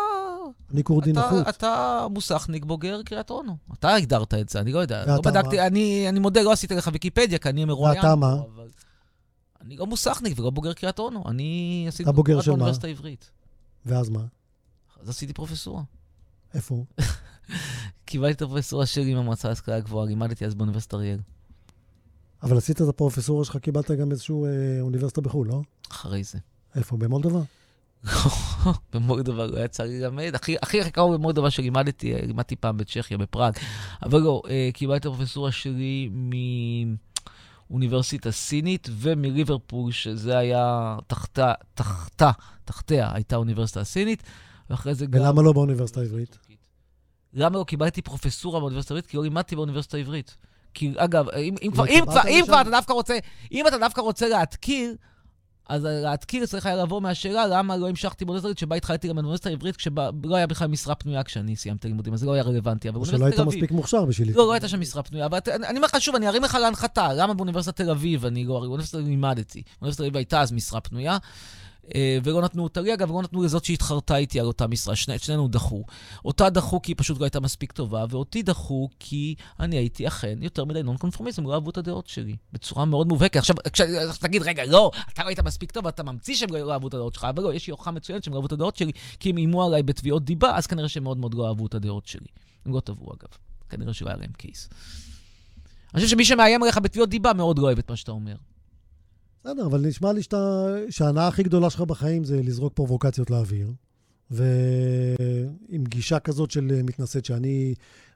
אני 0.74 0.84
כורדי 0.84 1.14
נחות. 1.14 1.50
אתה 1.50 2.08
מוסכניק 2.12 2.66
בוגר 2.66 3.04
קריית 3.04 3.30
אונו. 3.30 3.58
אתה 3.74 3.96
הגדרת 3.96 4.34
את 4.34 4.50
זה, 4.50 4.60
אני 4.60 4.72
לא 4.72 4.80
יודע. 4.80 5.06
לא 5.06 5.22
בדקתי, 5.22 5.56
מה? 5.56 5.68
אני, 5.68 6.10
אני 6.10 6.20
מודה, 6.20 6.42
לא 6.42 6.52
עשיתי 6.52 6.76
לך 6.76 6.90
ויקיפדיה, 6.94 7.40
כי 7.40 7.50
אני 7.50 7.66
מרואיין. 7.66 7.98
ואתה 7.98 8.16
מה? 8.16 8.34
אבל... 8.34 8.68
אני 9.62 9.78
לא 9.78 9.88
מוסכניק 9.88 10.40
ולא 10.40 10.50
בוגר 10.50 10.74
קריית 10.74 11.00
אונו. 11.00 11.24
אני 11.28 11.86
עשיתי 11.88 12.04
אתה 12.04 12.12
בוגר 12.12 12.42
של 12.42 12.52
מה? 12.52 12.58
באוניברסיטה 12.58 12.88
העברית. 12.88 13.32
ואז 13.86 14.10
מה? 14.10 14.22
אז 15.02 15.10
עשיתי 15.10 15.34
פרופסורה. 15.34 15.84
איפה? 16.54 16.86
קיבלתי 18.06 18.34
את 18.34 18.42
הפרופסורה 18.42 18.86
שלי 18.86 19.14
מהמועצה 19.14 19.50
להשכלה 19.50 19.80
גבוהה, 19.80 20.06
לימדתי 20.06 20.46
אז 20.46 20.56
באוניברסיטת 20.56 20.94
אריאל. 20.94 21.20
אבל 22.44 22.58
עשית 22.58 22.82
את 22.82 22.88
הפרופסורה 22.88 23.46
שלך, 23.46 23.58
קיבלת 23.58 23.92
גם 23.92 24.12
איזושהי 24.12 24.36
אה, 24.36 24.82
אוניברסיטה 24.82 25.22
בחו"ל, 25.22 25.48
לא? 25.48 25.62
אחרי 25.92 26.24
זה. 26.24 26.40
איפה, 26.76 26.98
במולדובה? 26.98 27.42
במולדובה 28.94 29.46
לא 29.46 29.66
יצא 29.66 29.84
לי 29.84 30.00
ללמד. 30.00 30.36
הכי 30.36 30.56
הכי 30.62 30.82
הכי 30.82 30.92
קרוב 30.92 31.14
במולדובה 31.14 31.52
שלימדתי, 31.52 32.16
אה, 32.16 32.20
לימדתי 32.22 32.56
פעם 32.56 32.78
בצ'כיה, 32.78 33.18
בפראג. 33.18 33.54
אבל 34.04 34.20
לא, 34.22 34.42
אה, 34.50 34.70
קיבלתי 34.74 35.08
את 35.08 35.14
הפרופסורה 35.14 35.52
שלי 35.52 36.10
מאוניברסיטה 37.70 38.32
סינית 38.32 38.90
ומליברפול, 38.92 39.92
שזה 39.92 40.38
היה 40.38 40.98
תחתה, 41.08 41.54
תחתה, 41.74 42.32
תחתיה 42.66 43.12
הייתה 43.14 43.36
האוניברסיטה 43.36 43.82
הסינית, 43.82 44.24
ואחרי 44.72 44.96
זה 44.96 45.06
גם... 45.06 45.22
ולמה 45.22 45.42
לא 45.42 45.54
באוניברסיטה 45.54 46.00
העברית? 46.00 46.38
למה 47.34 47.58
לא 47.58 47.64
קיבלתי 47.64 48.02
פרופסורה 48.02 48.60
באוניברסיטה 48.60 48.94
העברית? 48.94 49.06
כי 49.06 49.18
לא 49.18 49.24
לימדתי 49.24 49.56
באוניברסיטה 49.56 49.98
העברית. 49.98 50.38
כי, 50.74 50.92
אגב, 50.98 51.30
אם, 51.30 51.56
אם, 51.62 51.72
כבר, 51.72 51.84
לא 51.84 51.90
אם, 51.90 52.06
כבר, 52.06 52.22
אם? 52.28 52.44
כבר 52.46 52.62
אתה 52.62 52.70
דווקא 52.70 52.94
רוצה, 52.94 53.18
אם 53.52 53.68
אתה 53.68 53.78
דווקא 53.78 54.02
רוצה 54.02 54.30
להתקיר, 54.30 54.96
אז 55.70 55.84
להתקיר 55.84 56.46
צריך 56.46 56.66
היה 56.66 56.76
לבוא 56.76 57.02
מהשאלה 57.02 57.48
למה 57.48 57.78
לא 57.78 57.90
המשכתי 57.90 58.26
באוניברסיטה 58.26 58.48
העברית, 58.48 58.58
שבה 58.58 58.76
התחלתי 58.76 59.08
גם 59.08 59.16
באוניברסיטה 59.16 59.50
העברית, 59.50 59.76
כשלא 59.76 60.36
היה 60.36 60.48
בכלל 60.48 60.68
משרה 60.68 60.96
פנויה 60.96 61.24
כשאני 61.24 61.56
סיימתי 61.56 61.88
לימודים, 61.88 62.14
אז 62.14 62.20
זה 62.20 62.26
לא 62.26 62.34
היה 62.34 62.44
רלוונטי. 62.44 62.90
או 62.90 63.06
שלא 63.06 63.26
היית 63.26 63.40
מספיק 63.40 63.72
מוכשר 63.72 64.06
בשבילי. 64.06 64.34
לא, 64.34 64.46
לא 64.46 64.54
הייתה 64.54 64.68
שם 64.68 64.82
משרה 64.82 65.04
פנויה, 65.04 65.26
אבל 65.26 65.40
אני 65.48 65.78
אומר 65.78 65.88
לך 65.88 66.02
שוב, 66.02 66.16
אני 66.16 66.28
ארים 66.28 66.44
לך 66.44 66.56
להנחתה, 66.56 67.14
למה 67.14 67.34
באוניברסיטת 67.34 67.76
תל 67.76 67.90
אביב 67.90 68.26
אני 68.26 68.44
לא, 68.44 68.60
באוניברסיטת 68.60 68.92
תל 68.92 68.98
אביב 68.98 69.10
לימדתי. 69.10 69.64
באוניברסיטת 69.64 69.98
תל 69.98 70.04
אביב 70.04 70.18
הייתה 70.18 70.42
אז 70.42 70.52
משרה 70.52 70.82
פנויה, 70.82 71.18
ולא 72.24 72.42
נתנו 72.42 72.64
אותה 72.64 72.82
לי, 72.82 72.94
אגב, 72.94 73.12
לא 73.12 73.22
נתנו 73.22 73.44
לזאת 73.44 73.66
שהתחרתה 73.66 74.18
איתי 74.18 74.40
על 74.40 74.46
אותה 74.46 74.68
משרה, 74.68 74.96
שני, 74.96 75.20
שנינו 75.20 75.48
דחו. 75.48 75.84
אותה 76.26 76.50
דחו 76.50 76.82
כי 76.82 76.92
היא 76.92 76.96
פשוט 76.98 77.20
לא 77.20 77.26
הייתה 77.26 77.40
מספיק 77.40 77.72
טובה, 77.72 78.06
ואותי 78.10 78.44
דחו 78.44 78.90
כי 79.00 79.36
אני 79.60 79.78
הייתי 79.78 80.08
אכן 80.08 80.40
יותר 80.42 80.66
מדי 80.66 80.84
נון 80.84 80.98
קונפורמיסט, 80.98 81.40
הם 81.40 81.46
לא 81.46 81.54
אהבו 81.54 81.70
את 81.70 81.78
הדעות 81.78 82.08
שלי, 82.08 82.36
בצורה 82.54 82.86
מאוד 82.86 83.08
מובהקת. 83.08 83.38
עכשיו, 83.38 83.56
כש- 83.74 84.18
תגיד, 84.20 84.42
רגע, 84.42 84.66
לא, 84.66 84.92
אתה 85.14 85.24
לא 85.24 85.28
היית 85.28 85.40
מספיק 85.40 85.72
טוב, 85.72 85.88
אתה 85.88 86.04
ממציא 86.04 86.36
שהם 86.36 86.50
לא 86.54 86.74
אהבו 86.74 86.88
את 86.88 86.94
הדעות 86.94 87.14
שלך, 87.14 87.24
אבל 87.24 87.44
לא, 87.44 87.54
יש 87.54 87.68
לי 87.68 87.72
הוכחה 87.72 87.92
מצוינת 87.92 88.24
שהם 88.24 88.34
לא 88.34 88.38
אהבו 88.38 88.48
את 88.48 88.52
הדעות 88.52 88.76
שלי, 88.76 88.92
כי 89.20 89.30
הם 89.30 89.38
איימו 89.38 89.66
עליי 89.66 89.84
בתביעות 89.84 90.26
דיבה, 90.26 90.58
אז 90.58 90.68
כנראה 90.68 90.90
שהם 90.90 91.04
מאוד 91.04 91.18
מאוד 91.18 91.34
לא 91.34 91.48
אהבו 91.48 91.66
את 91.66 91.74
הדעות 91.74 92.08
שלי. 92.08 92.28
הם 92.66 92.74
לא 92.74 92.80
תבעו, 92.80 93.14
אגב. 93.14 93.30
כנראה 93.70 93.94
שלא 93.94 94.10
היה 94.10 94.18
להם 94.18 94.32
קייס. 94.38 94.70
אני 95.94 96.02
חושב 96.04 96.08
שמי 96.16 96.26
שמאיים 96.26 96.64
עליך 96.64 96.78
בתביעות 96.78 97.10
דיבה 97.10 97.34
מאוד 97.34 97.60
לא 97.60 97.64
אוהב 97.64 97.78
את 97.78 97.90
מה 97.90 97.96
שאתה 97.96 98.12
אומר. 98.12 98.36
בסדר, 99.44 99.66
אבל 99.66 99.88
נשמע 99.88 100.14
לי 100.14 100.24
שאתה, 100.24 100.68
שההנאה 100.90 101.28
הכי 101.28 101.44
גדולה 101.44 101.70
שלך 101.70 101.82
בחיים 101.82 102.24
זה 102.24 102.42
לזרוק 102.44 102.74
פרובוקציות 102.74 103.30
לאוויר, 103.30 103.72
ועם 104.32 105.84
גישה 105.84 106.20
כזאת 106.20 106.52
של 106.52 106.82
מתנשאת 106.84 107.26
שאני... 107.26 107.74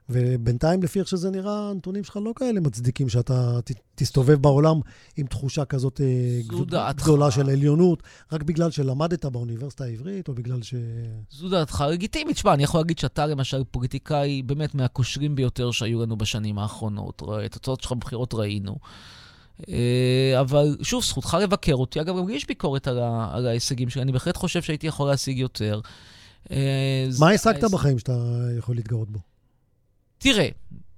ובינתיים, 0.08 0.82
לפי 0.82 1.00
איך 1.00 1.08
שזה 1.08 1.30
נראה, 1.30 1.70
הנתונים 1.70 2.04
שלך 2.04 2.16
לא 2.16 2.32
כאלה 2.36 2.60
מצדיקים 2.60 3.08
שאתה 3.08 3.60
ת, 3.64 3.70
תסתובב 3.94 4.34
בעולם 4.34 4.80
עם 5.16 5.26
תחושה 5.26 5.64
כזאת 5.64 6.00
אה, 6.00 6.64
דעתך. 6.66 7.02
גדולה 7.02 7.30
של 7.30 7.50
עליונות, 7.50 8.02
רק 8.32 8.42
בגלל 8.42 8.70
שלמדת 8.70 9.24
באוניברסיטה 9.24 9.84
העברית, 9.84 10.28
או 10.28 10.34
בגלל 10.34 10.62
ש... 10.62 10.74
זו 11.30 11.48
דעתך 11.48 11.84
לגיטימית. 11.90 12.36
שמע, 12.36 12.54
אני 12.54 12.62
יכול 12.62 12.80
להגיד 12.80 12.98
שאתה 12.98 13.26
למשל 13.26 13.64
פוליטיקאי 13.70 14.42
באמת 14.42 14.74
מהכושרים 14.74 15.34
ביותר 15.34 15.70
שהיו 15.70 16.02
לנו 16.02 16.16
בשנים 16.16 16.58
האחרונות. 16.58 17.22
את 17.46 17.54
התוצאות 17.54 17.80
שלך 17.80 17.92
בבחירות 17.92 18.34
ראינו. 18.34 18.76
אה, 19.68 20.40
אבל 20.40 20.76
שוב, 20.82 21.04
זכותך 21.04 21.36
לבקר 21.42 21.74
אותי. 21.74 22.00
אגב, 22.00 22.16
גם 22.18 22.28
לי 22.28 22.34
יש 22.34 22.46
ביקורת 22.46 22.88
על, 22.88 22.98
ה, 22.98 23.28
על 23.32 23.46
ההישגים 23.46 23.88
שלי. 23.90 24.02
אני 24.02 24.12
בהחלט 24.12 24.36
חושב 24.36 24.62
שהייתי 24.62 24.86
יכול 24.86 25.08
להשיג 25.08 25.38
יותר. 25.38 25.80
אה, 26.50 27.08
מה 27.18 27.30
השגת 27.30 27.62
ההיש- 27.62 27.72
בחיים 27.72 27.98
שאתה 27.98 28.18
יכול 28.58 28.76
להתגאות 28.76 29.10
בו? 29.10 29.18
תראה, 30.18 30.48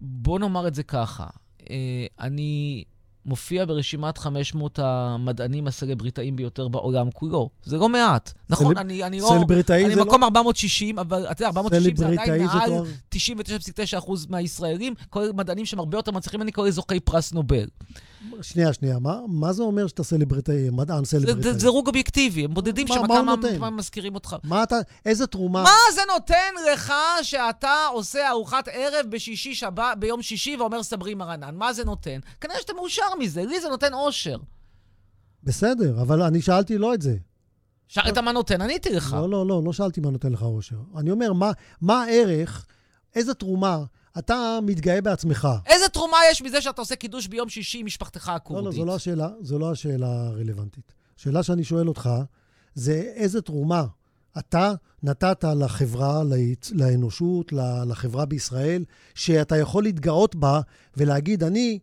בוא 0.01 0.39
נאמר 0.39 0.69
את 0.69 0.75
זה 0.75 0.83
ככה. 0.83 1.27
אה, 1.71 1.77
אני 2.21 2.85
מופיע 3.27 3.65
ברשימת 3.65 4.19
500 4.19 4.79
המדענים 4.83 5.67
הסלבריטאים 5.67 6.37
ביותר 6.37 6.69
בעולם 6.69 7.11
כולו. 7.11 7.51
זה 7.65 7.77
לא 7.77 7.89
מעט. 7.89 8.33
נכון, 8.51 8.67
סלב- 8.75 8.79
אני, 8.79 9.03
אני 9.05 9.21
לא... 9.21 9.29
סלבריטאי 9.39 9.85
אני 9.85 9.95
זה 9.95 10.01
לא... 10.01 10.07
מקום 10.07 10.25
460, 10.25 10.99
אבל 10.99 11.27
אתה 11.31 11.43
יודע, 11.43 11.47
460 11.47 11.97
זה 11.97 12.07
עדיין 12.09 12.47
מעל 12.47 12.69
תואר... 12.69 12.85
99.9% 13.15 14.11
מהישראלים, 14.29 14.95
כל 15.11 15.33
מדענים 15.35 15.67
שהם 15.67 15.79
הרבה 15.79 15.99
יותר 15.99 16.13
מצליחים, 16.13 16.43
אני 16.43 16.53
קורא 16.53 16.71
זוכי 16.71 17.01
פרס 17.01 17.33
נובל. 17.33 17.67
שנייה, 18.43 18.73
שנייה, 18.73 18.99
מה, 18.99 19.21
מה 19.29 19.53
זה 19.53 19.63
אומר 19.63 19.87
שאתה 19.87 20.05
סלבריטאי, 20.05 20.71
מדען 20.71 21.05
סלבריטאי? 21.05 21.43
זה 21.53 21.59
דירוג 21.59 21.87
אובייקטיבי, 21.87 22.45
הם 22.45 22.55
בודדים 22.55 22.87
שם 22.87 23.07
כמה? 23.07 23.35
פעמים 23.43 23.77
מזכירים 23.77 24.15
אותך. 24.15 24.37
מה 24.45 24.63
אתה, 24.63 24.77
איזה 25.07 25.27
תרומה? 25.27 25.63
מה 25.63 25.95
זה 25.95 26.01
נותן 26.13 26.55
לך 26.73 26.93
שאתה 27.23 27.87
עושה 27.93 28.29
ארוחת 28.29 28.69
ערב 28.73 29.07
בשישי 29.11 29.55
שבת, 29.55 29.99
ביום 29.99 30.23
שישי 30.23 30.57
ואומר 30.57 30.83
סברי 30.83 31.15
מרנן? 31.15 31.55
מה 31.55 31.73
זה 31.73 31.85
נותן? 31.85 32.19
כנראה 32.41 32.61
שאתה 32.61 32.73
מאושר 32.73 33.15
מזה, 33.19 33.45
לי 33.45 33.61
זה 33.61 33.69
נותן 33.69 33.95
אושר. 33.95 34.37
בסדר, 35.43 36.03
אבל 36.03 36.23
אני 36.23 36.43
שאלתי 36.43 36.79
לא 36.79 36.95
את 36.95 37.03
זה. 37.03 37.17
שאלת 37.89 38.19
מה 38.19 38.33
נותן, 38.33 38.61
עניתי 38.61 38.91
לך. 38.91 39.13
לא, 39.13 39.29
לא, 39.31 39.47
לא, 39.47 39.63
לא 39.65 39.73
שאלתי 39.73 40.01
מה 40.01 40.11
נותן 40.11 40.33
לך 40.33 40.43
אושר. 40.43 40.77
אני 40.97 41.11
אומר, 41.11 41.33
מה, 41.33 41.51
מה 41.81 42.03
הערך, 42.03 42.67
איזה 43.15 43.35
תרומה, 43.35 43.85
אתה 44.19 44.59
מתגאה 44.63 45.01
בעצמך. 45.01 45.49
איזה 45.67 45.89
תרומה 45.89 46.17
יש 46.31 46.43
מזה 46.43 46.61
שאתה 46.61 46.83
עושה 46.83 46.97
קידוש 46.97 47.27
ביום 47.27 47.49
שישי 47.49 47.79
עם 47.79 47.87
משפחתך 47.87 48.29
לא, 48.29 48.33
הכורדית? 48.33 48.67
לא, 48.67 48.73
זו 48.73 48.85
לא 48.85 48.95
השאלה, 48.95 49.29
זו 49.41 49.59
לא 49.59 49.71
השאלה 49.71 50.27
הרלוונטית. 50.27 50.93
השאלה 51.19 51.43
שאני 51.43 51.65
שואל 51.65 51.89
אותך, 51.89 52.11
זה 52.75 52.93
איזה 53.15 53.43
תרומה 53.43 53.85
אתה 54.39 54.73
נתת 55.03 55.45
לחברה, 55.45 56.23
לאנושות, 56.73 57.53
לחברה 57.87 58.27
בישראל, 58.27 58.85
שאתה 59.15 59.57
יכול 59.57 59.83
להתגאות 59.83 60.35
בה 60.35 60.61
ולהגיד, 60.97 61.45
אני, 61.45 61.79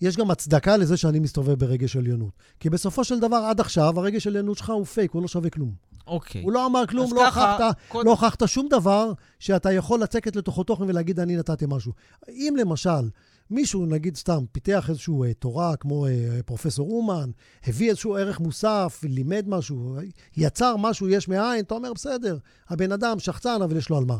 יש 0.00 0.16
גם 0.16 0.30
הצדקה 0.30 0.76
לזה 0.76 0.96
שאני 0.96 1.18
מסתובב 1.18 1.54
ברגש 1.54 1.96
עליונות. 1.96 2.32
כי 2.60 2.70
בסופו 2.70 3.04
של 3.04 3.20
דבר, 3.20 3.36
עד 3.36 3.60
עכשיו, 3.60 4.00
הרגש 4.00 4.26
עליונות 4.26 4.58
שלך 4.58 4.70
הוא 4.70 4.84
פייק, 4.84 5.10
הוא 5.10 5.22
לא 5.22 5.28
שווה 5.28 5.50
כלום. 5.50 5.72
אוקיי. 6.10 6.42
הוא 6.42 6.52
לא 6.52 6.66
אמר 6.66 6.86
כלום, 6.86 7.14
לא 7.14 7.20
ככה, 7.26 7.52
הוכחת, 7.52 7.76
קודם- 7.88 8.06
לא 8.40 8.46
שום 8.46 8.68
דבר 8.70 9.12
שאתה 9.38 9.72
יכול 9.72 10.02
לצקת 10.02 10.36
לתוכו 10.36 10.64
תוכן 10.64 10.84
ולהגיד, 10.84 11.20
אני 11.20 11.36
נתתי 11.36 11.64
משהו. 11.68 11.92
אם 12.28 12.54
למשל, 12.58 13.10
מישהו, 13.50 13.86
נגיד 13.86 14.16
סתם, 14.16 14.44
פיתח 14.52 14.86
איזושהי 14.90 15.14
אה, 15.24 15.32
תורה, 15.34 15.76
כמו 15.76 16.06
אה, 16.06 16.40
פרופסור 16.46 16.90
אומן, 16.90 17.30
הביא 17.66 17.88
איזשהו 17.90 18.16
ערך 18.16 18.40
מוסף, 18.40 19.00
לימד 19.08 19.44
משהו, 19.48 19.96
יצר 20.36 20.76
משהו 20.76 21.08
יש 21.08 21.28
מאין, 21.28 21.64
אתה 21.64 21.74
אומר, 21.74 21.92
בסדר, 21.92 22.38
הבן 22.68 22.92
אדם 22.92 23.18
שחצן, 23.18 23.62
אבל 23.62 23.76
יש 23.76 23.90
לו 23.90 23.96
על 23.96 24.04
מה. 24.04 24.16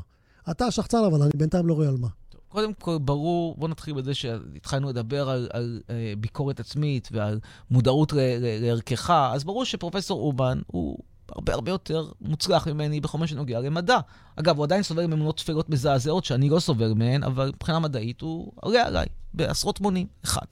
אתה 0.51 0.71
שחצן, 0.71 1.05
אבל 1.07 1.23
אני 1.23 1.31
בינתיים 1.37 1.67
לא 1.67 1.75
רואה 1.75 1.89
על 1.89 1.97
מה. 1.97 2.09
קודם 2.49 2.75
כל, 2.75 2.99
ברור, 2.99 3.55
בוא 3.59 3.69
נתחיל 3.69 3.95
בזה 3.95 4.15
שהתחלנו 4.15 4.89
לדבר 4.89 5.31
על, 5.31 5.49
על 5.53 5.81
אה, 5.91 6.13
ביקורת 6.21 6.61
עצמית 6.61 7.09
ועל 7.13 7.41
מודעות 7.71 8.13
לערכך, 8.61 9.11
אז 9.33 9.45
ברור 9.45 9.65
שפרופסור 9.65 10.21
אומן 10.21 10.61
הוא 10.67 10.99
הרבה 11.37 11.55
הרבה 11.55 11.71
יותר 11.71 12.09
מוצלח 12.21 12.69
ממני 12.69 13.01
בכל 13.01 13.19
מה 13.19 13.27
שנוגע 13.27 13.61
למדע. 13.61 13.99
אגב, 14.37 14.57
הוא 14.57 14.65
עדיין 14.65 14.83
סובל 14.83 15.07
מאמונות 15.07 15.37
תפלות 15.37 15.71
מזעזעות 15.71 16.25
שאני 16.25 16.49
לא 16.49 16.61
סובל 16.61 16.93
מהן, 16.95 17.23
אבל 17.23 17.49
מבחינה 17.55 17.79
מדעית 17.79 18.21
הוא 18.21 18.53
עולה 18.55 18.87
עליי 18.87 19.07
בעשרות 19.35 19.81
מונים, 19.81 20.07
אחד. 20.25 20.47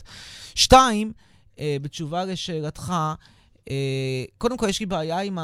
שתיים, 0.55 1.13
אה, 1.59 1.77
בתשובה 1.83 2.25
לשאלתך, 2.25 2.95
קודם 4.39 4.57
כל, 4.57 4.69
יש 4.69 4.81
לי 4.81 4.87
בעיה 4.87 5.19
עם 5.21 5.39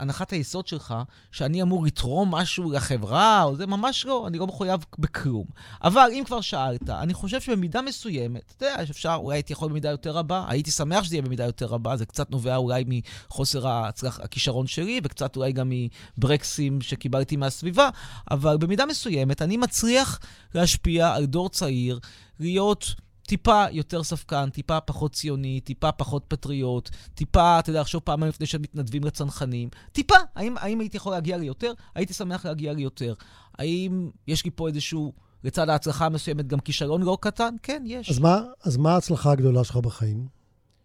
הנחת 0.00 0.30
היסוד 0.30 0.66
שלך, 0.66 0.94
שאני 1.32 1.62
אמור 1.62 1.84
לתרום 1.84 2.34
משהו 2.34 2.72
לחברה, 2.72 3.42
או 3.42 3.56
זה 3.56 3.66
ממש 3.66 4.06
לא, 4.06 4.26
אני 4.26 4.38
לא 4.38 4.46
מחויב 4.46 4.84
בכלום. 4.98 5.44
אבל 5.84 6.10
אם 6.12 6.22
כבר 6.26 6.40
שאלת, 6.40 6.90
אני 6.90 7.14
חושב 7.14 7.40
שבמידה 7.40 7.82
מסוימת, 7.82 8.52
אתה 8.56 8.66
יודע, 8.66 8.86
שאפשר, 8.86 9.14
אולי 9.14 9.36
הייתי 9.36 9.52
יכול 9.52 9.68
במידה 9.68 9.90
יותר 9.90 10.10
רבה, 10.10 10.44
הייתי 10.48 10.70
שמח 10.70 11.04
שזה 11.04 11.14
יהיה 11.14 11.22
במידה 11.22 11.44
יותר 11.44 11.66
רבה, 11.66 11.96
זה 11.96 12.06
קצת 12.06 12.30
נובע 12.30 12.56
אולי 12.56 12.84
מחוסר 12.86 13.68
ההצלח, 13.68 14.20
הכישרון 14.20 14.66
שלי, 14.66 15.00
וקצת 15.04 15.36
אולי 15.36 15.52
גם 15.52 15.72
מברקסים 16.18 16.80
שקיבלתי 16.80 17.36
מהסביבה, 17.36 17.88
אבל 18.30 18.56
במידה 18.56 18.86
מסוימת 18.86 19.42
אני 19.42 19.56
מצליח 19.56 20.18
להשפיע 20.54 21.14
על 21.14 21.24
דור 21.24 21.48
צעיר, 21.48 21.98
להיות... 22.40 22.94
טיפה 23.32 23.64
יותר 23.70 24.02
ספקן, 24.02 24.50
טיפה 24.50 24.80
פחות 24.80 25.12
ציוני, 25.12 25.60
טיפה 25.60 25.92
פחות 25.92 26.24
פטריוט, 26.28 26.90
טיפה, 27.14 27.58
אתה 27.58 27.70
יודע, 27.70 27.80
לחשוב 27.80 28.02
פעמיים 28.04 28.28
לפני 28.28 28.46
שהם 28.46 28.62
מתנדבים 28.62 29.04
לצנחנים. 29.04 29.68
טיפה. 29.92 30.14
האם, 30.34 30.54
האם 30.58 30.80
הייתי 30.80 30.96
יכול 30.96 31.12
להגיע 31.12 31.36
ליותר? 31.36 31.72
הייתי 31.94 32.12
שמח 32.12 32.46
להגיע 32.46 32.72
ליותר. 32.72 33.14
האם 33.58 34.10
יש 34.28 34.44
לי 34.44 34.50
פה 34.50 34.68
איזשהו, 34.68 35.12
לצד 35.44 35.68
ההצלחה 35.68 36.06
המסוימת, 36.06 36.46
גם 36.46 36.60
כישלון 36.60 37.02
לא 37.02 37.18
קטן? 37.20 37.54
כן, 37.62 37.82
יש. 37.86 38.10
אז 38.10 38.18
מה, 38.18 38.42
אז 38.64 38.76
מה 38.76 38.92
ההצלחה 38.94 39.32
הגדולה 39.32 39.64
שלך 39.64 39.76
בחיים? 39.76 40.26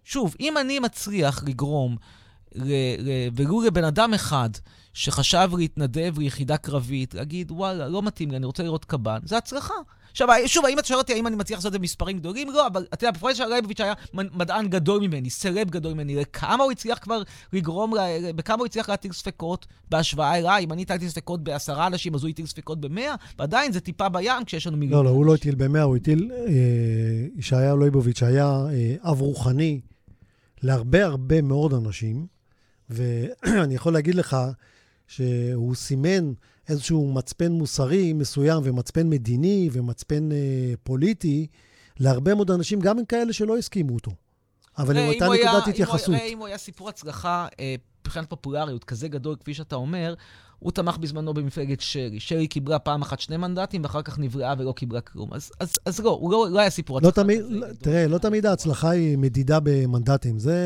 שוב, 0.03 0.35
אם 0.39 0.57
אני 0.57 0.79
מצליח 0.79 1.43
לגרום 1.43 1.97
ולו 3.35 3.61
לבן 3.61 3.83
אדם 3.83 4.13
אחד 4.13 4.49
שחשב 4.93 5.49
להתנדב 5.57 6.19
ליחידה 6.19 6.57
קרבית, 6.57 7.13
להגיד, 7.13 7.51
וואלה, 7.51 7.87
לא 7.87 8.01
מתאים 8.01 8.31
לי, 8.31 8.37
אני 8.37 8.45
רוצה 8.45 8.63
לראות 8.63 8.85
קב"ן, 8.85 9.19
זה 9.23 9.37
הצלחה. 9.37 9.73
עכשיו, 10.17 10.29
שוב, 10.45 10.65
האם 10.65 10.79
אתה 10.79 10.87
שואל 10.87 10.99
אותי 10.99 11.13
האם 11.13 11.27
אני 11.27 11.35
מצליח 11.35 11.57
לעשות 11.57 11.67
את 11.67 11.73
זה 11.73 11.79
במספרים 11.79 12.17
גדולים? 12.17 12.51
לא, 12.51 12.67
אבל 12.67 12.85
אתה 12.93 13.05
יודע, 13.05 13.19
פרופסור 13.19 13.45
לייבוביץ' 13.45 13.81
היה 13.81 13.93
מדען 14.13 14.67
גדול 14.67 15.01
ממני, 15.01 15.29
סלב 15.29 15.69
גדול 15.69 15.93
ממני. 15.93 16.15
לכמה 16.15 16.63
הוא 16.63 16.71
הצליח 16.71 16.97
כבר 16.97 17.21
לגרום, 17.53 17.93
בכמה 18.35 18.57
הוא 18.57 18.65
הצליח 18.65 18.89
להטיל 18.89 19.11
ספקות 19.13 19.67
בהשוואה 19.89 20.37
אליי? 20.37 20.63
אם 20.63 20.71
אני 20.71 20.81
הטלתי 20.81 21.09
ספקות 21.09 21.43
בעשרה 21.43 21.87
אנשים, 21.87 22.15
אז 22.15 22.23
הוא 22.23 22.29
הטיל 22.29 22.45
ספקות 22.45 22.81
במאה, 22.81 23.15
ועדיין 23.39 23.71
זה 23.71 23.79
טיפה 23.79 24.09
בים 24.09 24.45
כשיש 24.45 24.67
לנו 24.67 24.77
מיליון. 24.77 25.05
לא, 25.05 25.11
לא, 25.11 25.15
הוא 25.15 25.25
לא 25.25 25.35
הטיל 25.35 25.55
במאה, 25.55 25.83
הוא 25.83 25.95
הטיל... 25.95 26.31
אה, 26.33 27.27
ישעיה 27.35 27.75
לייבוביץ' 27.75 28.23
היה 28.23 28.45
אה, 28.45 28.95
אב 29.11 29.21
רוחני 29.21 29.81
להרבה 30.63 31.05
הרבה 31.05 31.41
מאוד 31.41 31.73
אנשים, 31.73 32.25
ואני 32.89 33.75
יכול 33.79 33.93
להגיד 33.93 34.15
לך 34.15 34.37
שהוא 35.07 35.75
סימן 35.75 36.33
איזשהו 36.69 37.13
מצפן 37.13 37.51
מוסרי 37.51 38.13
מסוים 38.13 38.61
ומצפן 38.65 39.09
מדיני 39.09 39.69
ומצפן 39.71 40.31
אה, 40.31 40.37
פוליטי 40.83 41.47
להרבה 41.99 42.35
מאוד 42.35 42.51
אנשים, 42.51 42.79
גם 42.79 42.99
עם 42.99 43.05
כאלה 43.05 43.33
שלא 43.33 43.57
הסכימו 43.57 43.93
אותו. 43.93 44.11
אבל 44.77 44.97
עם 44.97 45.07
אותה 45.07 45.25
נקודת 45.25 45.67
התייחסות. 45.67 46.15
אם 46.15 46.37
הוא 46.37 46.47
היה 46.47 46.57
סיפור 46.57 46.89
הצלחה 46.89 47.47
אה, 47.59 47.75
מבחינת 48.01 48.29
פופולריות 48.29 48.83
כזה 48.83 49.07
גדול, 49.07 49.35
כפי 49.35 49.53
שאתה 49.53 49.75
אומר, 49.75 50.13
הוא 50.59 50.71
תמך 50.71 50.97
בזמנו 50.97 51.33
במפלגת 51.33 51.81
שרי. 51.81 52.19
שרי 52.19 52.47
קיבלה 52.47 52.79
פעם 52.79 53.01
אחת 53.01 53.19
שני 53.19 53.37
מנדטים, 53.37 53.83
ואחר 53.83 54.01
כך 54.01 54.19
נבראה 54.19 54.53
ולא 54.57 54.71
קיבלה 54.71 55.01
כלום. 55.01 55.33
אז, 55.33 55.51
אז, 55.59 55.73
אז 55.85 55.99
לא, 55.99 56.09
הוא 56.09 56.31
לא, 56.31 56.47
לא 56.51 56.59
היה 56.59 56.69
סיפור 56.69 56.99
לא 57.01 57.11
תמיד, 57.11 57.41
לא, 57.49 57.67
תראה, 57.81 58.07
לא 58.07 58.17
תמיד 58.17 58.45
ההצלחה 58.45 58.89
היא 58.89 59.17
מדידה 59.17 59.59
במנדטים, 59.63 60.39
זה 60.39 60.57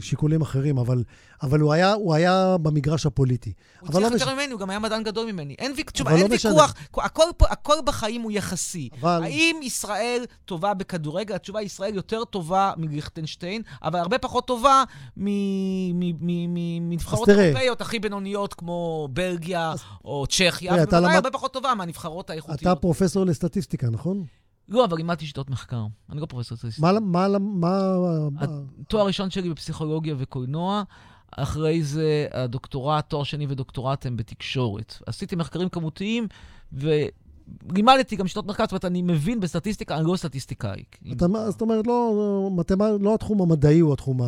שיקולים 0.00 0.40
אחרים, 0.40 0.78
אבל, 0.78 1.02
אבל 1.42 1.60
הוא, 1.60 1.72
היה, 1.72 1.92
הוא 1.92 2.14
היה 2.14 2.56
במגרש 2.62 3.06
הפוליטי. 3.06 3.52
הוא 3.80 3.88
צריך 3.88 4.04
לא 4.04 4.12
יותר 4.12 4.26
מש... 4.26 4.32
ממני, 4.32 4.52
הוא 4.52 4.60
גם 4.60 4.70
היה 4.70 4.78
מדען 4.78 5.02
גדול 5.02 5.32
ממני. 5.32 5.54
אין, 5.58 5.72
ויק, 5.76 5.90
תשובה, 5.90 6.10
אין 6.10 6.30
לא 6.30 6.30
ויכוח, 6.30 6.74
הכל, 6.96 7.22
הכל 7.40 7.76
בחיים 7.84 8.22
הוא 8.22 8.32
יחסי. 8.32 8.88
אבל... 9.00 9.22
האם 9.22 9.60
ישראל 9.62 10.24
טובה 10.44 10.74
בכדורגל? 10.74 11.34
התשובה, 11.34 11.58
היא 11.58 11.66
ישראל 11.66 11.94
יותר 11.94 12.24
טובה 12.24 12.72
מליכטנשטיין, 12.76 13.62
אבל 13.82 13.98
הרבה 13.98 14.18
פחות 14.18 14.46
טובה 14.46 14.84
מנבחרות 15.16 17.28
אירופאיות 17.28 17.80
הכי 17.80 17.98
בינוניות 17.98 18.54
כמו 18.54 19.08
בלגיה 19.12 19.74
או 20.04 20.24
צ'כיה, 20.28 20.74
ובוודאי 20.74 21.14
הרבה 21.14 21.30
פחות 21.30 21.52
טובה 21.52 21.74
מהנבחרות 21.74 22.30
האיכותיות. 22.30 22.62
אתה 22.62 22.74
פרופסור 22.74 23.24
לסטטיסטיקה, 23.24 23.90
נכון? 23.90 24.24
לא, 24.68 24.84
אבל 24.84 24.96
לימדתי 24.96 25.26
שיטות 25.26 25.50
מחקר. 25.50 25.86
אני 26.10 26.20
לא 26.20 26.26
פרופסור 26.26 26.54
לסטטיסטיקה. 26.54 27.00
מה... 27.00 27.28
מה... 27.38 27.66
התואר 28.80 29.02
הראשון 29.02 29.30
שלי 29.30 29.50
בפסיכולוגיה 29.50 30.14
וקולנוע, 30.18 30.82
אחרי 31.36 31.82
זה 31.82 32.26
הדוקטורט, 32.32 33.08
תואר 33.08 33.22
שני 33.24 33.46
ודוקטורט 33.48 34.06
הם 34.06 34.16
בתקשורת. 34.16 34.94
עשיתי 35.06 35.36
מחקרים 35.36 35.68
כמותיים, 35.68 36.28
ו... 36.72 36.90
לימדתי 37.74 38.16
גם 38.16 38.26
שיטות 38.26 38.46
מחקר, 38.46 38.64
זאת 38.64 38.72
אומרת, 38.72 38.84
אני 38.84 39.02
מבין 39.02 39.40
בסטטיסטיקה, 39.40 39.96
אני 39.96 40.06
לא 40.06 40.16
סטטיסטיקאי. 40.16 40.82
אתה, 41.12 41.26
זאת 41.50 41.60
אומרת, 41.60 41.86
לא, 41.86 42.50
מתמא, 42.52 42.84
לא 43.00 43.14
התחום 43.14 43.42
המדעי 43.42 43.80
הוא 43.80 43.92
התחום 43.92 44.20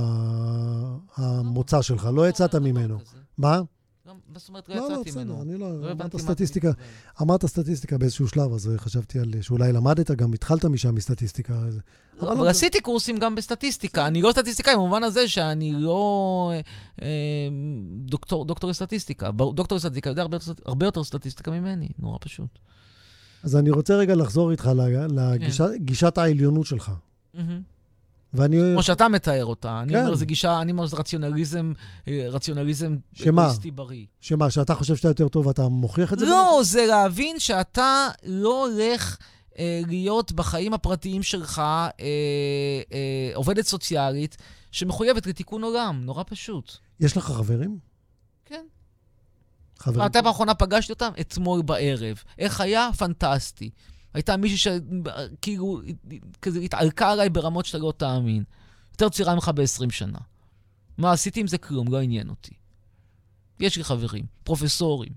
המוצא 1.16 1.82
שלך, 1.82 2.08
לא 2.14 2.28
יצאת 2.28 2.54
ממנו. 2.54 2.98
מה? 3.38 3.60
זאת 4.36 4.48
אומרת, 4.48 4.68
לא, 4.68 4.76
לא 4.76 4.88
יצאתי 4.92 5.10
ממנו. 5.18 5.42
אני 5.42 5.58
לא, 5.58 5.92
אמרת 5.92 6.16
סטטיסטיקה, 6.16 6.70
אמרת 7.22 7.46
סטטיסטיקה 7.46 7.98
באיזשהו 7.98 8.28
שלב, 8.28 8.52
אז 8.52 8.70
חשבתי 8.76 9.18
על 9.18 9.34
שאולי 9.40 9.72
למדת, 9.72 10.10
גם 10.10 10.32
התחלת 10.32 10.64
משם 10.64 10.94
מסטטיסטיקה. 10.94 11.54
אבל 12.20 12.36
לא, 12.36 12.48
עשיתי 12.48 12.80
קורסים 12.80 13.18
גם 13.18 13.34
בסטטיסטיקה. 13.34 14.06
אני 14.06 14.22
לא 14.22 14.32
סטטיסטיקאי 14.32 14.74
במובן 14.74 15.02
הזה 15.02 15.28
שאני 15.28 15.72
לא 15.72 16.52
אה, 17.02 17.08
דוקטור 18.06 18.70
לסטטיסטיקה. 18.70 19.30
דוקטור 19.30 19.76
לסטטיסטיקה 19.76 20.10
יודע 20.10 20.26
הרבה 20.66 20.86
יותר 20.86 21.04
סטטיסטיקה 21.04 21.50
ממני, 21.50 21.88
נורא 21.98 22.18
פשוט. 22.20 22.58
אז 23.42 23.56
אני 23.56 23.70
רוצה 23.70 23.96
רגע 23.96 24.14
לחזור 24.14 24.50
איתך 24.50 24.70
לגישת 25.10 26.14
כן. 26.14 26.20
העליונות 26.20 26.66
שלך. 26.66 26.92
ואני... 28.34 28.56
כמו 28.72 28.82
שאתה 28.82 29.08
מתאר 29.08 29.44
אותה. 29.44 29.80
אני 29.80 29.92
כן. 29.92 30.00
אומר, 30.00 30.14
זה 30.14 30.26
גישה, 30.26 30.60
אני 30.60 30.72
אומר, 30.72 30.86
זה 30.86 30.96
רציונליזם, 30.96 31.72
אה, 32.08 32.26
רציונליזם 32.28 32.96
אגואיסטי 33.28 33.70
בריא. 33.70 34.06
שמה, 34.20 34.50
שאתה 34.50 34.74
חושב 34.74 34.96
שאתה 34.96 35.08
יותר 35.08 35.28
טוב 35.28 35.46
ואתה 35.46 35.68
מוכיח 35.68 36.12
את 36.12 36.18
זה? 36.18 36.26
לא, 36.26 36.60
זה 36.64 36.86
להבין 36.86 37.38
שאתה 37.38 38.08
לא 38.24 38.66
הולך 38.66 39.16
אה, 39.58 39.80
להיות 39.86 40.32
בחיים 40.32 40.74
הפרטיים 40.74 41.22
שלך 41.22 41.58
אה, 41.58 41.92
אה, 42.92 43.30
עובדת 43.34 43.66
סוציאלית 43.66 44.36
שמחויבת 44.72 45.26
לתיקון 45.26 45.64
עולם, 45.64 46.00
נורא 46.04 46.22
פשוט. 46.26 46.76
יש 47.00 47.16
לך 47.16 47.24
חברים? 47.24 47.78
כן. 48.44 48.64
חברים? 49.78 50.06
מתי 50.06 50.22
באחרונה 50.22 50.54
פגשתי 50.54 50.92
אותם? 50.92 51.10
אתמול 51.20 51.62
בערב. 51.62 52.22
איך 52.38 52.60
היה? 52.60 52.90
פנטסטי. 52.98 53.70
הייתה 54.14 54.36
מישהי 54.36 54.58
שכאילו, 54.58 55.80
כזה 56.42 56.60
התעלקה 56.60 57.10
עליי 57.10 57.30
ברמות 57.30 57.66
שאתה 57.66 57.78
לא 57.78 57.92
תאמין. 57.96 58.44
יותר 58.92 59.08
צעירה 59.08 59.34
ממך 59.34 59.50
ב-20 59.54 59.90
שנה. 59.90 60.18
מה 60.98 61.12
עשיתי 61.12 61.40
עם 61.40 61.46
זה? 61.46 61.58
כלום, 61.58 61.88
לא 61.88 62.00
עניין 62.00 62.28
אותי. 62.28 62.54
יש 63.60 63.76
לי 63.76 63.84
חברים, 63.84 64.24
פרופסורים, 64.44 65.12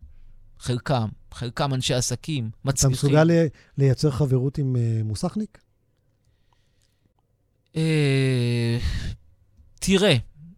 חלקם, 0.59 1.07
חלקם 1.31 1.73
אנשי 1.73 1.93
עסקים, 1.93 2.49
מצליחים. 2.65 2.95
אתה 2.95 3.05
מסוגל 3.05 3.49
לייצר 3.77 4.11
חברות 4.11 4.57
עם 4.57 4.75
uh, 4.75 5.03
מוסכניק? 5.03 5.57
אה, 7.75 8.77
תראה, 9.79 10.15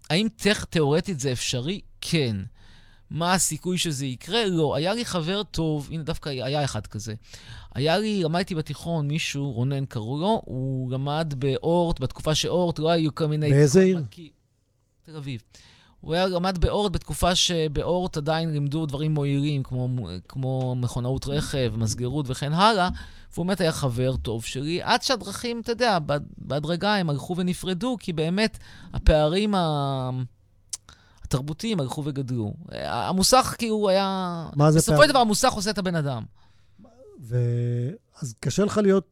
האם 0.09 0.27
תיאורטית 0.69 1.19
זה 1.19 1.31
אפשרי? 1.31 1.81
כן. 2.01 2.35
מה 3.09 3.33
הסיכוי 3.33 3.77
שזה 3.77 4.05
יקרה? 4.05 4.45
לא. 4.45 4.75
היה 4.75 4.93
לי 4.93 5.05
חבר 5.05 5.43
טוב, 5.43 5.89
הנה 5.91 6.03
דווקא 6.03 6.29
היה 6.29 6.63
אחד 6.63 6.87
כזה. 6.87 7.13
היה 7.75 7.97
לי, 7.97 8.23
למדתי 8.23 8.55
בתיכון 8.55 9.07
מישהו, 9.07 9.51
רונן 9.51 9.85
קראו 9.85 10.17
לו, 10.17 10.41
הוא 10.45 10.91
למד 10.91 11.33
באורט, 11.37 11.99
בתקופה 11.99 12.35
שאורט 12.35 12.79
לא 12.79 12.89
היו 12.89 13.15
כל 13.15 13.25
מיני... 13.25 13.49
באיזה 13.49 13.81
עיר? 13.81 14.03
תל 15.05 15.15
אביב. 15.15 15.41
הוא 16.01 16.13
היה 16.13 16.27
למד 16.27 16.57
באורט 16.57 16.91
בתקופה 16.91 17.35
שבאורט 17.35 18.17
עדיין 18.17 18.51
לימדו 18.51 18.85
דברים 18.85 19.13
מועילים, 19.13 19.63
כמו, 19.63 19.89
כמו 20.27 20.75
מכונאות 20.75 21.27
רכב, 21.27 21.73
מסגרות 21.77 22.25
וכן 22.29 22.53
הלאה, 22.53 22.89
והוא 23.33 23.45
באמת 23.45 23.61
היה 23.61 23.71
חבר 23.71 24.17
טוב 24.17 24.43
שלי, 24.43 24.81
עד 24.81 25.01
שהדרכים, 25.01 25.59
אתה 25.59 25.71
יודע, 25.71 25.97
בהדרגה 26.37 26.95
הם 26.95 27.09
הלכו 27.09 27.37
ונפרדו, 27.37 27.97
כי 27.99 28.13
באמת 28.13 28.57
הפערים 28.93 29.55
ה... 29.55 30.09
התרבותיים 31.27 31.79
הלכו 31.79 32.03
וגדלו. 32.05 32.53
המוסך 32.71 33.55
כאילו 33.57 33.89
היה... 33.89 34.49
מה 34.55 34.71
זה? 34.71 34.79
בסופו 34.79 35.03
של 35.03 35.09
דבר 35.09 35.19
המוסך 35.19 35.53
עושה 35.53 35.69
את 35.69 35.77
הבן 35.77 35.95
אדם. 35.95 36.23
ו... 37.21 37.37
אז 38.21 38.33
קשה 38.39 38.65
לך 38.65 38.77
להיות 38.77 39.07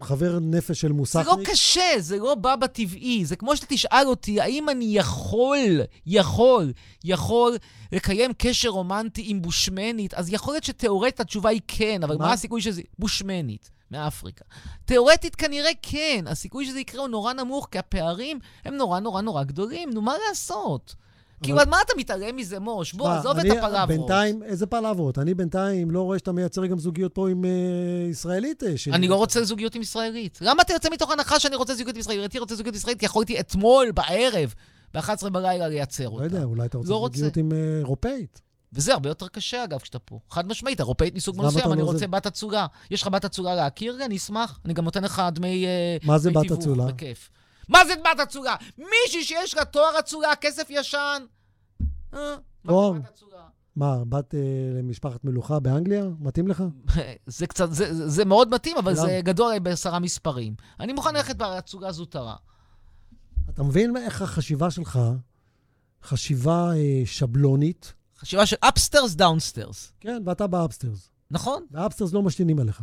חבר 0.00 0.38
נפש 0.40 0.80
של 0.80 0.92
מוסכניק? 0.92 1.26
זה 1.26 1.30
לא 1.30 1.44
קשה, 1.44 1.90
זה 1.98 2.18
לא 2.18 2.34
בא 2.34 2.56
בטבעי. 2.56 3.24
זה 3.24 3.36
כמו 3.36 3.56
שאתה 3.56 3.66
תשאל 3.68 4.04
אותי, 4.06 4.40
האם 4.40 4.68
אני 4.68 4.84
יכול, 4.84 5.80
יכול, 6.06 6.72
יכול 7.04 7.56
לקיים 7.92 8.32
קשר 8.38 8.68
רומנטי 8.68 9.22
עם 9.26 9.42
בושמנית? 9.42 10.14
אז 10.14 10.32
יכול 10.32 10.54
להיות 10.54 10.64
שתאורטית 10.64 11.20
התשובה 11.20 11.50
היא 11.50 11.60
כן, 11.68 12.02
אבל 12.02 12.16
מה, 12.16 12.24
מה 12.24 12.32
הסיכוי 12.32 12.60
שזה... 12.62 12.82
בושמנית. 12.98 13.70
מאפריקה. 13.90 14.44
תאורטית 14.84 15.36
כנראה 15.36 15.70
כן, 15.82 16.24
הסיכוי 16.26 16.66
שזה 16.66 16.80
יקרה 16.80 17.00
הוא 17.00 17.08
נורא 17.08 17.32
נמוך, 17.32 17.68
כי 17.70 17.78
הפערים 17.78 18.38
הם 18.64 18.74
נורא 18.74 19.00
נורא 19.00 19.20
נורא 19.20 19.42
גדולים. 19.42 19.90
נו, 19.90 20.02
מה 20.02 20.14
לעשות? 20.28 20.94
כאילו, 21.42 21.58
מה 21.70 21.76
אתה 21.84 21.92
מתעלם 21.96 22.36
מזה, 22.36 22.58
מוש? 22.58 22.92
בוא, 22.92 23.10
עזוב 23.10 23.38
את 23.38 23.44
הפלברות. 23.44 23.88
בינתיים, 23.88 24.42
איזה 24.42 24.66
פלברות? 24.66 25.18
אני 25.18 25.34
בינתיים 25.34 25.90
לא 25.90 26.02
רואה 26.02 26.18
שאתה 26.18 26.32
מייצר 26.32 26.66
גם 26.66 26.78
זוגיות 26.78 27.14
פה 27.14 27.28
עם 27.28 27.44
אה, 27.44 27.50
ישראלית. 28.10 28.62
אה, 28.62 28.74
אני 28.92 29.08
לא 29.08 29.16
רוצה 29.16 29.44
זוגיות 29.44 29.74
עם 29.74 29.82
ישראלית. 29.82 30.38
למה 30.42 30.62
אתה 30.62 30.72
יוצא 30.72 30.88
מתוך 30.92 31.10
הנחה 31.10 31.40
שאני 31.40 31.56
רוצה 31.56 31.74
זוגיות 31.74 31.96
עם 31.96 32.00
ישראלית? 32.00 32.22
הייתי 32.22 32.38
רוצה 32.38 32.54
זוגיות 32.54 32.74
עם 32.74 32.78
ישראלית 32.78 32.98
כי 32.98 33.06
יכולתי 33.06 33.40
אתמול, 33.40 33.90
בערב, 33.90 34.54
ב-11 34.94 35.30
בלילה 35.30 35.68
לייצר 35.68 36.08
אותה. 36.08 36.20
לא 36.20 36.24
יודע, 36.24 36.44
אולי 36.44 36.66
אתה 36.66 36.78
רוצה 36.78 36.90
לא 36.90 37.08
זוגיות 37.12 37.36
עם 37.36 37.52
אה, 37.52 37.78
אירופאית. 37.78 38.40
וזה 38.72 38.92
הרבה 38.92 39.08
יותר 39.10 39.28
קשה, 39.28 39.64
אגב, 39.64 39.78
כשאתה 39.78 39.98
פה. 39.98 40.18
חד 40.30 40.48
משמעית, 40.48 40.80
אירופאית 40.80 41.14
מסוג 41.14 41.42
מסוים, 41.42 41.72
אני 41.72 41.80
לא 41.80 41.86
רוצה 41.86 42.06
בת 42.06 42.26
אצולה. 42.26 42.66
יש 42.90 43.02
לך 43.02 43.08
בת 43.08 43.24
אצולה 43.24 43.54
להכיר? 43.54 44.04
אני 44.04 44.16
אשמח. 44.16 44.60
אני 44.64 44.74
גם 44.74 44.84
נותן 44.84 45.04
לך 45.04 45.22
דמי 45.32 45.66
מה 46.04 46.18
זה 46.18 46.30
בת 46.30 46.52
אצולה? 46.52 46.86
בכיף. 46.86 47.30
מה 47.68 47.84
זה 47.86 47.94
בת 47.96 48.20
אצולה? 48.22 48.56
מישהי 48.78 49.24
שיש 49.24 49.54
לה 49.54 49.64
תואר 49.64 49.98
אצולה, 49.98 50.36
כסף 50.36 50.66
ישן, 50.70 51.22
תואר? 52.66 52.92
מה, 53.76 54.04
בת 54.08 54.34
אה, 54.34 54.40
למשפחת 54.78 55.24
מלוכה 55.24 55.60
באנגליה? 55.60 56.04
מתאים 56.20 56.48
לך? 56.48 56.64
זה 57.26 57.46
קצת, 57.46 57.72
זה, 57.72 58.08
זה 58.08 58.24
מאוד 58.24 58.54
מתאים, 58.54 58.76
אבל 58.76 58.94
זה 58.94 59.20
גדול 59.24 59.58
בעשרה 59.58 59.98
מספרים. 59.98 60.54
אני 60.80 60.92
מוכן 60.92 61.14
ללכת 61.14 61.36
בהצוגה 61.36 61.92
זוטרה. 61.92 62.36
אתה 63.50 63.62
מבין 63.62 63.96
איך 63.96 64.22
החשיבה 64.22 64.70
שלך, 64.70 64.98
חשיבה 66.02 66.70
אה, 66.76 67.02
שבלונית? 67.04 67.94
חשיבה 68.18 68.46
של 68.46 68.56
upstairs, 68.60 69.14
downstairs. 69.14 69.92
כן, 70.00 70.22
ואתה 70.26 70.46
ב 70.46 70.52
upstairs. 70.52 71.10
נכון. 71.30 71.66
ב 71.70 71.75
upstairs 71.75 72.12
לא 72.12 72.22
משתינים 72.22 72.58
עליך. 72.58 72.82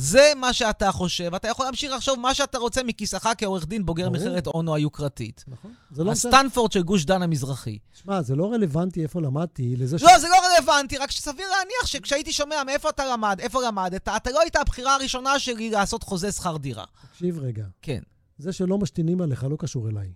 זה 0.00 0.32
מה 0.36 0.52
שאתה 0.52 0.92
חושב, 0.92 1.34
אתה 1.34 1.48
יכול 1.48 1.66
להמשיך 1.66 1.92
לחשוב 1.92 2.18
מה 2.18 2.34
שאתה 2.34 2.58
רוצה 2.58 2.82
מכיסך 2.82 3.28
כעורך 3.38 3.66
דין 3.66 3.86
בוגר. 3.86 4.10
מכללת 4.10 4.46
אונו 4.46 4.74
היוקרתית. 4.74 5.44
נכון. 5.48 5.72
זה 5.90 6.04
לא. 6.04 6.10
הסטנפורד 6.10 6.72
של 6.72 6.82
גוש 6.82 7.04
דן 7.04 7.22
המזרחי. 7.22 7.78
שמע, 8.02 8.22
זה 8.22 8.36
לא 8.36 8.52
רלוונטי 8.52 9.02
איפה 9.02 9.20
למדתי 9.20 9.76
לזה 9.76 9.98
ש... 9.98 10.02
לא, 10.02 10.18
זה 10.18 10.28
לא 10.28 10.36
רלוונטי, 10.46 10.98
רק 10.98 11.10
שסביר 11.10 11.46
להניח 11.50 11.86
שכשהייתי 11.86 12.32
שומע 12.32 12.64
מאיפה 12.66 12.88
אתה 12.88 13.12
למד, 13.12 13.40
איפה 13.40 13.62
למדת, 13.66 14.08
אתה 14.16 14.30
לא 14.30 14.40
היית 14.40 14.56
הבחירה 14.56 14.94
הראשונה 14.94 15.38
שלי 15.38 15.70
לעשות 15.70 16.02
חוזה 16.02 16.32
שכר 16.32 16.56
דירה. 16.56 16.84
תקשיב 17.10 17.38
רגע, 17.38 17.64
כן. 17.82 18.00
זה 18.38 18.52
שלא 18.52 18.78
משתינים 18.78 19.20
עליך 19.20 19.44
לא 19.50 19.56
קשור 19.58 19.88
אליי. 19.88 20.12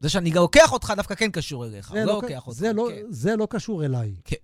זה 0.00 0.08
שאני 0.08 0.30
לוקח 0.30 0.72
אותך 0.72 0.92
דווקא 0.96 1.14
כן 1.14 1.30
קשור 1.30 1.66
אליך, 1.66 1.92
זה 1.92 2.04
לא 2.04 2.04
לא 2.04 2.22
לוקח 2.22 2.46
אותך. 2.46 2.58
זה 2.58 2.72
לא- 2.72 2.88
כן. 2.90 3.02
זה 3.08 3.36
לא 3.36 3.46
קשור 3.50 3.84
אליי. 3.84 4.14
כן. 4.24 4.36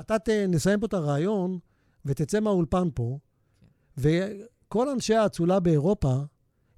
אתה. 0.00 0.16
נסיים 0.48 0.80
פה 0.80 0.86
את 0.86 0.94
הרעיון, 0.94 1.58
ותצא 2.04 2.40
מהאולפן 2.40 2.88
פה, 2.94 3.18
וכל 3.96 4.88
אנשי 4.88 5.14
האצולה 5.14 5.60
באירופה 5.60 6.14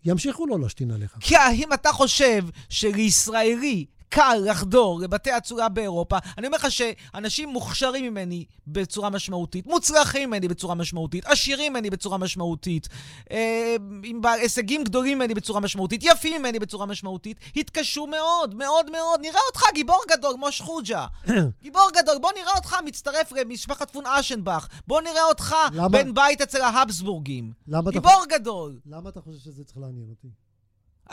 ימשיכו 0.05 0.47
לא 0.47 0.61
להשתין 0.61 0.91
עליך. 0.91 1.17
כי 1.21 1.37
האם 1.37 1.73
אתה 1.73 1.93
חושב 1.93 2.45
שלישראלי 2.69 3.87
קל 4.09 4.39
לחדור 4.45 5.01
לבתי 5.01 5.37
אצולה 5.37 5.69
באירופה, 5.69 6.19
אני 6.39 6.47
אומר 6.47 6.59
לך 6.59 6.71
שאנשים 6.71 7.49
מוכשרים 7.49 8.05
ממני 8.05 8.45
בצורה 8.67 9.11
משמעותית, 9.11 9.67
מוצלחים 9.67 10.29
ממני 10.31 10.49
בצורה 10.49 10.75
משמעותית, 10.75 11.27
עשירים 11.27 11.73
ממני 11.73 11.91
בצורה 11.91 12.19
משמעותית, 12.19 12.89
אה, 13.31 13.77
עם 14.03 14.21
הישגים 14.25 14.85
גדולים 14.85 15.19
ממני 15.19 15.35
בצורה 15.35 15.61
משמעותית, 15.61 16.01
יפים 16.05 16.43
ממני 16.43 16.59
בצורה 16.59 16.87
משמעותית, 16.87 17.41
התקשו 17.57 18.07
מאוד, 18.07 18.55
מאוד 18.55 18.91
מאוד. 18.91 19.21
נראה 19.21 19.41
אותך 19.49 19.63
גיבור 19.75 20.01
גדול 20.11 20.35
כמו 20.35 20.53
שחוג'ה. 20.53 21.07
גיבור 21.63 21.91
גדול, 21.97 22.19
בוא 22.19 22.31
נראה 22.37 22.53
אותך 22.57 22.77
מצטרף 22.85 23.33
למשפחת 23.33 23.91
פון 23.91 24.07
אשנבך. 24.07 24.69
בוא 24.87 25.01
נראה 25.01 25.25
אותך 25.25 25.55
למה? 25.73 25.89
בן 25.89 26.15
בית 26.15 26.41
אצל 26.41 26.61
ההבסבורגים. 26.61 27.53
למה 27.69 27.91
אתה, 27.91 27.99
גיבור 27.99 28.25
גדול. 28.29 28.79
למה 28.87 29.09
אתה 29.09 29.21
חושב 29.21 29.39
שזה 29.39 29.65
צריך 29.65 29.79
לעניין 29.79 30.09
אותי? 30.11 30.46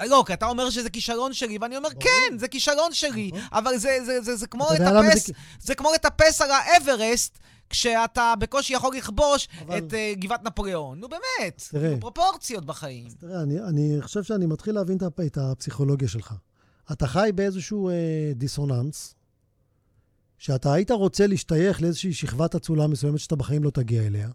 לא, 0.07 0.23
כי 0.27 0.33
אתה 0.33 0.45
אומר 0.45 0.69
שזה 0.69 0.89
כישלון 0.89 1.33
שלי, 1.33 1.57
ואני 1.61 1.77
אומר, 1.77 1.89
ברור. 1.89 2.03
כן, 2.03 2.37
זה 2.37 2.47
כישלון 2.47 2.93
שלי, 2.93 3.31
נכון. 3.33 3.47
אבל 3.51 3.77
זה, 3.77 3.97
זה, 4.05 4.21
זה, 4.21 4.35
זה 4.35 4.47
כמו 4.47 4.67
לטפס, 4.73 5.27
זה- 5.27 5.33
זה 5.59 5.75
כמו 5.75 5.89
לטפס 5.95 6.41
על 6.41 6.49
האברסט, 6.51 7.39
כשאתה 7.69 8.33
בקושי 8.39 8.73
יכול 8.73 8.95
לכבוש 8.95 9.47
אבל- 9.61 9.77
את 9.77 9.83
uh, 9.93 10.19
גבעת 10.19 10.43
נפוליאון. 10.43 10.99
נו 10.99 11.07
באמת, 11.09 11.63
תראה. 11.71 11.95
פרופורציות 11.99 12.65
בחיים. 12.65 13.07
תראה, 13.19 13.41
אני, 13.41 13.59
אני 13.59 13.97
חושב 14.01 14.23
שאני 14.23 14.45
מתחיל 14.45 14.75
להבין 14.75 14.97
את 15.25 15.37
הפסיכולוגיה 15.37 16.07
שלך. 16.07 16.33
אתה 16.91 17.07
חי 17.07 17.29
באיזשהו 17.35 17.89
אה, 17.89 17.93
דיסוננס, 18.35 19.15
שאתה 20.37 20.73
היית 20.73 20.91
רוצה 20.91 21.27
להשתייך 21.27 21.81
לאיזושהי 21.81 22.13
שכבת 22.13 22.55
אצולה 22.55 22.87
מסוימת 22.87 23.19
שאתה 23.19 23.35
בחיים 23.35 23.63
לא 23.63 23.69
תגיע 23.69 24.01
אליה, 24.03 24.29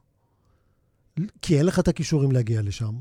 כי 1.43 1.59
אין 1.59 1.67
לך 1.67 1.79
את 1.79 1.89
הכישורים 1.89 2.33
להגיע 2.33 2.63
לשם, 2.63 2.95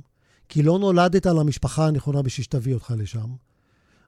כי 0.50 0.64
לא 0.64 0.80
נולדת 0.80 1.26
למשפחה 1.26 1.88
הנכונה 1.88 2.22
בשביל 2.22 2.44
שתביא 2.44 2.74
אותך 2.74 2.94
לשם, 2.98 3.30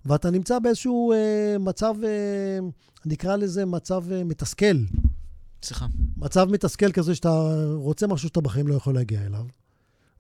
ואתה 0.05 0.29
נמצא 0.29 0.59
באיזשהו 0.59 1.13
אה, 1.13 1.57
מצב, 1.59 1.95
אה, 2.03 2.59
נקרא 3.05 3.35
לזה 3.35 3.65
מצב 3.65 4.11
אה, 4.11 4.23
מתסכל. 4.23 4.75
סליחה. 5.63 5.87
מצב 6.17 6.47
מתסכל 6.51 6.91
כזה 6.91 7.15
שאתה 7.15 7.53
רוצה 7.73 8.07
משהו 8.07 8.27
שאתה 8.27 8.41
בחיים 8.41 8.67
לא 8.67 8.73
יכול 8.73 8.95
להגיע 8.95 9.25
אליו, 9.25 9.45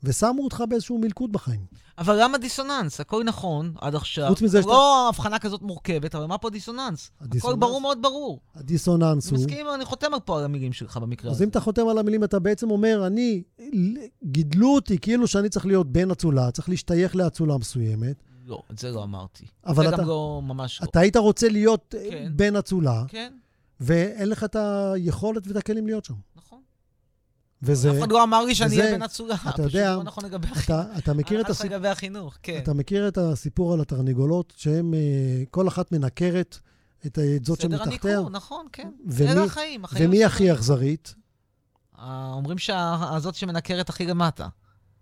ושמו 0.03 0.43
אותך 0.43 0.63
באיזשהו 0.69 0.97
מלכוד 0.97 1.31
בחיים. 1.31 1.65
אבל 1.97 2.23
למה 2.23 2.37
דיסוננס? 2.37 2.99
הכל 2.99 3.23
נכון 3.23 3.73
עד 3.81 3.95
עכשיו. 3.95 4.29
חוץ 4.29 4.41
מזה 4.41 4.61
שאתה- 4.61 4.71
לא 4.71 5.09
הבחנה 5.09 5.39
כזאת 5.39 5.61
מורכבת, 5.61 6.15
אבל 6.15 6.25
מה 6.25 6.37
פה 6.37 6.49
דיסוננס? 6.49 7.11
הכל 7.21 7.25
הדיסוננס- 7.25 7.55
ברור 7.59 7.81
מאוד 7.81 8.01
ברור. 8.01 8.39
הדיסוננס 8.55 9.29
אני 9.33 9.37
הוא... 9.37 9.45
מסכים, 9.47 9.65
אני 9.75 9.85
חותם 9.85 10.07
פה 10.25 10.37
על 10.39 10.45
המילים 10.45 10.73
שלך 10.73 10.97
במקרה 10.97 11.31
אז 11.31 11.35
הזה. 11.37 11.43
אם 11.43 11.49
אתה 11.49 11.59
חותם 11.59 11.87
על 11.87 11.97
המילים, 11.97 12.23
אתה 12.23 12.39
בעצם 12.39 12.71
אומר, 12.71 13.07
אני, 13.07 13.43
גידלו 14.23 14.75
אותי 14.75 14.97
כאילו 14.97 15.27
שאני 15.27 15.49
צריך 15.49 15.65
להיות 15.65 15.91
בן 15.91 16.11
אצולה, 16.11 16.51
צריך 16.51 16.69
להשתייך 16.69 17.15
לאצולה 17.15 17.57
מסוימת, 17.57 18.23
לא, 18.45 18.61
את 18.71 18.79
זה 18.79 18.91
לא 18.91 19.03
אמרתי. 19.03 19.45
אבל 19.65 19.83
זה 19.83 19.89
אתה- 19.89 20.01
גם 20.01 20.07
לא, 20.07 20.41
ממש 20.43 20.81
לא. 20.81 20.87
אתה 20.89 20.99
היית 20.99 21.17
רוצה 21.17 21.49
להיות 21.49 21.95
אה, 21.97 22.07
כן. 22.11 22.31
בן 22.35 22.55
אצולה, 22.55 23.03
כן, 23.07 23.33
ואין 23.79 24.29
לך 24.29 24.43
את 24.43 24.55
היכולת 24.55 25.47
ואת 25.47 25.55
הכלים 25.55 25.85
להיות 25.85 26.05
שם. 26.05 26.13
וזה, 27.63 27.91
אף 27.91 27.95
אחד 27.99 28.11
לא 28.11 28.23
אמר 28.23 28.45
לי 28.45 28.55
שאני 28.55 28.79
אהיה 28.79 28.95
בן 28.95 29.01
אצולה. 29.01 29.35
אתה 29.49 29.61
יודע, 29.61 29.67
פשוט 29.67 29.97
לא 29.97 30.03
נכון 30.03 30.25
לגבי 30.25 30.47
החינוך. 30.47 30.65
אתה, 30.65 30.83
אתה, 30.97 31.13
מכיר 31.13 31.41
את 31.41 31.45
הלכה 31.45 31.51
הסיפור, 31.51 31.75
לגבי 31.77 31.87
החינוך, 31.87 32.37
כן. 32.43 32.59
אתה 32.63 32.73
מכיר 32.73 33.07
את 33.07 33.17
הסיפור 33.17 33.73
על 33.73 33.81
התרנגולות, 33.81 34.53
שהן, 34.57 34.93
אה, 34.93 34.99
כל 35.51 35.67
אחת 35.67 35.91
מנקרת 35.91 36.59
את 37.05 37.19
את 37.35 37.45
זאת 37.45 37.61
סדר 37.61 37.77
שמתחתיה, 37.83 38.11
הניכור, 38.17 38.29
נכון, 38.29 38.65
כן. 38.71 38.89
ומי- 39.05 39.31
אלה 39.31 39.43
החיים. 39.43 39.83
ומי 39.99 40.25
הכי 40.25 40.53
אכזרית? 40.53 41.15
אה, 41.99 42.31
אומרים 42.33 42.57
שהזאת 42.57 43.35
שמנקרת 43.35 43.89
הכי 43.89 44.05
למטה. 44.05 44.47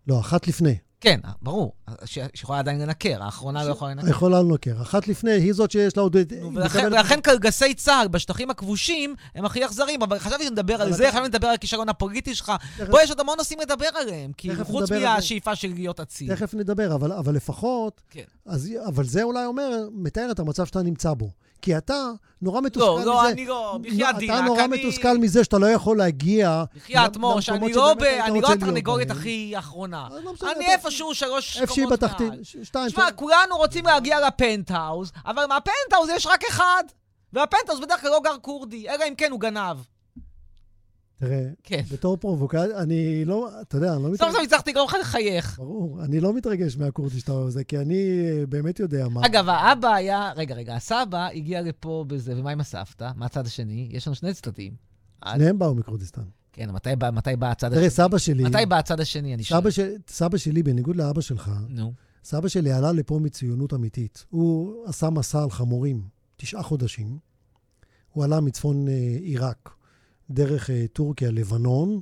לא, 0.07 0.19
אחת 0.19 0.47
לפני. 0.47 0.77
כן, 1.01 1.19
ברור, 1.41 1.73
שיכולה 2.05 2.59
עדיין 2.59 2.81
לנקר, 2.81 3.23
האחרונה 3.23 3.63
לא 3.63 3.71
יכולה 3.71 3.91
לנקר. 3.93 4.09
יכולה 4.09 4.41
לנקר. 4.41 4.81
אחת 4.81 5.07
לפני, 5.07 5.31
היא 5.31 5.53
זאת 5.53 5.71
שיש 5.71 5.97
לה 5.97 6.03
עוד... 6.03 6.15
נו, 6.41 6.53
ולכן- 6.55 7.21
קלגסי 7.21 7.73
צה"ל 7.73 8.07
בשטחים 8.07 8.49
הכבושים 8.49 9.15
הם 9.35 9.45
הכי 9.45 9.65
אכזרים, 9.65 10.01
אבל 10.01 10.19
חשבתי 10.19 10.43
שנדבר 10.47 10.81
על 10.81 10.93
זה, 10.93 11.09
חשבתי 11.11 11.25
לדבר 11.27 11.47
על 11.47 11.53
הכישרון 11.53 11.89
הפוליטי 11.89 12.35
שלך. 12.35 12.51
פה 12.91 13.03
יש 13.03 13.09
עוד 13.09 13.19
המון 13.19 13.35
נושאים 13.37 13.59
לדבר 13.59 13.89
עליהם, 14.01 14.31
כי 14.37 14.55
חוץ. 14.55 14.91
מהשאיפה 14.91 15.55
של 15.55 15.73
להיות 15.73 15.99
אציל. 15.99 16.35
תכף 16.35 16.53
נדבר, 16.53 16.95
אבל, 16.95 17.11
אבל 17.11 17.35
לפחות, 17.35 18.01
כן. 18.09 18.23
אבל 18.85 19.05
זה 19.05 19.23
אולי 19.23 19.45
אומר, 19.45 19.69
מתאר 19.93 20.31
את 20.31 20.39
המצב 20.39 20.65
שאתה 20.65 20.81
נמצא 20.81 21.13
בו. 21.13 21.29
כי 21.61 21.77
אתה 21.77 22.09
נורא 22.41 22.61
מתוסכל 22.61 22.85
לא, 22.89 22.97
מזה. 22.99 23.05
לא, 23.05 23.29
אני 23.29 23.45
לא, 23.45 23.77
בחייאת 23.81 24.09
אתה 24.09 24.17
דינק, 24.17 24.45
נורא 24.45 24.65
אני... 24.65 24.77
מתוסכל 24.85 25.17
מזה 25.17 25.43
שאתה 25.43 25.57
לא 25.57 25.67
יכול 25.67 25.97
להגיע... 25.97 26.63
בחייאת 26.75 27.17
מוש, 27.17 27.49
אני 27.49 27.73
לא 27.73 27.93
לא 28.41 28.53
התרנגולת. 28.53 29.11
הכי 29.11 29.53
אחרונה. 29.59 30.07
לא 30.23 30.33
אני 30.51 30.65
אתה- 30.65 30.71
איפשהו 30.73 31.15
שלוש 31.15 31.57
קומות 31.67 31.91
בתחתית, 31.91 32.29
מעל. 32.29 32.43
ש- 32.43 32.57
שתיים, 32.63 32.87
תשמע, 32.89 33.11
כולנו 33.15 33.57
רוצים 33.57 33.85
להגיע 33.85 34.27
לפנטהאוז, 34.27 35.11
אבל 35.25 35.45
מהפנטהאוז 35.45 36.09
יש 36.15 36.25
רק 36.27 36.43
אחד. 36.49 36.83
והפנטהאוז 37.33 37.79
בדרך 37.79 38.01
כלל 38.01 38.09
לא 38.09 38.19
גר 38.23 38.35
כורדי, 38.41 38.89
אלא 38.89 39.03
אם 39.07 39.15
כן 39.15 39.31
הוא 39.31 39.39
גנב. 39.39 39.77
תראה, 41.19 41.49
כן. 41.63 41.81
בתור 41.91 42.17
פרובוקציה, 42.17 42.63
אני 42.77 43.25
לא, 43.25 43.49
אתה 43.61 43.77
יודע, 43.77 43.93
אני 43.93 44.03
לא 44.03 44.07
סוף 44.09 44.13
מתרגש... 44.13 44.33
סוף 44.33 44.43
הצלחתי 44.43 44.71
לגרום 44.71 44.87
לך 44.87 44.95
לחייך. 45.01 45.57
ברור, 45.59 46.03
אני 46.03 46.19
לא 46.19 46.33
מתרגש 46.33 46.77
מהכורדי 46.77 47.19
שאתה 47.19 47.31
אוהב 47.31 47.49
זה, 47.49 47.63
כי 47.63 47.77
אני 47.77 47.95
אה, 48.21 48.45
באמת 48.45 48.79
יודע 48.79 49.07
מה. 49.07 49.25
אגב, 49.25 49.49
האבא 49.49 49.87
היה... 49.93 50.31
רגע, 50.35 50.55
רגע, 50.55 50.75
הסבא 50.75 51.27
הגיע 51.33 51.61
לפה 51.61 52.05
בזה, 52.07 52.33
ומה 52.37 52.51
עם 52.51 52.59
הסבתא? 52.59 53.11
מה 53.15 53.25
הצד 53.25 53.45
השני? 53.45 53.89
יש 53.91 54.07
לנו 54.07 54.15
שני 54.15 54.33
צדדים. 54.33 54.73
שניהם 55.33 55.59
באו 55.59 55.75
מכורדיסטן. 55.75 56.21
כן, 56.53 56.71
מתי 56.71 56.95
בא- 56.95 57.11
מתי 57.11 57.35
בא 57.35 57.51
הצד 57.51 57.67
תראה, 57.69 57.79
השני? 57.79 57.89
סבא 57.89 58.17
שלי, 58.17 58.43
מתי 58.43 58.65
בא 58.65 58.77
הצד 58.77 58.99
השני? 58.99 59.33
אני 59.33 59.43
שואל. 59.43 59.69
של, 59.69 59.93
סבא 60.07 60.37
שלי, 60.37 60.63
בניגוד 60.63 60.95
לאבא 60.95 61.21
שלך, 61.21 61.51
נו. 61.69 61.93
סבא 62.23 62.47
שלי 62.47 62.71
עלה 62.71 62.91
לפה 62.91 63.19
מציונות 63.19 63.73
אמיתית. 63.73 64.25
הוא 64.29 64.83
עשה 64.87 65.09
מסע 65.09 65.43
על 65.43 65.49
חמורים, 65.51 66.01
תשעה 66.37 66.63
חודשים. 66.63 67.17
הוא 68.11 68.23
עלה 68.23 68.39
מצפון 68.39 68.87
אה, 68.87 68.93
עיראק, 69.21 69.69
דרך 70.29 70.69
אה, 70.69 70.85
טורקיה, 70.93 71.31
לבנון, 71.31 72.01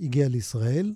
הגיע 0.00 0.28
לישראל, 0.28 0.94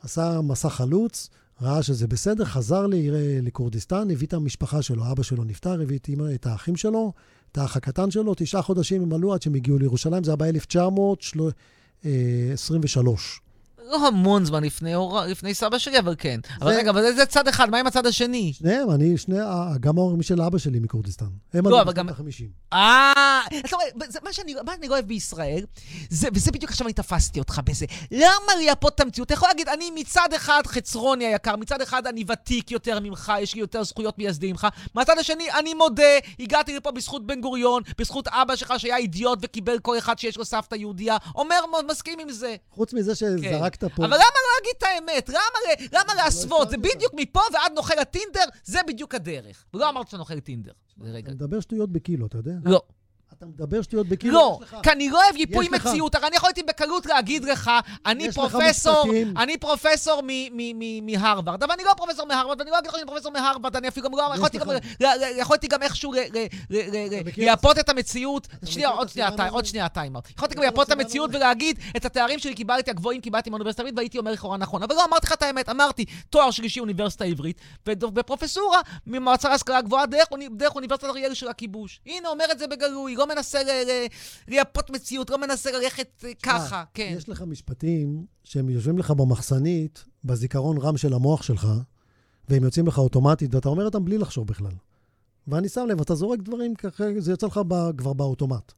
עשה 0.00 0.40
מסע 0.40 0.68
חלוץ, 0.68 1.30
ראה 1.62 1.82
שזה 1.82 2.06
בסדר, 2.06 2.44
חזר 2.44 2.86
לעיר, 2.86 3.14
לכורדיסטן, 3.42 4.10
הביא 4.10 4.26
את 4.26 4.34
המשפחה 4.34 4.82
שלו, 4.82 5.12
אבא 5.12 5.22
שלו 5.22 5.44
נפטר, 5.44 5.82
הביא 5.82 5.98
את, 5.98 6.08
אמא- 6.08 6.34
את 6.34 6.46
האחים 6.46 6.76
שלו, 6.76 7.12
את 7.52 7.58
האח 7.58 7.76
הקטן 7.76 8.10
שלו, 8.10 8.34
תשעה 8.36 8.62
חודשים 8.62 9.02
הם 9.02 9.12
עלו 9.12 9.34
עד 9.34 9.42
שהם 9.42 9.54
הגיעו 9.54 9.78
לירושלים, 9.78 10.24
זה 10.24 10.30
היה 10.30 10.52
ב-1923. 10.52 13.08
לא 13.90 14.06
המון 14.06 14.44
זמן 14.44 14.64
לפני, 14.64 14.94
הור... 14.94 15.20
לפני 15.20 15.54
סבא 15.54 15.78
שלי, 15.78 15.98
אבל 15.98 16.14
כן. 16.18 16.40
אבל 16.62 16.72
זה- 16.72 16.78
רגע, 16.78 16.90
אבל 16.90 17.12
זה 17.16 17.26
צד 17.26 17.48
אחד, 17.48 17.70
מה 17.70 17.78
עם 17.78 17.86
הצד 17.86 18.06
השני? 18.06 18.52
שניהם, 18.52 18.90
אני, 18.90 19.18
שני, 19.18 19.40
ה- 19.40 19.72
גם 19.80 19.98
ההורים 19.98 20.22
של 20.22 20.42
אבא 20.42 20.58
שלי 20.58 20.78
מכורדיסטן. 20.78 21.26
הם 21.54 21.66
לא, 21.68 21.80
אבל 21.82 21.92
גם- 21.92 22.08
ה-50. 22.08 22.44
אה, 22.72 23.12
אתה 23.66 23.76
רואה, 23.76 23.86
זה- 24.08 24.18
מה 24.24 24.32
שאני 24.32 24.54
מה 24.66 24.74
אני 24.74 24.88
לא 24.88 24.94
אוהב 24.94 25.06
בישראל, 25.06 25.64
זה, 26.10 26.28
וזה 26.34 26.50
בדיוק 26.50 26.70
עכשיו 26.70 26.86
אני 26.86 26.94
תפסתי 26.94 27.38
אותך 27.38 27.60
בזה. 27.64 27.86
למה 28.10 28.26
לייפות 28.58 28.94
את 28.94 29.00
המציאות? 29.00 29.26
אתה 29.26 29.34
יכול 29.34 29.48
להגיד, 29.48 29.68
אני 29.68 29.90
מצד 29.94 30.28
אחד 30.36 30.62
חצרוני 30.66 31.24
היקר, 31.26 31.56
מצד 31.56 31.80
אחד 31.80 32.06
אני 32.06 32.24
ותיק 32.28 32.70
יותר 32.70 33.00
ממך, 33.00 33.32
יש 33.40 33.54
לי 33.54 33.60
יותר 33.60 33.84
זכויות 33.84 34.18
מייסדים 34.18 34.50
ממך, 34.50 34.66
מהצד 34.94 35.18
השני, 35.18 35.44
אני 35.58 35.74
מודה, 35.74 36.02
הגעתי 36.40 36.76
לפה 36.76 36.90
בזכות 36.90 37.26
בן 37.26 37.40
גוריון, 37.40 37.82
בזכות 37.98 38.28
אבא 38.28 38.56
שלך 38.56 38.72
שהיה 38.78 38.96
אידיוט 38.96 39.38
וקיבל 39.42 39.78
כל 39.78 39.98
אחד 39.98 40.18
שיש 40.18 40.36
לו 40.36 40.44
סבתא 40.44 40.74
יהודייה, 40.74 41.16
אומר, 41.34 41.56
מסכים 41.90 42.18
עם 42.18 42.30
זה. 42.30 42.56
חוץ 42.70 42.92
מזה 42.94 43.14
שזרקת 43.14 43.77
פה... 43.80 44.04
אבל 44.04 44.14
למה 44.14 44.16
לא 44.16 44.50
להגיד 44.58 44.74
את 44.78 44.82
האמת? 44.82 45.28
למה, 45.28 45.74
למה 45.92 46.14
להסוות? 46.14 46.70
זה. 46.70 46.76
בדיוק 46.76 47.12
מפה 47.16 47.40
ועד 47.52 47.72
נוכל 47.76 47.98
הטינדר, 47.98 48.44
זה 48.64 48.78
בדיוק 48.88 49.14
הדרך. 49.14 49.64
ולא 49.74 49.88
אמרת 49.88 50.06
שאתה 50.06 50.16
נוכל 50.16 50.40
טינדר. 50.40 50.72
לרגע. 51.00 51.32
מדבר 51.32 51.60
שטויות 51.60 51.92
בקילו, 51.92 52.26
אתה 52.26 52.38
יודע? 52.38 52.52
לא. 52.64 52.82
אתה 53.38 53.46
מדבר 53.46 53.82
שטויות 53.82 54.08
בכאילו 54.08 54.34
לא, 54.34 54.58
יש 54.62 54.68
לך... 54.68 54.76
כי 54.82 54.90
אני 54.90 55.10
לא 55.10 55.24
אוהב 55.24 55.36
ייפוי 55.36 55.68
מציאות, 55.68 56.14
הרי 56.14 56.26
אני 56.26 56.36
יכולתי 56.36 56.62
בקלות 56.62 57.06
להגיד 57.06 57.44
לך, 57.44 57.70
אני 58.06 58.32
פרופסור. 58.32 59.04
אני 59.36 59.58
פרופסור 59.58 60.22
מהרווארד, 61.02 61.62
אבל 61.62 61.72
אני 61.72 61.84
לא 61.84 61.94
פרופסור 61.96 62.26
מהרווארד, 62.26 62.60
ואני 62.60 62.70
לא 62.70 62.78
אגיד 62.78 62.90
לך 62.90 62.96
שאני 62.96 63.06
פרופסור 63.06 63.32
מהרווארד, 63.32 63.76
אני 63.76 63.88
אפילו 63.88 64.10
גם 64.10 64.18
לא, 64.18 64.34
יכולתי 65.36 65.68
גם, 65.68 65.82
איכשהו 65.82 66.12
לייפות 67.36 67.78
את 67.78 67.88
המציאות, 67.88 68.48
שנייה, 68.64 68.88
עוד 68.88 69.08
שנייה, 69.08 69.28
עוד? 69.50 69.64
שנייה 69.64 69.88
טיימר. 69.88 70.20
יכולתי 70.36 70.54
גם 70.54 70.62
לייפות 70.62 70.86
את 70.86 70.92
המציאות? 70.92 71.30
ולהגיד, 71.32 71.78
את 71.96 72.04
התארים 72.04 72.38
שלי 72.38 72.54
קיבלתי, 72.54 72.90
הגבוהים 72.90 73.20
קיבלתי 73.20 73.50
מאוניברסיטה 73.50 73.82
העברית, 73.82 73.98
והייתי 73.98 74.18
אומר 74.18 74.32
לכאורה 74.32 74.56
נכון, 74.56 74.82
אבל 74.82 74.94
לא, 74.94 75.04
אמרתי 75.04 75.26
לך 75.26 75.32
את 75.32 75.42
האמת, 75.42 75.68
אמרתי, 75.68 76.04
תואר 76.30 76.50
שלישי 76.50 76.80
אוניברסיטה 76.80 77.24
העברית, 77.24 77.60
ופרופסורה 78.14 78.80
ממועצה 79.06 79.48
להשכלה 79.48 79.80
גבוהה 79.80 80.06
דרך 80.06 80.74
אוניברסיטת 80.74 81.04
אריאל 81.04 81.34
של 81.34 81.48
הכיבוש. 81.48 82.00
הנה, 82.06 82.28
אומר 82.28 82.44
את 82.52 82.58
זה 82.58 82.66
בגלוי, 82.66 83.14
לא 83.16 83.27
מנסה 83.28 83.62
ל- 83.62 83.66
ל- 83.90 84.06
לייפות 84.48 84.90
מציאות, 84.90 85.30
לא 85.30 85.38
מנסה 85.38 85.70
ללכת 85.70 86.24
אה, 86.24 86.32
ככה, 86.42 86.84
כן. 86.94 87.14
יש 87.16 87.28
לך 87.28 87.42
משפטים 87.42 88.26
שהם 88.44 88.68
יושבים 88.68 88.98
לך 88.98 89.10
במחסנית, 89.10 90.04
בזיכרון 90.24 90.78
רם 90.78 90.96
של 90.96 91.14
המוח 91.14 91.42
שלך, 91.42 91.68
והם 92.48 92.64
יוצאים 92.64 92.86
לך 92.86 92.98
אוטומטית, 92.98 93.54
ואתה 93.54 93.68
אומר 93.68 93.84
אותם 93.84 94.04
בלי 94.04 94.18
לחשוב 94.18 94.46
בכלל. 94.46 94.72
ואני 95.48 95.68
שם 95.68 95.86
לב, 95.88 96.00
אתה 96.00 96.14
זורק 96.14 96.38
דברים 96.42 96.74
ככה, 96.74 97.04
זה 97.18 97.30
יוצא 97.30 97.46
לך 97.46 97.60
ב, 97.68 97.90
כבר 97.96 98.12
באוטומט. 98.12 98.72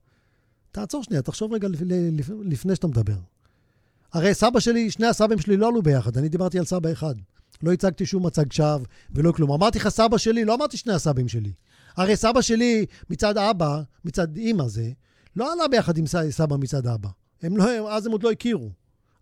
תעצור 0.72 1.02
שנייה, 1.02 1.22
תחשוב 1.22 1.52
רגע 1.52 1.68
לפ, 1.68 1.80
לפ, 2.12 2.30
לפני 2.44 2.74
שאתה 2.74 2.86
מדבר. 2.86 3.16
הרי 4.12 4.34
סבא 4.34 4.60
שלי, 4.60 4.90
שני 4.90 5.06
הסבים 5.06 5.38
שלי 5.38 5.56
לא 5.56 5.68
עלו 5.68 5.82
ביחד, 5.82 6.16
אני 6.16 6.28
דיברתי 6.28 6.58
על 6.58 6.64
סבא 6.64 6.92
אחד. 6.92 7.14
לא 7.62 7.72
הצגתי 7.72 8.06
שום 8.06 8.26
מצג 8.26 8.52
שווא 8.52 8.78
ולא 9.14 9.32
כלום. 9.32 9.52
אמרתי 9.52 9.78
לך 9.78 9.88
סבא 9.88 10.18
שלי, 10.18 10.44
לא 10.44 10.54
אמרתי 10.54 10.76
שני 10.76 10.92
הסבים 10.92 11.28
שלי. 11.28 11.52
הרי 11.96 12.16
סבא 12.16 12.40
שלי 12.40 12.86
מצד 13.10 13.38
אבא, 13.38 13.80
מצד 14.04 14.36
אימא 14.36 14.68
זה, 14.68 14.90
לא 15.36 15.52
עלה 15.52 15.68
ביחד 15.68 15.98
עם 15.98 16.04
סבא 16.30 16.56
מצד 16.56 16.86
אבא. 16.86 17.08
הם 17.42 17.56
לא, 17.56 17.64
אז 17.96 18.06
הם 18.06 18.12
עוד 18.12 18.22
לא 18.22 18.30
הכירו. 18.30 18.68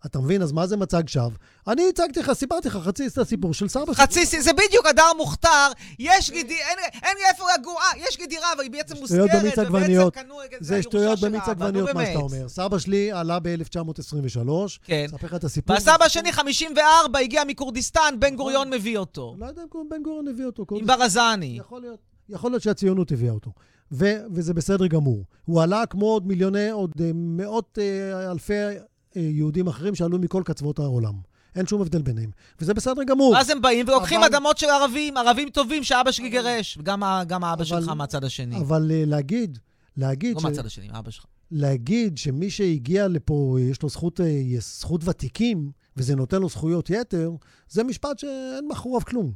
אתה 0.05 0.19
מבין? 0.19 0.41
אז 0.41 0.51
מה 0.51 0.67
זה 0.67 0.77
מצג 0.77 1.07
שווא? 1.07 1.29
אני 1.67 1.89
הצגתי 1.89 2.19
לך, 2.19 2.33
סיפרתי 2.33 2.67
לך 2.67 2.77
חצי 2.83 3.07
את 3.07 3.17
הסיפור 3.17 3.53
של 3.53 3.67
סבא 3.67 3.85
שלי. 3.85 3.95
חצי, 3.95 4.25
ס- 4.25 4.43
זה 4.43 4.51
בדיוק 4.53 4.85
הדר 4.85 5.11
מוכתר, 5.17 5.67
יש 5.99 6.29
לי, 6.29 6.43
די- 6.43 6.53
אין, 6.53 6.77
לי 7.17 7.23
איפה 7.31 7.43
לגור, 7.59 7.79
אה, 7.81 7.99
יש 8.09 8.19
לי 8.19 8.27
דירה, 8.27 8.53
אבל 8.55 8.63
היא 8.63 8.71
בעצם 8.71 8.95
במיץ 8.95 9.11
ובעצם. 9.11 10.09
קנו, 10.11 10.35
זה 10.59 10.73
הירושה 10.75 10.89
שטויות 10.89 11.19
במיץ 11.19 11.43
עגבניות, 11.47 11.89
מה 11.93 12.05
שאתה. 12.05 12.19
אומר. 12.19 12.47
סבא 12.49 12.77
שלי 12.77 13.11
עלה 13.11 13.39
ב-1923, 13.39 14.49
כן. 14.83 15.05
אספר 15.09 15.27
לך 15.27 15.33
את 15.33 15.43
הסיפור. 15.43 15.75
והסבא 15.75 16.05
השני, 16.05 16.31
54, 16.33 17.19
הגיע 17.19 17.43
מכורדיסטן, 17.47 18.15
בן 18.19 18.35
גוריון 18.35 18.69
מביא 18.69 18.97
אותו. 18.97 19.35
לא 19.39 19.45
יודע 19.45 19.61
אם 19.75 19.89
בן 19.89 20.03
גוריון 20.03 20.27
הביא 20.27 20.45
אותו. 20.45 20.65
עם 20.71 20.85
ברזני. 20.87 21.55
יכול 21.59 21.81
להיות. 21.81 21.99
יכול 22.29 22.51
להיות 22.51 22.63
שהציונות 22.63 23.11
הביאה 23.11 23.33
אותו. 23.33 23.51
ו- 23.91 24.23
וזה 24.31 24.53
בסדר 24.53 24.87
גמור. 24.87 25.25
הוא 25.45 25.61
עלה 25.61 25.85
כמו 25.85 26.05
עוד 26.05 26.27
מיליוני, 26.27 26.69
עוד 26.69 26.91
אה, 27.01 27.11
מאות 27.13 27.77
אה, 27.81 28.31
אלפי 28.31 28.53
אה, 28.53 28.71
יהודים 29.15 29.67
אחרים 29.67 29.95
שעלו 29.95 30.19
מכל 30.19 30.41
קצוות 30.45 30.79
העולם. 30.79 31.13
אין 31.55 31.67
שום 31.67 31.81
הבדל 31.81 32.01
ביניהם. 32.01 32.29
וזה 32.61 32.73
בסדר 32.73 33.03
גמור. 33.03 33.31
ואז 33.33 33.49
הם 33.49 33.61
באים 33.61 33.85
ולוקחים 33.89 34.19
אבל- 34.23 34.27
אדמות 34.35 34.57
של 34.57 34.67
ערבים, 34.69 35.17
ערבים 35.17 35.49
טובים 35.49 35.83
שאבא 35.83 36.11
שלי 36.11 36.29
גירש, 36.29 36.77
וגם 36.77 37.03
גם 37.27 37.43
האבא 37.43 37.55
אבל- 37.55 37.65
שלך 37.65 37.89
מהצד 37.89 38.23
השני. 38.23 38.57
אבל 38.57 38.91
להגיד, 38.91 39.57
להגיד, 39.97 40.35
לא 40.35 40.39
ש- 40.41 40.43
מהצד 40.43 40.65
השני, 40.65 40.87
אבא 40.91 41.11
שלך. 41.11 41.25
להגיד 41.51 42.17
שמי 42.17 42.49
שהגיע 42.49 43.07
לפה, 43.07 43.57
יש 43.61 43.81
לו 43.83 43.89
זכות, 43.89 44.19
זכות 44.59 45.01
ותיקים, 45.07 45.71
וזה 45.97 46.15
נותן 46.15 46.41
לו 46.41 46.49
זכויות 46.49 46.89
יתר, 46.89 47.31
זה 47.69 47.83
משפט 47.83 48.19
שאין 48.19 48.67
מאחוריו 48.67 49.05
כלום. 49.05 49.31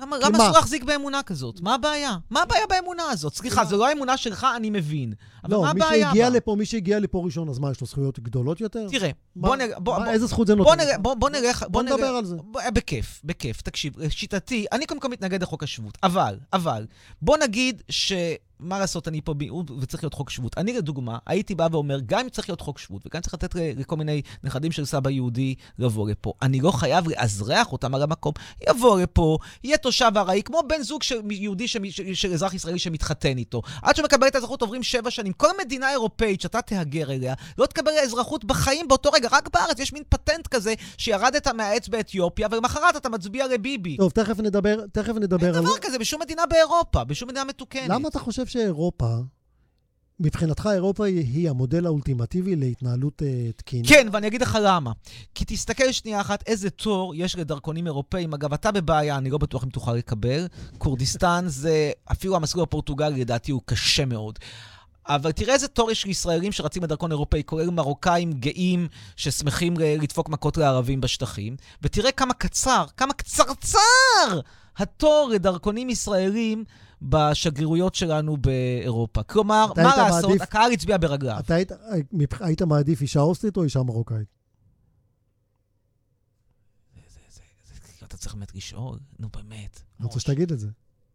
למה 0.00 0.16
למה 0.18 0.28
מה? 0.30 0.44
אסור 0.44 0.56
להחזיק 0.56 0.84
באמונה 0.84 1.22
כזאת? 1.22 1.60
מה 1.60 1.74
הבעיה? 1.74 2.16
מה 2.30 2.42
הבעיה 2.42 2.66
באמונה 2.68 3.02
הזאת? 3.10 3.34
סליחה, 3.34 3.60
מה? 3.62 3.66
זו 3.68 3.76
לא 3.76 3.88
האמונה 3.88 4.16
שלך, 4.16 4.46
אני 4.56 4.70
מבין. 4.70 5.12
אבל 5.44 5.52
לא, 5.54 5.62
מה 5.62 5.72
מי 5.72 5.82
הבעיה 5.82 6.06
שהגיע 6.06 6.30
בה? 6.30 6.36
לפה, 6.36 6.54
מי 6.58 6.66
שהגיע 6.66 6.98
לפה 7.00 7.22
ראשון, 7.24 7.48
אז 7.48 7.58
מה, 7.58 7.70
יש 7.70 7.80
לו 7.80 7.86
זכויות 7.86 8.18
גדולות 8.20 8.60
יותר? 8.60 8.86
תראה, 8.90 9.10
מה- 9.36 9.48
בוא 9.48 9.56
נראה, 9.56 9.80
בוא, 9.80 9.98
בוא, 9.98 10.06
איזה 10.06 10.26
זכות 10.26 10.46
זה 10.46 10.54
נותן? 10.54 10.70
בוא? 10.84 10.96
בוא, 10.96 11.14
בוא 11.14 11.30
נלך, 11.30 11.64
בוא 11.68 11.82
נראה- 11.82 11.96
נדבר 11.96 12.06
על 12.08 12.24
זה. 12.24 12.36
בוא- 12.44 12.60
בכיף, 12.74 13.20
בכיף. 13.24 13.60
תקשיב, 13.62 13.98
לשיטתי, 13.98 14.66
אני 14.72 14.86
קודם 14.86 15.00
כל 15.00 15.08
מתנגד 15.08 15.42
לחוק 15.42 15.62
השבות, 15.62 15.98
אבל, 16.02 16.38
אבל, 16.52 16.86
בוא 17.22 17.36
נגיד 17.38 17.82
ש... 17.88 18.12
מה 18.60 18.78
לעשות, 18.78 19.08
אני 19.08 19.20
פה 19.20 19.34
מיעוט 19.34 19.70
וצריך 19.80 20.04
להיות 20.04 20.14
חוק 20.14 20.30
שבות. 20.30 20.58
אני 20.58 20.72
לדוגמה, 20.72 21.18
הייתי 21.26 21.54
בא 21.54 21.68
ואומר, 21.72 21.98
גם 22.06 22.20
אם 22.20 22.28
צריך 22.28 22.48
להיות 22.48 22.60
חוק 22.60 22.78
שבות, 22.78 23.02
וגם 23.06 23.20
צריך 23.20 23.34
לתת 23.34 23.54
לכל 23.54 23.96
מיני 23.96 24.22
נכדים 24.44 24.72
של 24.72 24.84
סבא 24.84 25.10
יהודי 25.10 25.54
לבוא 25.78 26.10
לפה, 26.10 26.32
אני 26.42 26.60
לא 26.60 26.70
חייב 26.70 27.08
לאזרח 27.08 27.72
אותם 27.72 27.94
על 27.94 28.02
המקום. 28.02 28.32
יבוא 28.68 29.00
לפה, 29.00 29.38
יהיה 29.64 29.76
תושב 29.76 30.12
ארעי, 30.16 30.42
כמו 30.42 30.60
בן 30.68 30.82
זוג 30.82 31.02
של 31.02 31.20
יהודי 31.30 31.68
של, 31.68 31.80
של 32.14 32.32
אזרח 32.32 32.54
ישראלי 32.54 32.78
שמתחתן 32.78 33.38
איתו. 33.38 33.62
עד 33.82 33.96
שמקבל 33.96 34.26
את 34.26 34.34
האזרחות 34.34 34.62
עוברים 34.62 34.82
שבע 34.82 35.10
שנים. 35.10 35.32
כל 35.32 35.50
מדינה 35.64 35.90
אירופאית 35.90 36.40
שאתה 36.40 36.62
תהגר 36.62 37.12
אליה, 37.12 37.34
לא 37.58 37.66
תקבל 37.66 37.92
אזרחות 38.02 38.44
בחיים 38.44 38.88
באותו 38.88 39.10
רגע. 39.10 39.28
רק 39.32 39.48
בארץ 39.52 39.78
יש 39.78 39.92
מין 39.92 40.02
פטנט 40.08 40.46
כזה, 40.46 40.74
שירדת 40.98 41.48
מהעץ 41.48 41.88
באתיופיה, 41.88 42.48
ולמחרת 42.50 42.96
אתה 42.96 43.08
מצביע 43.08 43.46
לביבי. 43.46 43.96
טוב, 43.96 44.10
תכף 44.10 44.40
נדבר, 44.40 44.76
תכף 44.92 45.14
נדבר 45.14 45.46
אין 45.46 45.54
על... 45.54 45.62
דבר 45.62 45.78
כזה 45.80 45.98
בשום 45.98 46.22
מדינה 46.22 46.46
באירופה, 46.46 47.04
בשום 47.04 47.28
מדינה 47.28 47.44
מתוקנת. 47.44 47.88
למה 47.88 48.08
אתה 48.08 48.18
חושב 48.18 48.45
שאירופה, 48.46 49.16
מבחינתך 50.20 50.68
אירופה 50.72 51.06
היא, 51.06 51.50
המודל 51.50 51.86
האולטימטיבי 51.86 52.56
להתנהלות 52.56 53.22
אה, 53.22 53.52
תקינה? 53.56 53.88
כן, 53.88 54.06
ואני 54.12 54.26
אגיד 54.26 54.42
לך 54.42 54.58
למה. 54.62 54.92
כי 55.34 55.44
תסתכל 55.46 55.92
שנייה 55.92 56.20
אחת 56.20 56.44
איזה 56.46 56.70
תור 56.70 57.14
יש 57.16 57.36
לדרכונים 57.36 57.86
אירופאים. 57.86 58.34
אגב, 58.34 58.52
אתה 58.52 58.72
בבעיה, 58.72 59.16
אני 59.16 59.30
לא 59.30 59.38
בטוח 59.38 59.64
אם 59.64 59.68
תוכל 59.68 59.94
לקבל. 59.94 60.46
כורדיסטן 60.78 61.44
זה, 61.48 61.90
אפילו 62.12 62.36
המסלול 62.36 62.62
הפורטוגלי 62.62 63.20
לדעתי 63.20 63.52
הוא 63.52 63.62
קשה 63.64 64.04
מאוד. 64.04 64.38
אבל 65.08 65.32
תראה 65.32 65.54
איזה 65.54 65.68
תור 65.68 65.90
יש 65.90 66.04
לישראלים 66.06 66.52
שרצים 66.52 66.82
לדרכון 66.82 67.10
אירופאי, 67.10 67.42
כולל 67.46 67.70
מרוקאים 67.70 68.32
גאים 68.32 68.88
ששמחים 69.16 69.78
ל- 69.78 70.02
לדפוק 70.02 70.28
מכות 70.28 70.56
לערבים 70.56 71.00
בשטחים, 71.00 71.56
ותראה 71.82 72.12
כמה 72.12 72.34
קצר, 72.34 72.84
כמה 72.96 73.12
קצרצר 73.12 74.40
התור 74.76 75.30
לדרכונים 75.32 75.90
ישראלים 75.90 76.64
בשגרירויות 77.02 77.94
שלנו 77.94 78.36
באירופה. 78.36 79.22
כלומר, 79.22 79.66
מה 79.76 79.96
לעשות, 79.96 80.30
מעדיף- 80.30 80.42
הקהל 80.42 80.72
הצביע 80.72 80.96
ברגליו. 80.98 81.36
אתה 81.38 81.54
היית, 81.54 81.72
היית 82.40 82.62
מעדיף 82.62 83.00
אישה 83.02 83.20
אוסטרית 83.20 83.56
או 83.56 83.62
אישה 83.64 83.82
מרוקאית? 83.82 84.28
אתה 88.04 88.16
צריך 88.16 88.34
באמת 88.34 88.54
לשאול, 88.54 88.98
נו 89.18 89.28
באמת. 89.28 89.80
אני 90.00 90.06
רוצה 90.06 90.20
שתגיד 90.20 90.52
את 90.52 90.58
זה. 90.58 90.68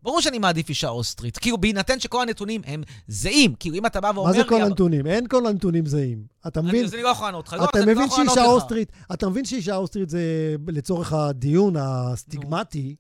ברור 0.03 0.21
שאני 0.21 0.39
מעדיף 0.39 0.69
אישה 0.69 0.89
אוסטרית, 0.89 1.37
כאילו 1.37 1.57
בהינתן 1.57 1.99
שכל 1.99 2.21
הנתונים 2.21 2.61
הם 2.65 2.83
זהים, 3.07 3.55
כאילו 3.55 3.75
אם 3.75 3.85
אתה 3.85 4.01
בא 4.01 4.11
ואומר 4.15 4.23
מה 4.27 4.33
זה 4.33 4.41
לי... 4.43 4.49
כל 4.49 4.61
הנתונים? 4.61 5.07
אין 5.07 5.27
כל 5.27 5.47
הנתונים 5.47 5.85
זהים. 5.85 6.25
אתה 6.47 6.61
מבין? 6.61 6.85
אז 6.85 6.93
אני 6.93 7.03
לא 7.03 7.07
יכול 7.07 7.27
לענות 7.27 7.47
לך. 7.47 7.53
לא, 7.53 7.65
אתה 7.65 7.79
לא 7.79 7.85
מבין 7.85 8.09
שאישה. 8.09 8.45
אוסטרית, 8.45 8.91
אתה 9.13 9.29
מבין 9.29 9.45
שאישה 9.45 9.75
אוסטרית 9.75 10.09
זה 10.09 10.55
לצורך 10.67 11.13
הדיון 11.13 11.75
הסטיגמטי, 11.77 12.95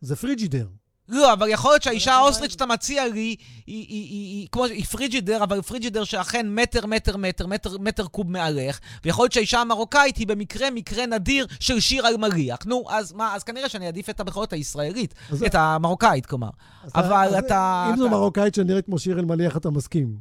זה 0.00 0.16
פריג'ידר. 0.16 0.68
לא, 1.08 1.32
אבל 1.32 1.48
יכול 1.48 1.70
להיות 1.72 1.82
שהאישה 1.82 2.12
האוסטרית 2.14 2.38
עדיין- 2.38 2.50
שאתה 2.50 2.66
מציע 2.66 3.08
לי, 3.08 3.12
היא, 3.12 3.36
היא, 3.66 3.86
היא, 3.88 4.10
היא, 4.10 4.48
כמו, 4.52 4.64
היא 4.64 4.84
פריג'ידר, 4.84 5.42
אבל 5.44 5.62
פריג'ידר 5.62 6.04
שאכן 6.04 6.46
מטר, 6.54 6.86
מטר, 6.86 7.16
מטר, 7.16 7.46
מטר, 7.46 7.78
מטר 7.80 8.06
קוב 8.06 8.30
מעליך, 8.30 8.80
ויכול 9.04 9.22
להיות 9.22 9.32
שהאישה 9.32 9.60
המרוקאית 9.60 10.16
היא 10.16 10.26
במקרה, 10.26 10.70
מקרה 10.70 11.06
נדיר 11.06 11.46
של 11.60 11.80
שיר 11.80 12.08
אלמליח. 12.08 12.58
נו, 12.66 12.84
אז 12.88 13.12
מה, 13.12 13.34
אז 13.34 13.42
כנראה 13.42 13.68
שאני 13.68 13.86
אעדיף 13.86 14.10
את 14.10 14.20
הבכורת 14.20 14.52
הישראלית, 14.52 15.14
את 15.46 15.54
המרוקאית, 15.54 16.26
כלומר. 16.26 16.48
אז 16.84 16.90
אבל 16.94 17.12
אז 17.28 17.34
אתה- 17.34 17.86
אם 17.90 17.96
זו 17.96 18.06
אתה- 18.06 18.14
מרוקאית 18.14 18.54
שנראית 18.54 18.84
כמו 18.86 18.98
שיר 18.98 19.18
אלמליח, 19.18 19.56
אתה 19.56 19.70
מסכים. 19.70 20.16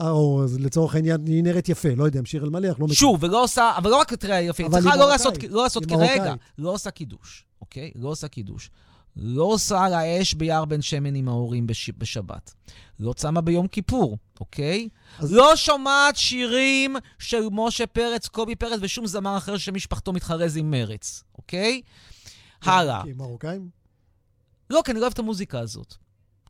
אה, 0.00 0.10
או 0.10 0.44
לצורך 0.58 0.94
העניין, 0.94 1.26
היא 1.26 1.42
נראית 1.44 1.68
יפה, 1.68 1.88
לא 1.96 2.04
יודע 2.04 2.20
אם 2.20 2.24
שיר 2.24 2.44
אלמליח, 2.44 2.78
לא 2.80 2.84
מכיר. 2.86 2.96
שוב, 2.96 3.22
ולא 3.24 3.42
עושה, 3.44 3.72
אבל 3.76 3.90
לא 3.90 3.96
רק 3.96 4.14
תראה 4.14 4.40
יופי, 4.40 4.64
אבל 4.64 4.72
צריכה 4.72 4.90
היא 4.90 5.00
לא 5.00 5.06
מרוקאית, 5.08 5.26
לעשות, 5.26 5.50
לא 5.52 5.62
לעשות, 5.62 5.82
היא 5.90 5.96
רגע. 5.98 6.34
לא 6.58 6.70
עושה 6.70 6.90
קידוש, 6.90 7.44
אוקיי? 7.60 7.90
לא 7.94 8.08
עושה 8.08 8.28
קידוש. 8.28 8.70
לא 9.16 9.44
עושה 9.44 9.84
על 9.84 9.94
האש 9.94 10.34
ביער 10.34 10.64
בן 10.64 10.82
שמן 10.82 11.14
עם 11.14 11.28
ההורים 11.28 11.66
בש... 11.66 11.90
בשבת. 11.98 12.54
לא 13.00 13.12
צמה 13.12 13.40
ביום 13.40 13.68
כיפור, 13.68 14.18
אוקיי? 14.40 14.88
אז- 15.18 15.32
לא 15.32 15.56
שומעת 15.56 16.16
שירים 16.16 16.96
של 17.18 17.42
משה 17.52 17.86
פרץ, 17.86 18.28
קובי 18.28 18.56
פרץ 18.56 18.78
ושום 18.82 19.06
זמר 19.06 19.36
אחר 19.36 19.56
שמשפחתו 19.56 20.12
מתחרז 20.12 20.56
עם 20.56 20.70
מרץ, 20.70 21.22
אוקיי? 21.38 21.82
הלאה. 22.62 23.00
כי 23.04 23.10
הם 23.10 23.16
מרוקאים? 23.16 23.68
לא, 24.70 24.82
כי 24.84 24.90
אני 24.90 24.98
לא 25.00 25.04
אוהב 25.04 25.12
את 25.12 25.18
המוזיקה 25.18 25.60
הזאת. 25.60 25.94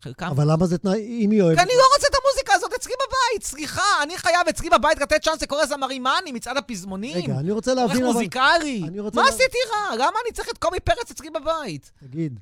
חלקם... 0.03 0.27
אבל 0.27 0.53
למה 0.53 0.67
זה 0.67 0.79
תנאי, 0.79 1.19
אם 1.25 1.31
היא 1.31 1.43
אוהבת... 1.43 1.59
כי 1.59 1.65
אני 1.65 1.73
לא 1.79 1.85
רוצה 1.97 2.07
את 2.11 2.15
המוזיקה 2.25 2.53
הזאת 2.55 2.73
אצלי 2.77 2.93
בבית, 2.97 3.43
סליחה, 3.47 3.83
אני 4.03 4.19
חייב 4.19 4.49
אצלי 4.49 4.71
בבית 4.71 5.01
לתת 5.01 5.23
צ'אנס 5.25 5.43
לכל 5.43 5.61
הזמרים, 5.61 6.03
מה 6.03 6.15
אני, 6.23 6.33
מצעד 6.33 6.57
הפזמונים? 6.57 7.17
רגע, 7.17 7.39
אני 7.39 7.51
רוצה 7.51 7.71
עורך 7.73 7.83
להבין, 7.87 8.05
אבל... 8.05 8.13
מוזיקלי. 8.13 8.81
מה 9.15 9.23
לה- 9.23 9.29
עשיתי 9.29 9.59
רע? 9.73 9.97
למה 9.97 10.19
אני 10.27 10.33
צריך 10.33 10.49
את 10.53 10.59
קובי 10.59 10.81
פרץ 10.81 11.11
אצלי 11.11 11.31
בבית? 11.31 11.93
תגיד. 12.01 12.41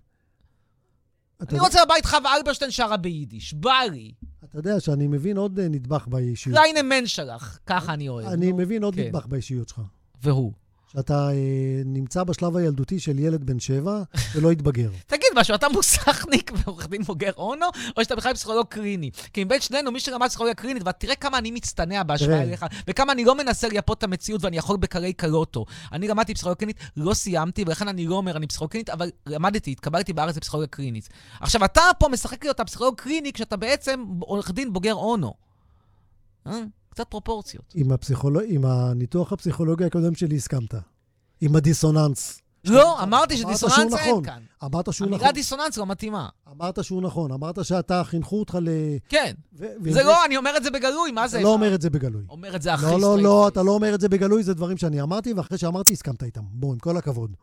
אני 1.41 1.49
יודע- 1.53 1.63
רוצה 1.63 1.85
בבית 1.85 2.07
חווה 2.07 2.37
אלברשטיין 2.37 2.71
שרה 2.71 2.97
ביידיש, 2.97 3.55
בא 3.55 3.73
לי. 3.93 4.13
אתה 4.45 4.59
יודע 4.59 4.81
שאני 4.81 5.07
מבין 5.07 5.37
עוד 5.37 5.59
אה, 5.59 5.69
נדבך 5.69 6.07
באישיות. 6.07 6.57
קליין 6.57 6.87
מן 6.89 7.07
שלך, 7.07 7.59
ככה 7.67 7.93
אני 7.95 8.09
אוהב. 8.09 8.27
אני 8.29 8.51
נו. 8.51 8.57
מבין 8.57 8.83
עוד 8.85 8.95
כן. 8.95 9.03
נדבך 9.07 9.27
באישיות 9.27 9.69
שלך. 9.69 9.81
והוא. 10.23 10.53
שאתה 10.93 11.29
אה, 11.29 11.83
נמצא 11.85 12.25
בשלב 12.25 12.57
הילדותי 12.57 13.01
של 13.01 13.19
ילד 13.19 13.45
בן 13.45 13.61
שבע 13.61 14.03
ולא 14.35 14.51
התבגר. 14.51 14.91
תגיד, 15.07 15.29
משהו, 15.37 15.55
אתה 15.55 15.69
מוסכניק 15.69 16.53
ועורך 16.55 16.89
דין 16.89 17.03
בוגר 17.03 17.33
אונו, 17.37 17.67
או 17.97 18.03
שאתה 18.03 18.17
בכלל 18.17 18.35
פסיכולוג 18.35 18.67
קליני? 18.67 19.11
כי 19.33 19.45
מבין 19.45 19.61
שנינו, 19.61 19.93
מי 19.93 20.01
שלמד 20.01 20.29
פסיכולוגיה 20.29 20.55
קלינית, 20.55 20.83
ותראה 20.87 21.15
כמה 21.15 21.39
אני 21.39 21.51
מצטנע 21.51 22.03
בהשוואה. 22.03 22.43
אליך, 22.43 22.67
וכמה 22.89 23.13
אני 23.13 23.25
לא 23.25 23.35
מנסה 23.35 23.69
לייפות 23.69 23.99
את 23.99 24.03
המציאות 24.03 24.45
ואני 24.45 24.57
יכול 24.57 24.77
בקרי 24.77 25.13
קלוטו. 25.13 25.65
אני 25.93 26.09
למדתי 26.09 26.35
פסיכולוגיה 26.35 26.59
קלינית, 26.59 26.77
לא 26.97 27.15
סיימתי, 27.15 27.65
ולכן 27.67 27.89
אני 27.89 28.07
לא 28.07 28.15
אומר 28.15 28.37
אני 28.37 28.47
פסיכולוג 28.47 28.71
קלינית, 28.71 28.91
אבל 28.91 29.11
למדתי, 29.27 29.71
התקבלתי 29.71 30.13
בארץ 30.13 30.37
לפסיכולוגיה 30.37 30.69
קלינית. 30.69 31.09
עכשיו, 31.41 31.65
אתה 31.65 31.83
פה 31.99 32.09
משחק 32.09 32.45
לי 32.45 32.49
אותה 32.49 32.65
פסיכולוג 32.65 32.95
קליני 33.01 33.33
כשאתה 33.33 33.57
בעצם 33.57 34.05
עורך 34.21 34.51
דין 34.51 34.73
בוגר 34.73 34.95
אונו. 34.95 35.35
אה? 36.47 36.61
קצת 36.91 37.09
פרופורציות. 37.09 37.73
עם, 37.75 37.93
הפסיכולוג... 37.93 38.43
עם 38.47 38.65
הניתוח 38.65 39.33
הפסיכולוגי 39.33 39.85
הקודם 39.85 40.15
שלי 40.15 40.37
הסכמת. 40.37 40.75
עם 41.41 41.57
הדיסוננס. 41.57 42.41
לא, 42.65 43.03
אמרתי 43.03 43.35
אמרת 43.35 43.59
שדיסוננס 43.59 43.95
אין 43.95 44.09
נכון. 44.11 44.25
כאן. 44.25 44.43
אמרת 44.65 44.93
שהוא 44.93 45.07
המילה 45.07 45.23
נכון. 45.23 45.35
דיסוננס 45.35 45.77
לא 45.77 45.87
מתאימה. 45.87 46.29
אמרת 46.51 46.85
שהוא 46.85 47.03
נכון. 47.03 47.33
אמרת 47.33 47.65
שאתה, 47.65 48.05
חינכו 48.05 48.41
אותך 48.41 48.59
ל... 48.63 48.69
כן. 49.09 49.35
ו... 49.53 49.67
ו- 49.85 49.93
זה 49.93 50.03
לא, 50.03 50.25
אני 50.25 50.37
אומר 50.37 50.57
את 50.57 50.65
זה 50.65 50.71
בגלוי, 50.71 51.13
מה 51.13 51.29
זה? 51.29 51.41
לא 51.41 51.53
אומר 51.53 51.75
את 51.75 51.83
זה 51.83 51.91
בגלוי. 51.91 52.23
אומר 52.29 52.57
את 52.57 52.63
זה 52.63 52.75
הכי 52.75 52.85
לא, 52.87 53.01
לא, 53.01 53.19
לא. 53.19 53.49
אתה 53.49 53.63
לא 53.63 53.71
אומר 53.73 53.95
את 53.95 54.01
זה 54.01 54.09
בגלוי, 54.09 54.43
זה 54.43 54.55
דברים 54.55 54.77
שאני 54.77 55.03
אמרתי, 55.03 55.33
ואחרי 55.33 55.59
שאמרתי, 55.59 55.93
הסכמת 55.93 56.23
איתם. 56.23 56.43
בוא, 56.51 56.73
עם 56.73 56.79
כל 56.79 56.97
הכבוד. 56.97 57.37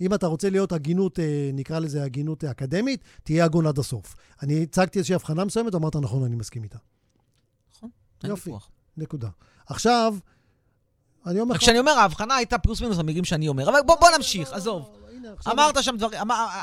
אם 0.00 0.14
אתה 0.14 0.26
רוצה 0.26 0.50
להיות 0.50 0.72
הגינות, 0.72 1.18
אה, 1.18 1.50
נקרא 1.52 1.78
לזה 1.78 2.04
הגינות 2.04 2.44
אה, 2.44 2.50
אקדמית, 2.50 3.04
תהיה 3.22 3.44
הגון 3.44 3.66
עד 3.66 3.78
הסוף. 3.78 4.14
אני 4.42 4.62
הצגתי 4.62 4.98
איזושהי 4.98 5.14
הבחנה 5.14 5.44
מסוימת, 5.44 5.74
אמרת, 5.74 5.96
נכון, 5.96 6.24
אני 6.24 6.36
מסכים 6.36 6.62
איתה. 6.62 6.78
יופי. 8.28 8.50
ויכוח. 8.50 8.68
נקודה. 8.96 9.28
עכשיו, 9.66 10.14
אני 11.26 11.40
אומר 11.40 11.58
כשאני 11.58 11.78
אומר, 11.78 11.92
ההבחנה 11.92 12.34
הייתה 12.36 12.58
פלוס 12.58 12.80
מינוס 12.80 12.98
המילים 12.98 13.24
שאני 13.24 13.48
אומר. 13.48 13.68
אבל 13.70 13.78
בוא 13.86 13.94
בוא 14.00 14.08
נמשיך, 14.16 14.52
עזוב. 14.52 14.90
הנה, 15.12 15.32
עכשיו- 15.32 15.52
אמרת 15.52 15.82
שם 15.84 15.96
דברים, 15.96 16.20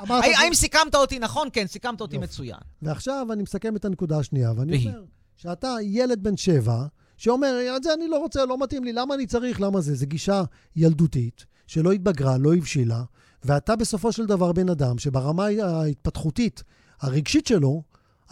האם- 0.10 0.54
סיכמת 0.54 0.96
אותי 0.96 1.20
נכון? 1.20 1.48
כן, 1.54 1.68
סיכמת 1.68 2.02
אותי. 2.02 2.18
מצוין. 2.18 2.58
ועכשיו 2.82 3.28
אני 3.34 3.44
מסכם 3.44 3.76
את 3.76 3.86
הנקודה 3.86 4.20
השנייה, 4.20 4.52
ואני? 4.58 4.88
אומר 4.88 5.04
שאתה 5.38 5.76
ילד 5.82 6.24
בן 6.24 6.38
שבע, 6.38 6.86
שאומר, 7.18 7.56
את 7.78 7.84
זה 7.84 7.94
אני 7.94 8.08
לא 8.08 8.20
רוצה, 8.20 8.46
לא 8.46 8.58
מתאים 8.58 8.84
לי, 8.84 8.94
למה 8.94 9.16
אני 9.16 9.28
צריך, 9.28 9.62
למה 9.62 9.82
זה? 9.82 9.96
זו 9.96 10.06
גישה 10.08 10.44
ילדותית, 10.76 11.46
שלא 11.68 11.92
התבגרה, 11.92 12.38
לא 12.38 12.54
הבשילה, 12.54 13.04
ואתה 13.44 13.76
בסופו 13.76 14.12
של 14.12 14.26
דבר 14.26 14.52
בן 14.52 14.70
אדם 14.70 14.98
שברמה 14.98 15.46
ההתפתחותית, 15.64 16.64
הרגשית 17.02 17.48
שלו, 17.48 17.84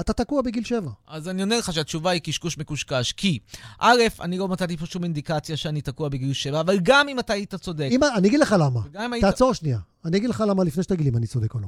אתה 0.01 0.13
תקוע 0.13 0.41
בגיל 0.41 0.63
שבע. 0.63 0.91
אז 1.07 1.27
אני 1.27 1.41
עונה 1.41 1.57
לך 1.57 1.73
שהתשובה 1.73 2.11
היא 2.11 2.21
קשקוש 2.21 2.57
מקושקש, 2.57 3.11
כי 3.11 3.39
א', 3.79 4.01
אני 4.21 4.37
לא 4.37 4.47
מצאתי 4.47 4.77
פה 4.77 4.85
שום 4.85 5.03
אינדיקציה 5.03 5.57
שאני 5.57 5.81
תקוע 5.81 6.09
בגיל 6.09 6.33
שבע, 6.33 6.61
אבל 6.61 6.79
גם 6.83 7.09
אם 7.09 7.19
אתה 7.19 7.33
היית 7.33 7.55
צודק, 7.55 7.87
אם, 7.91 7.99
אני 8.03 8.27
אגיד 8.27 8.39
לך 8.39 8.55
למה. 8.59 8.81
היית... 8.93 9.25
תעצור 9.25 9.53
שנייה. 9.53 9.79
אני 10.05 10.17
אגיד 10.17 10.29
לך 10.29 10.43
למה 10.47 10.63
לפני 10.63 10.83
שתגיד 10.83 11.03
לי 11.03 11.09
אם 11.09 11.17
אני 11.17 11.27
צודק 11.27 11.53
או 11.53 11.59
לא. 11.59 11.67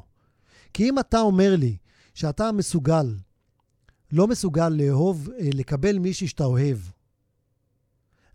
כי 0.74 0.90
אם 0.90 1.00
אתה 1.00 1.20
אומר 1.20 1.56
לי 1.56 1.78
שאתה 2.14 2.52
מסוגל, 2.52 3.16
לא 4.12 4.28
מסוגל 4.28 4.70
לאהוב, 4.70 5.30
אה, 5.30 5.50
לקבל 5.54 6.00
מישהי 6.00 6.28
שאתה 6.28 6.44
אוהב, 6.44 6.78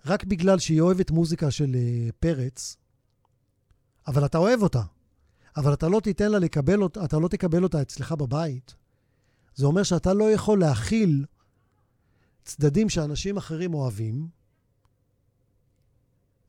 רק 0.07 0.25
בגלל 0.25 0.59
שהיא 0.59 0.81
אוהבת 0.81 1.11
מוזיקה 1.11 1.51
של 1.51 1.75
אה, 1.75 2.09
פרץ, 2.21 2.77
אבל 4.07 4.25
אתה 4.25 4.39
אוהב 4.39 4.63
אותה, 4.63 4.83
אבל 5.57 5.73
אתה 5.73 5.89
לא 5.89 6.01
תיתן 6.01 6.31
לה 6.33 6.39
לקבל 6.39 6.83
אותה, 6.83 7.05
אתה 7.05 7.19
לא 7.19 7.29
תקבל 7.29 7.63
אותה 7.63 7.83
אצלך 7.83 8.13
בבית, 8.13 8.75
זה 9.57 9.67
אומר 9.67 9.83
שאתה 9.83 10.15
לא 10.15 10.33
יכול 10.33 10.61
להכיל 10.61 11.25
צדדים 12.45 12.89
שאנשים 12.89 13.37
אחרים 13.37 13.75
אוהבים, 13.75 14.29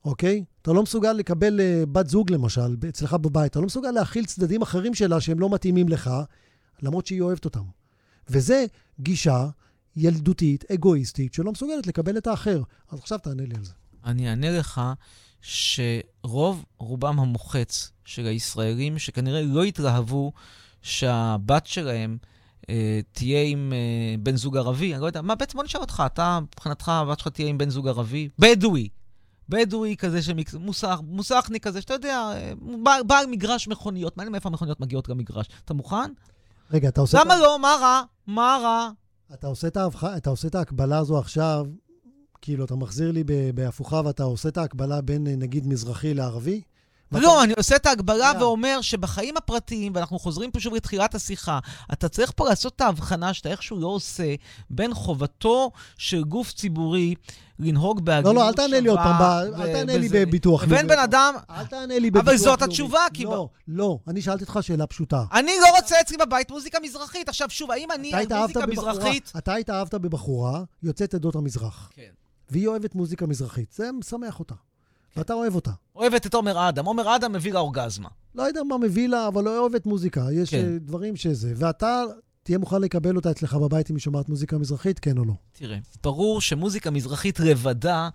אוקיי? 0.05 0.43
אתה 0.61 0.73
לא 0.73 0.83
מסוגל 0.83 1.13
לקבל 1.13 1.59
אה, 1.59 1.83
בת 1.91 2.09
זוג, 2.09 2.31
למשל, 2.31 2.77
אצלך 2.89 3.13
בבית. 3.13 3.51
אתה 3.51 3.59
לא 3.59 3.65
מסוגל 3.65 3.91
להכיל 3.91 4.25
צדדים 4.25 4.61
אחרים 4.61 4.93
שלה 4.93 5.21
שהם 5.21 5.39
לא 5.39 5.49
מתאימים 5.49 5.89
לך, 5.89 6.11
למרות 6.81 7.05
שהיא 7.05 7.21
אוהבת 7.21 7.45
אותם. 7.45 7.63
וזה 8.29 8.65
גישה 8.99 9.49
ילדותית, 9.95 10.71
אגואיסטית, 10.71 11.33
שלא 11.33 11.51
מסוגלת 11.51 11.87
לקבל 11.87 12.17
את 12.17 12.27
האחר. 12.27 12.61
אז 12.89 12.99
עכשיו 12.99 13.17
תענה 13.19 13.43
לי 13.43 13.55
על 13.55 13.63
זה. 13.63 13.73
אני 14.05 14.29
אענה 14.29 14.51
לך 14.51 14.81
שרוב 15.41 16.65
רובם 16.77 17.19
המוחץ 17.19 17.91
של 18.05 18.25
הישראלים, 18.25 18.99
שכנראה 18.99 19.41
לא 19.41 19.63
התלהבו 19.63 20.31
שהבת 20.81 21.67
שלהם 21.67 22.17
תהיה 23.11 23.43
עם 23.43 23.73
אה, 23.73 24.15
בן 24.19 24.35
זוג 24.35 24.57
ערבי, 24.57 24.93
אני 24.93 25.01
לא 25.01 25.07
יודע, 25.07 25.21
מה 25.21 25.35
בעצם, 25.35 25.57
בוא 25.57 25.63
נשאל 25.63 25.81
אותך, 25.81 26.03
אתה, 26.05 26.39
מבחינתך, 26.41 26.89
הבת 26.89 27.19
שלך 27.19 27.27
תהיה 27.27 27.47
עם 27.47 27.57
בן 27.57 27.69
זוג 27.69 27.87
ערבי? 27.87 28.29
בדואי. 28.39 28.89
בדואי 29.49 29.95
כזה, 29.97 30.21
שמקס... 30.21 30.53
מוסך, 30.53 30.99
מוסכניק 31.03 31.63
כזה, 31.63 31.81
שאתה 31.81 31.93
יודע, 31.93 32.31
אה, 32.35 32.53
בעל, 33.07 33.25
מגרש 33.27 33.67
מכוניות, 33.67 34.17
מעניין 34.17 34.31
מאיפה 34.31 34.49
המכוניות 34.49 34.79
מגיעות 34.79 35.09
למגרש. 35.09 35.47
אתה 35.65 35.73
מוכן? 35.73 36.11
רגע, 36.71 36.89
אתה 36.89 37.01
עושה, 37.01 37.19
למה 37.21 37.35
את, 37.35 37.39
לא? 37.39 37.59
מה 37.59 37.77
רע? 37.81 38.01
מה 38.27 38.59
רע? 38.61 38.89
אתה, 39.33 39.47
עושה 39.47 39.67
את 39.67 39.77
ההבח... 39.77 40.03
אתה 40.03 40.29
עושה 40.29 40.47
את 40.47 40.55
ההקבלה 40.55 40.97
הזו 40.97 41.17
עכשיו, 41.19 41.65
כאילו, 42.41 42.65
אתה 42.65 42.75
מחזיר 42.75 43.11
לי 43.11 43.23
בהפוכה 43.55 44.01
ואתה 44.05 44.23
עושה 44.23 44.49
את 44.49 44.57
ההקבלה 44.57 45.01
בין, 45.01 45.27
אה, 45.27 45.35
נגיד, 45.35 45.67
מזרחי 45.67 46.13
לערבי? 46.13 46.61
לא, 47.11 47.43
אני 47.43 47.53
עושה 47.57 47.75
את 47.75 47.85
ההגבלה 47.85 48.31
שנייה. 48.31 48.45
ואומר 48.45 48.81
שבחיים 48.81 49.37
הפרטיים, 49.37 49.91
ואנחנו 49.95 50.19
חוזרים 50.19 50.51
פה 50.51 50.59
שוב 50.59 50.75
לתחילת 50.75 51.15
השיחה, 51.15 51.59
אתה 51.93 52.09
צריך 52.09 52.31
פה 52.35 52.49
לעשות 52.49 52.75
את 52.75 52.81
ההבחנה 52.81 53.33
שאתה 53.33 53.49
איכשהו 53.49 53.79
לא 53.79 53.87
עושה 53.87 54.35
בין 54.69 54.93
חובתו 54.93 55.71
של 55.97 56.23
גוף 56.23 56.53
ציבורי 56.53 57.15
לנהוג 57.59 58.05
בהגינות 58.05 58.35
לא, 58.35 58.41
לא, 58.41 58.47
אל 58.47 58.53
תענה 58.53 58.79
לי 58.79 58.89
עוד 58.89 58.99
פעם, 58.99 59.21
אל 59.61 59.73
תענה 59.73 59.97
לי. 59.97 60.09
בביטוח 60.09 60.63
לאומי. 60.63 60.83
בן 60.87 60.99
אדם, 60.99 61.33
אל 61.49 61.65
תענה 61.65 61.99
לי 61.99 62.11
בביטוח 62.11 62.27
אבל 62.27 62.37
זאת 62.37 62.61
לאומי. 62.61 62.73
התשובה, 62.73 62.99
כי 63.13 63.23
לא, 63.23 63.49
לא, 63.67 63.99
אני 64.07 64.21
שאלתי 64.21 64.43
אותך 64.43 64.59
שאלה 64.61 64.87
פשוטה. 64.87 65.23
אני 65.33 65.51
לא 65.61 65.75
רוצה 65.75 65.95
אצלי 66.01 66.17
בבית 66.17 66.51
מוזיקה 66.51 66.77
מזרחית. 66.83 67.29
עכשיו, 67.29 67.49
שוב, 67.49 67.71
האם 67.71 67.91
אני 67.91 68.11
מוזיקה 68.39 68.65
מזרחית? 68.65 69.31
אתה 69.37 69.55
התאהבת 69.55 69.93
בבחורה 69.93 70.63
יוצאת 70.83 71.13
עדות 71.13 71.35
המזרח, 71.35 71.89
כן. 71.93 72.11
והיא 72.49 72.67
אוהבת 72.67 72.95
מוזיקה 72.95 73.25
מזרחית. 73.25 73.71
זה 73.73 73.91
משמח 73.91 74.39
אותה. 74.39 74.55
ואתה 75.17 75.33
אוהב 75.33 75.55
אותה. 75.55 75.71
אוהבת 75.95 76.25
את 76.25 76.33
עומר 76.33 76.69
אדם. 76.69 76.85
עומר 76.85 77.15
אדם 77.15 77.33
מביא 77.33 77.53
לה 77.53 77.59
אורגזמה. 77.59 78.09
לא 78.35 78.43
יודע 78.43 78.63
מה 78.63 78.77
מביא 78.77 79.09
לה, 79.09 79.27
אבל 79.27 79.43
לא 79.43 79.59
אוהבת 79.59 79.85
מוזיקה. 79.85 80.27
יש 80.31 80.49
כן. 80.49 80.65
אה, 80.65 80.79
דברים 80.79 81.15
שזה. 81.15 81.53
ואתה 81.55 82.03
תהיה 82.43 82.57
מוכן 82.57 82.81
לקבל 82.81 83.15
אותה 83.15 83.31
אצלך 83.31 83.53
בבית 83.53 83.91
אם 83.91 83.95
היא 83.95 84.01
שומעת 84.01 84.29
מוזיקה 84.29 84.57
מזרחית, 84.57 84.99
כן 84.99 85.17
או 85.17 85.25
לא? 85.25 85.33
תראה, 85.51 85.77
ברור 86.03 86.41
שמוזיקה 86.41 86.91
מזרחית 86.91 87.39
לבדה 87.39 88.09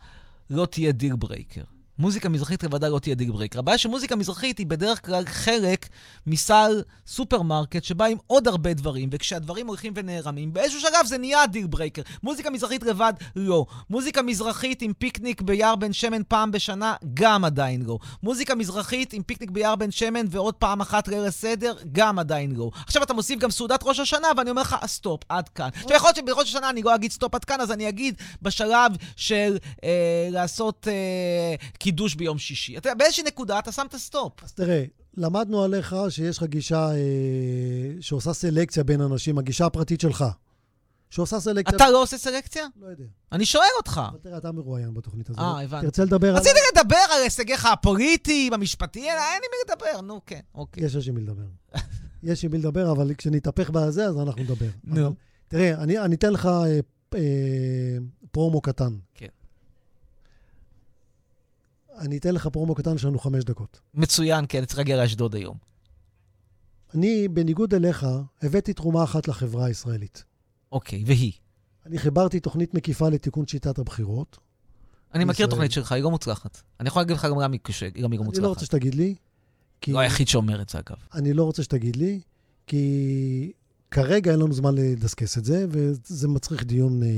לא 0.51 0.67
תהיה 0.67 0.93
deal 0.93 1.17
breaker. 1.17 1.65
מוזיקה 1.99 2.29
מזרחית 2.29 2.63
לבדה 2.63 2.89
לא 2.89 2.99
תהיה 2.99 3.15
deal 3.15 3.31
breaker. 3.31 3.59
הבעיה 3.59 3.79
שמוזיקה 3.79 4.17
מזרחית 4.17 4.59
היא 4.59 4.67
בדרך 4.67 5.07
כלל 5.07 5.25
חלק 5.27 5.89
מסל 6.27 6.83
סופרמרקט 7.07 7.85
שבא 7.85 8.05
עם 8.05 8.19
עוד 8.27 8.49
הרבה 8.49 8.75
דברים, 8.75 9.09
וכשהדברים 9.13 9.67
הולכים 9.67 9.93
ונערמים, 9.97 10.53
באיזשהו 10.53 10.81
שלב 10.81 11.07
זה 11.07 11.19
נהיה 11.19 11.47
deal 11.47 11.67
breaker. 11.67 12.03
מוזיקה 12.23 12.51
מזרחית 12.51 12.83
לבד, 12.83 13.13
לא. 13.37 13.67
מוזיקה 13.91 14.23
מזרחית 14.23 14.83
עם 14.83 14.93
פיקניק 14.99 15.41
ביער 15.43 15.77
בן 15.77 15.93
שמן 15.93 16.23
פעם 16.29 16.51
בשנה, 16.51 16.95
גם 17.15 17.45
עדיין 17.45 17.83
לא. 17.83 17.99
מוזיקה 18.23 18.55
מזרחית 18.55 19.13
עם 19.13 19.23
פיקניק 19.23 19.51
ביער 19.51 19.77
בן 19.77 19.91
שמן 19.91 20.27
ועוד 20.31 20.55
פעם 20.55 20.81
אחת 20.81 21.09
ליל 21.09 21.25
הסדר, 21.25 21.75
גם 21.93 22.19
עדיין 22.19 22.57
לא. 22.57 22.71
עכשיו 22.87 23.03
אתה 23.03 23.15
מוסיף 23.15 23.39
גם 23.39 23.51
סעודת 23.51 23.81
ראש 23.83 24.01
השנה, 24.01 24.29
ואני 24.37 24.51
אומר 24.51 24.63
לך, 24.63 24.77
stop, 24.87 25.21
עד 25.29 25.49
כאן. 25.49 25.69
עכשיו, 25.75 25.97
יכול 25.97 26.09
להיות 26.09 26.17
שבראש 26.17 26.49
השנה 26.49 26.71
אני 26.71 26.83
לא 26.83 26.95
אגיד 26.95 27.13
stop 27.13 27.35
עד 27.35 27.45
כאן, 27.45 27.61
אז 27.61 27.73
אני 27.73 27.89
אגיד 27.89 28.15
בשלב 28.43 28.93
של 29.17 29.59
אה, 29.85 30.29
לעשות 30.31 30.89
אה, 30.91 31.55
קידוש 31.93 32.15
ביום 32.15 32.39
שישי. 32.39 32.77
אתה 32.77 32.89
יודע, 32.89 32.99
באיזושהי 32.99 33.25
נקודה 33.25 33.59
אתה 33.59 33.73
שם 33.73 33.87
את 33.89 33.95
ה 33.95 34.03
stop. 34.03 34.45
אז 34.45 34.53
תראה, 34.53 34.85
למדנו 35.17 35.63
עליך 35.63 35.97
שיש 36.09 36.39
לך 36.39 36.45
גישה 36.45 36.91
אה, 36.91 36.97
שעושה 38.01 38.33
סלקציה 38.33 38.85
בין 38.85 39.01
אנשים, 39.01 39.39
הגישה 39.39 39.67
הפרטית 39.67 40.01
שלך. 40.01 40.25
שעושה 41.11 41.41
סלקציה... 41.41 41.77
אתה 41.77 41.91
לא 41.91 42.03
עושה 42.03 42.19
סלקציה? 42.19 42.67
לא 42.81 42.87
יודע. 42.87 43.05
אני 43.33 43.47
שואל 43.47 43.69
אותך. 43.79 44.01
אבל 44.11 44.19
תראה, 44.19 44.39
אתה 44.39 44.53
מרואיין 44.53 44.95
בתוכנית 44.95 45.31
הזאת. 45.31 45.41
אה, 45.41 45.63
הבנתי. 45.63 45.87
תרצה 45.87 46.05
לדבר 46.05 46.29
על... 46.29 46.37
רציתי 46.37 46.59
לדבר 46.75 47.05
על 47.11 47.23
הישגיך 47.23 47.67
הפוליטיים, 47.67 48.53
המשפטיים, 48.53 49.07
אין 49.07 49.41
לי 49.43 49.49
מי 49.51 49.73
לדבר, 49.73 50.01
נו 50.01 50.21
כן, 50.27 50.41
אוקיי. 50.55 50.85
יש 50.85 50.95
יש 50.95 51.09
עם 51.09 51.15
מי 51.15 51.21
לדבר. 51.21 51.47
יש 52.23 52.45
עם 52.45 52.51
מי 52.51 52.59
לדבר, 52.59 52.93
אבל 52.93 53.15
כשנתהפך 53.19 53.71
בזה, 53.71 54.07
אז 54.07 54.19
אנחנו 54.19 54.43
נדבר. 54.43 54.69
נו. 54.85 55.15
תראה, 55.49 55.75
אני, 55.75 55.99
אני 55.99 56.15
אתן 56.15 56.33
לך 56.33 56.47
אה, 56.47 56.81
אה, 57.15 57.97
פרומו 58.31 58.61
קטן. 58.61 58.93
כן. 59.15 59.27
אני 61.99 62.17
אתן 62.19 62.35
לך 62.35 62.47
פרומו 62.47 62.75
קטן, 62.75 62.95
יש 62.95 63.05
לנו 63.05 63.19
חמש 63.19 63.45
דקות. 63.45 63.81
מצוין, 63.95 64.45
כן, 64.49 64.65
צריך 64.65 64.79
להגיע 64.79 64.97
לאשדוד 64.97 65.35
היום. 65.35 65.57
אני, 66.95 67.29
בניגוד 67.29 67.75
אליך, 67.75 68.07
הבאתי 68.43 68.73
תרומה 68.73 69.05
אחת 69.05 69.29
לחברה 69.29 69.67
הישראלית. 69.67 70.25
אוקיי, 70.73 71.03
והיא. 71.07 71.33
אני 71.87 71.99
חיברתי 71.99 72.41
תוכנית 72.41 72.75
מקיפה 72.75 73.09
לתיקון 73.09 73.47
שיטת 73.47 73.79
הבחירות. 73.79 74.39
אני 75.15 75.25
מכיר. 75.25 75.47
תוכנית 75.47 75.73
שלך, 75.73 75.93
היא 75.93 76.03
לא 76.03 76.11
מוצלחת. 76.11 76.63
אני 76.81 76.89
יכול 76.89 77.03
להגיד 77.03 77.17
לך 77.17 77.25
גם 77.25 77.41
למה 77.41 77.55
היא 77.55 77.61
היא 77.95 78.03
לא 78.03 78.07
אני 78.07 78.17
לא 78.17 78.25
רוצה 78.25 78.41
מוצלחת. 78.41 78.65
שתגיד 78.65 78.95
לי, 78.95 79.15
כי... 79.81 79.93
לא 79.93 79.99
היחיד 79.99 80.29
שאומר 80.29 80.63
את 80.63 80.69
זה, 80.69 80.79
אגב. 80.79 80.97
אני 81.15 81.33
לא 81.33 81.45
רוצה 81.45 81.63
שתגיד 81.63 81.97
לי, 81.97 82.21
כי 82.67 83.53
כרגע 83.91 84.31
אין 84.31 84.41
לנו 84.41 84.53
זמן 84.53 84.75
לדסקס 84.75 85.39
את 85.39 85.45
זה, 85.45 85.67
וזה 85.69 86.29
מצריך 86.29 86.65
דיון 86.65 87.03
אה, 87.03 87.09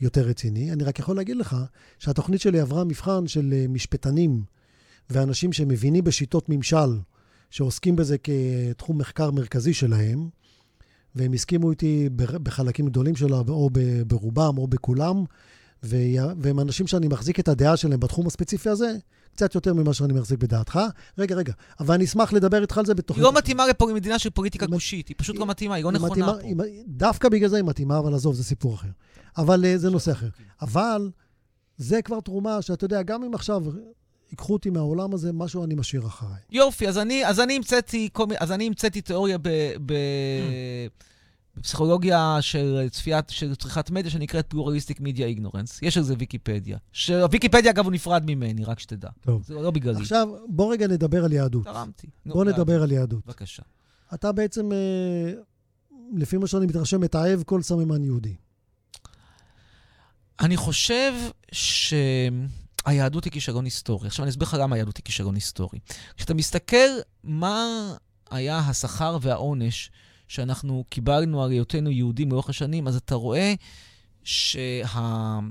יותר 0.00 0.20
רציני. 0.22 0.72
אני 0.72 0.84
רק 0.84 0.98
יכול 0.98 1.16
להגיד 1.16 1.36
לך 1.36 1.56
שהתוכנית 1.98 2.40
שלי 2.40 2.60
עברה 2.60 2.84
מבחן 2.84 3.26
של 3.26 3.52
אה, 3.52 3.66
משפטנים 3.68 4.42
ואנשים 5.10 5.52
שמבינים 5.52 6.04
בשיטות 6.04 6.48
ממשל 6.48 6.98
שעוסקים 7.50 7.96
בזה 7.96 8.16
כתחום 8.18 8.98
מחקר 8.98 9.30
מרכזי 9.30 9.74
שלהם, 9.74 10.28
והם 11.14 11.32
הסכימו 11.32 11.70
איתי 11.70 12.08
בחלקים 12.16 12.86
גדולים 12.86 13.16
שלה, 13.16 13.36
או 13.36 13.70
ברובם 14.06 14.58
או 14.58 14.66
בכולם, 14.66 15.24
והם 15.82 16.60
אנשים 16.60 16.86
שאני 16.86 17.08
מחזיק 17.08 17.40
את 17.40 17.48
הדעה 17.48 17.76
שלהם 17.76 18.00
בתחום 18.00 18.26
הספציפי 18.26 18.68
הזה, 18.68 18.96
קצת 19.34 19.54
יותר 19.54 19.74
ממה 19.74 19.94
שאני 19.94 20.12
מחזיק 20.12 20.38
בדעתך. 20.38 20.80
רגע, 21.18 21.34
רגע, 21.34 21.52
אבל 21.80 21.94
אני 21.94 22.04
אשמח 22.04 22.32
לדבר 22.32 22.62
איתך 22.62 22.78
על 22.78 22.86
זה 22.86 22.94
בתוכנית. 22.94 23.26
היא 23.26 23.32
לא 23.32 23.38
מתאימה 23.38 23.66
לפה 23.66 23.90
למדינה 23.90 24.18
של 24.18 24.30
פוליטיקה 24.30 24.66
גושית, 24.66 25.08
היא 25.08 25.14
פשוט 25.18 25.36
לא 25.36 25.46
מתאימה, 25.46 25.74
היא 25.74 25.84
לא 25.84 25.92
נכונה 25.92 26.26
פה. 26.26 26.64
דווקא 26.86 27.28
בגלל 27.28 27.48
זה 27.48 27.56
היא 27.56 27.64
מתאימה, 27.64 27.98
אבל 27.98 28.14
עזוב, 28.14 28.34
זה 28.34 28.44
סיפור 28.44 28.74
אחר. 28.74 28.88
אבל 29.36 29.64
אה, 29.64 29.78
זה 29.78 29.90
נושא 29.90 30.12
אחר. 30.12 30.28
אבל 30.62 31.10
זה 31.76 32.02
כבר 32.02 32.20
תרומה 32.20 32.62
שאתה 32.62 32.84
יודע, 32.84 33.02
גם 33.02 33.24
אם 33.24 33.34
עכשיו 33.34 33.62
ייקחו 34.30 34.52
אותי 34.52 34.70
מהעולם 34.70 35.14
הזה, 35.14 35.32
משהו 35.32 35.64
אני 35.64 35.74
משאיר 35.74 36.06
אחריי. 36.06 36.40
יופי, 36.50 36.88
אז 36.88 36.98
אני, 36.98 37.26
אז 37.26 37.40
אני 37.40 37.56
המצאתי, 37.56 38.08
אז 38.38 38.52
אני 38.52 38.66
המצאתי 38.66 39.00
תיאוריה 39.00 39.38
ב... 39.38 39.48
ב... 41.56 41.60
בפסיכולוגיה 41.60 42.36
של 42.40 42.88
צפיית, 42.90 43.30
של 43.30 43.54
צריכת 43.54 43.90
מדיה 43.90 44.10
שנקראת 44.10 44.46
פלורליסטיק 44.46 45.00
מדיה 45.00 45.26
איגנורנס. 45.26 45.82
יש 45.82 45.96
על 45.96 46.02
זה 46.02 46.14
ויקיפדיה. 46.18 46.78
שהוויקיפדיה, 46.92 47.70
אגב, 47.70 47.84
הוא 47.84 47.92
נפרד 47.92 48.22
ממני, 48.26 48.64
רק 48.64 48.78
שתדע. 48.78 49.08
טוב. 49.20 49.42
זה 49.46 49.54
לא 49.54 49.70
בגללי. 49.70 50.00
עכשיו, 50.00 50.28
בוא 50.48 50.72
רגע 50.72 50.86
נדבר 50.86 51.24
על 51.24 51.32
יהדות. 51.32 51.64
תרמתי. 51.64 52.06
בוא 52.26 52.44
נדבר 52.44 52.82
על 52.82 52.92
יהדות. 52.92 53.26
בבקשה. 53.26 53.62
אתה 54.14 54.32
בעצם, 54.32 54.72
אה, 54.72 55.32
לפי 56.12 56.36
מה 56.36 56.46
שאני 56.46 56.66
מתרשם, 56.66 57.00
מתעב 57.00 57.42
כל 57.46 57.62
סממן 57.62 58.04
יהודי. 58.04 58.34
אני 60.40 60.56
חושב 60.56 61.12
שהיהדות 61.52 63.24
היא 63.24 63.32
כישרון 63.32 63.64
היסטורי. 63.64 64.06
עכשיו 64.06 64.24
אני 64.24 64.30
אסביר 64.30 64.48
לך 64.48 64.56
למה 64.60 64.76
היהדות 64.76 64.96
היא 64.96 65.04
כישרון 65.04 65.34
היסטורי. 65.34 65.78
כשאתה 66.16 66.34
מסתכל 66.34 66.88
מה 67.24 67.66
היה 68.30 68.58
השכר 68.58 69.18
והעונש 69.20 69.90
שאנחנו 70.30 70.84
קיבלנו 70.90 71.44
על 71.44 71.50
היותנו 71.50 71.90
יהודים 71.90 72.30
לאורך 72.30 72.48
השנים, 72.48 72.88
אז 72.88 72.96
אתה 72.96 73.14
רואה 73.14 73.54
שהמאזניים 74.24 75.50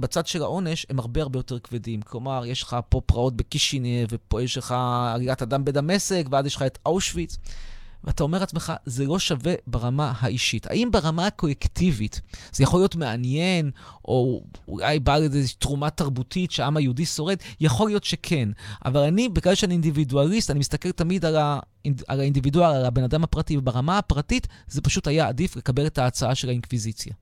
בצד 0.00 0.26
של 0.26 0.42
העונש 0.42 0.86
הם 0.90 0.98
הרבה 0.98 1.22
הרבה 1.22 1.38
יותר 1.38 1.58
כבדים. 1.58 2.02
כלומר, 2.02 2.46
יש 2.46 2.62
לך 2.62 2.76
פה 2.88 3.00
פרעות 3.06 3.36
בקישינב, 3.36 4.06
ופה 4.08 4.42
יש 4.42 4.58
לך 4.58 4.74
עליית 5.14 5.42
אדם 5.42 5.64
בדמשק, 5.64 6.26
ואז 6.30 6.46
יש 6.46 6.56
לך 6.56 6.62
את 6.62 6.78
אושוויץ. 6.86 7.36
ואתה 8.04 8.22
אומר 8.22 8.38
לעצמך, 8.38 8.72
זה 8.84 9.06
לא 9.06 9.18
שווה 9.18 9.54
ברמה 9.66 10.12
האישית. 10.20 10.66
האם 10.66 10.88
ברמה 10.92 11.26
הקולקטיבית 11.26 12.20
זה 12.52 12.62
יכול 12.62 12.80
להיות 12.80 12.96
מעניין, 12.96 13.70
או 14.04 14.42
אולי 14.68 14.98
בא 14.98 15.16
לזה 15.16 15.42
תרומה 15.58 15.90
תרבותית 15.90 16.50
שהעם 16.50 16.76
היהודי 16.76 17.06
שורד? 17.06 17.36
יכול 17.60 17.88
להיות 17.90 18.04
שכן. 18.04 18.48
אבל 18.84 19.00
אני, 19.00 19.28
בגלל 19.28 19.54
שאני 19.54 19.72
אינדיבידואליסט, 19.72 20.50
אני 20.50 20.58
מסתכל 20.58 20.90
תמיד 20.90 21.24
על, 21.24 21.36
ה... 21.36 21.58
על 22.08 22.20
האינדיבידואל, 22.20 22.74
על 22.74 22.84
הבן 22.84 23.04
אדם 23.04 23.24
הפרטי, 23.24 23.56
וברמה 23.56 23.98
הפרטית 23.98 24.46
זה 24.68 24.80
פשוט 24.80 25.06
היה 25.06 25.28
עדיף 25.28 25.56
לקבל 25.56 25.86
את 25.86 25.98
ההצעה 25.98 26.34
של 26.34 26.48
האינקוויזיציה. 26.48 27.14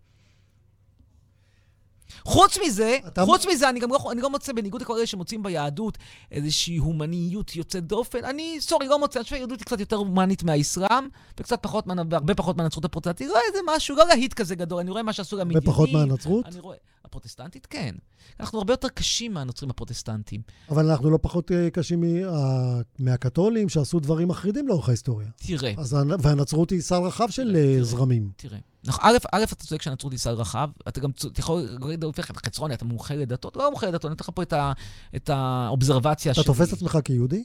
חוץ 2.24 2.58
מזה, 2.66 2.98
אתה... 3.06 3.24
חוץ 3.24 3.46
מזה, 3.46 3.68
אני 3.68 3.80
גם 3.80 3.90
לא, 3.90 3.98
אני 4.12 4.20
לא 4.20 4.30
מוצא, 4.30 4.52
בניגוד 4.52 4.82
לכל 4.82 4.96
אלה 4.96 5.06
שמוצאים 5.06 5.42
ביהדות 5.42 5.98
איזושהי 6.30 6.76
הומניות 6.76 7.56
יוצאת 7.56 7.86
דופן, 7.86 8.24
אני, 8.24 8.56
סורי, 8.60 8.88
לא 8.88 8.98
מוצא, 8.98 9.18
אני 9.18 9.24
חושב 9.24 9.36
שהיהדות 9.36 9.58
היא 9.58 9.66
קצת 9.66 9.80
יותר 9.80 9.96
הומנית 9.96 10.42
מהאסלאם, 10.42 11.08
וקצת 11.38 11.62
פחות, 11.62 11.84
והרבה 12.10 12.34
פחות 12.34 12.56
מהנצרות 12.56 12.84
הפרוטסטנטית. 12.84 13.28
לא 13.28 13.38
איזה 13.48 13.58
משהו, 13.66 13.96
לא 13.96 14.06
להיט 14.08 14.34
כזה 14.34 14.54
גדול, 14.54 14.80
אני 14.80 14.90
רואה 14.90 15.02
מה 15.02 15.12
שעשו 15.12 15.38
גם 15.38 15.50
הרבה 15.50 15.60
פחות 15.60 15.92
מהנצרות? 15.92 16.46
אני 16.46 16.60
רואה... 16.60 16.76
הפרוטסטנטית, 17.08 17.66
כן. 17.66 17.94
אנחנו 18.40 18.58
הרבה 18.58 18.72
יותר 18.72 18.88
קשים 18.88 19.34
מהנוצרים 19.34 19.70
הפרוטסטנטים. 19.70 20.40
אבל 20.70 20.90
אנחנו 20.90 21.10
לא 21.10 21.18
פחות 21.22 21.52
אה, 21.52 21.70
קשים 21.70 22.00
מה... 22.00 22.80
מהקתולים 22.98 23.68
שעשו 23.68 24.00
דברים 24.00 24.28
מחרידים 24.28 24.68
לאורך 24.68 24.88
ההיסטוריה. 24.88 25.28
תראה. 25.36 25.74
אז, 25.76 25.96
והנצרות 26.20 26.70
היא 26.70 26.80
סל 26.80 26.96
רחב 26.96 27.30
של 27.30 27.52
תראה, 27.52 27.78
אה, 27.78 27.84
זרמים. 27.84 28.30
תראה. 28.36 28.58
נכון, 28.84 29.04
א', 29.04 29.16
א', 29.32 29.42
אתה 29.42 29.54
צודק 29.54 29.82
שהנצרות 29.82 30.12
היא 30.12 30.18
סל 30.18 30.30
רחב, 30.30 30.70
אתה 30.88 31.00
גם 31.00 31.10
יכול 31.38 31.60
להגיד 31.80 32.04
להפך, 32.04 32.30
אתה 32.30 32.40
חצרוני, 32.40 32.74
אתה 32.74 32.84
מומחה 32.84 33.14
לדתות, 33.14 33.56
לא 33.56 33.70
מומחה 33.70 33.86
לדתות, 33.86 34.04
אני 34.04 34.10
נותן 34.10 34.24
לך 34.24 34.30
פה 34.34 34.42
את, 34.42 34.52
ה, 34.52 34.72
את 35.16 35.30
האובזרבציה 35.30 36.34
שלי. 36.34 36.42
אתה 36.42 36.52
תופס 36.52 36.68
את 36.68 36.72
עצמך 36.72 36.98
כיהודי? 37.04 37.44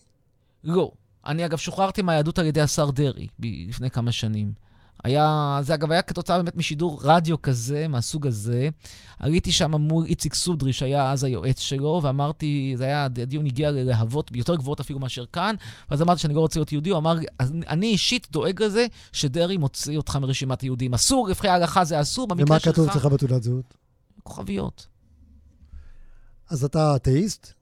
לא. 0.64 0.92
אני 1.26 1.46
אגב 1.46 1.58
שוחררתי 1.58 2.02
מהיהדות 2.02 2.40
על 2.40 2.46
ידי 2.46 2.62
השר 2.62 2.92
דרעי 2.92 3.28
לפני 3.40 3.90
כמה 3.90 4.12
שנים. 4.12 4.54
היה, 5.04 5.60
זה 5.62 5.74
אגב 5.74 5.92
היה 5.92 6.02
כתוצאה 6.02 6.38
באמת 6.38 6.56
משידור 6.56 7.00
רדיו 7.04 7.42
כזה, 7.42 7.88
מהסוג 7.88 8.28
הזה. 8.28 8.70
עליתי 9.20 9.52
שם 9.52 9.72
מול 9.76 10.06
איציק 10.06 10.34
סודרי, 10.34 10.74
שהיה 10.74 11.12
אז 11.12 11.24
היועץ 11.24 11.60
שלו, 11.60 12.00
ואמרתי, 12.04 12.74
זה 12.78 12.84
היה, 12.84 13.04
הדיון 13.04 13.46
הגיע 13.46 13.72
ללהבות 13.72 14.32
יותר 14.34 14.56
גבוהות 14.56 14.80
אפילו 14.80 15.00
מאשר 15.00 15.26
כאן, 15.26 15.56
ואז 15.92 16.02
אמרתי 16.02 16.22
שאני 16.22 16.34
לא 16.34 16.40
רוצה 16.40 16.60
להיות 16.60 16.72
יהודי, 16.72 16.90
הוא 16.90 16.98
אמר, 16.98 17.18
אני 17.40 17.88
אישית 17.88 18.28
דואג 18.32 18.64
לזה 18.64 18.86
שדרעי 19.12 19.58
מוציא 19.58 19.98
אותך 19.98 20.16
מרשימת 20.16 20.62
היהודים. 20.62 20.94
אסור, 20.94 21.28
לפי 21.28 21.48
ההלכה 21.48 21.86
זה 21.86 22.02
אסור, 22.02 22.28
במקרה 22.28 22.60
שלך... 22.60 22.68
ומה 22.68 22.74
כתוב 22.74 22.90
אצלך 22.90 23.06
בתעודת 23.06 23.44
זהות? 23.44 23.74
כוכביות. 24.24 24.88
אז 26.50 26.64
אתה 26.64 26.96
אתאיסט? 26.96 27.54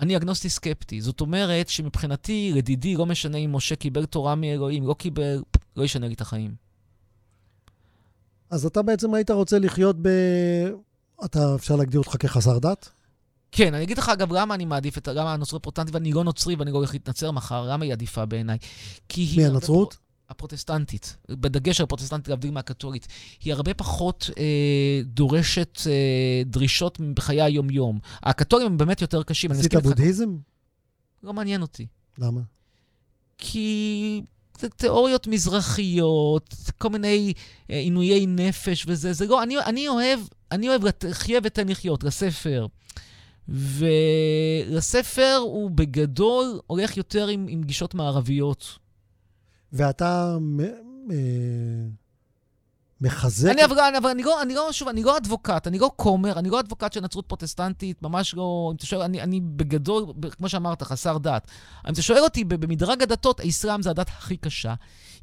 אני 0.00 0.16
אגנוסטי 0.16 0.48
סקפטי. 0.48 1.00
זאת 1.00 1.20
אומרת 1.20 1.68
שמבחינתי, 1.68 2.52
לדידי, 2.54 2.96
לא 2.96 3.06
משנה 3.06 3.38
אם 3.38 3.56
משה 3.56 3.76
קיבל 3.76 4.06
תורה 4.06 4.34
מאלוהים, 4.34 4.86
לא 4.86 4.94
קיבל, 4.94 5.42
לא 5.76 5.84
ישנה 5.84 6.08
לי 6.08 6.14
את 6.14 6.20
החיים. 6.20 6.54
אז 8.50 8.66
אתה 8.66 8.82
בעצם 8.82 9.14
היית 9.14 9.30
רוצה 9.30 9.58
לחיות 9.58 9.96
ב... 10.02 10.08
אתה, 11.24 11.54
אפשר 11.54 11.76
להגדיר 11.76 12.00
אותך 12.00 12.16
כחסר 12.18 12.58
דת? 12.58 12.88
כן, 13.52 13.74
אני 13.74 13.84
אגיד 13.84 13.98
לך, 13.98 14.08
אגב, 14.08 14.32
למה 14.32 14.54
אני 14.54 14.64
מעדיף 14.64 14.98
את... 14.98 15.08
למה 15.08 15.32
הנוצרי 15.32 15.60
פרוטנטי 15.60 15.92
ואני 15.92 16.12
לא 16.12 16.24
נוצרי 16.24 16.54
ואני 16.54 16.70
לא 16.70 16.76
הולך 16.76 16.92
להתנצר 16.92 17.30
מחר, 17.30 17.66
למה 17.72 17.84
היא 17.84 17.92
עדיפה 17.92 18.26
בעיניי? 18.26 18.58
כי 19.08 19.20
היא... 19.20 19.36
מי, 19.36 19.46
הנצרות? 19.46 19.96
הפרוטסטנטית, 20.30 21.16
בדגש 21.28 21.80
על 21.80 21.84
הפרוטסטנטית, 21.84 22.28
להבדיל 22.28 22.50
מהקתולית, 22.50 23.06
היא 23.44 23.52
הרבה 23.52 23.74
פחות 23.74 24.30
אה, 24.38 25.00
דורשת 25.04 25.78
אה, 25.86 26.42
דרישות 26.46 27.00
בחיי 27.00 27.42
היום-יום. 27.42 27.98
הקתולים 28.22 28.66
הם 28.66 28.78
באמת 28.78 29.00
יותר 29.02 29.22
קשים. 29.22 29.50
עשית 29.50 29.74
בודהיזם? 29.74 30.36
לא 31.22 31.32
מעניין 31.32 31.62
אותי. 31.62 31.86
למה? 32.18 32.40
כי 33.38 34.22
זה 34.60 34.68
תיאוריות 34.68 35.26
מזרחיות, 35.26 36.54
כל 36.78 36.88
מיני 36.88 37.32
אה, 37.70 37.78
עינויי 37.78 38.26
נפש 38.26 38.84
וזה, 38.88 39.12
זה 39.12 39.26
לא, 39.26 39.42
אני, 39.42 39.58
אני 39.58 39.88
אוהב, 39.88 40.20
אני 40.52 40.68
אוהב 40.68 40.82
חיה 41.12 41.40
ותן 41.42 41.68
לחיות, 41.68 42.04
לספר. 42.04 42.66
ולספר 43.48 45.36
הוא 45.42 45.70
בגדול 45.70 46.60
הולך 46.66 46.96
יותר 46.96 47.28
עם, 47.28 47.46
עם 47.48 47.62
גישות 47.62 47.94
מערביות. 47.94 48.78
ואתה 49.72 50.36
אה, 51.10 51.16
מחזק... 53.00 53.50
אני, 53.50 53.64
אבל, 53.64 53.78
אבל 53.98 54.10
אני, 54.10 54.22
לא, 54.22 54.42
אני 54.42 54.54
לא, 54.54 54.72
שוב, 54.72 54.88
אני 54.88 55.02
לא 55.02 55.16
אדבוקט, 55.16 55.66
אני 55.66 55.78
לא 55.78 55.90
כומר, 55.96 56.38
אני 56.38 56.50
לא 56.50 56.60
אדבוקט 56.60 56.92
של 56.92 57.00
נצרות 57.00 57.26
פרוטסטנטית, 57.26 58.02
ממש 58.02 58.34
לא... 58.34 58.68
אם 58.70 58.76
אתה 58.76 58.86
שואל, 58.86 59.02
אני, 59.02 59.22
אני 59.22 59.40
בגדול, 59.40 60.04
כמו 60.30 60.48
שאמרת, 60.48 60.82
חסר 60.82 61.18
דת. 61.18 61.50
אם 61.88 61.92
אתה 61.92 62.02
שואל 62.02 62.20
אותי, 62.20 62.44
במדרג 62.44 63.02
הדתות, 63.02 63.40
האסלאם 63.40 63.82
זה 63.82 63.90
הדת 63.90 64.08
הכי 64.08 64.36
קשה. 64.36 64.74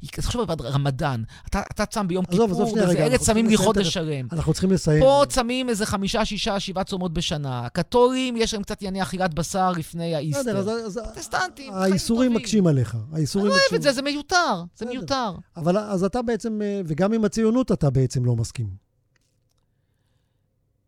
תחשוב 0.06 0.50
על 0.50 0.56
רמדאן, 0.60 1.22
אתה, 1.46 1.62
אתה 1.72 1.86
צם 1.86 2.08
ביום 2.08 2.24
עזוב, 2.28 2.50
כיפור, 2.50 2.78
ארץ 2.80 3.20
צמים 3.20 3.46
לי 3.46 3.56
חודש 3.56 3.88
שלם. 3.88 4.26
אנחנו 4.32 4.52
צריכים 4.52 4.70
לסיים. 4.70 5.02
פה 5.02 5.22
צמים 5.28 5.68
איזה 5.68 5.86
חמישה, 5.86 6.24
שישה, 6.24 6.60
שבעה 6.60 6.84
צומות 6.84 7.12
בשנה. 7.12 7.60
הקתולים, 7.66 8.36
יש 8.36 8.54
להם 8.54 8.62
קצת 8.62 8.82
ענייני 8.82 9.02
אכילת 9.02 9.34
בשר 9.34 9.72
לפני 9.72 10.14
האיסטר. 10.14 10.64
פרוטסטנטים, 10.94 11.72
האיסורים 11.72 12.34
מקשים 12.34 12.66
עליך. 12.66 12.96
אני 13.14 13.24
לא 13.34 13.40
אוהב 13.40 13.74
את 13.74 13.82
זה, 13.82 13.92
זה 13.92 14.02
מיותר. 14.02 14.62
זה 14.76 14.86
מיותר. 14.86 15.32
אבל 15.56 15.78
אז 15.78 16.04
אתה 16.04 16.22
בעצם, 16.22 16.62
אה, 16.62 16.80
וגם 16.86 17.12
עם 17.12 17.24
הציונות 17.24 17.67
אתה 17.72 17.90
בעצם 17.90 18.24
לא 18.24 18.36
מסכים. 18.36 18.68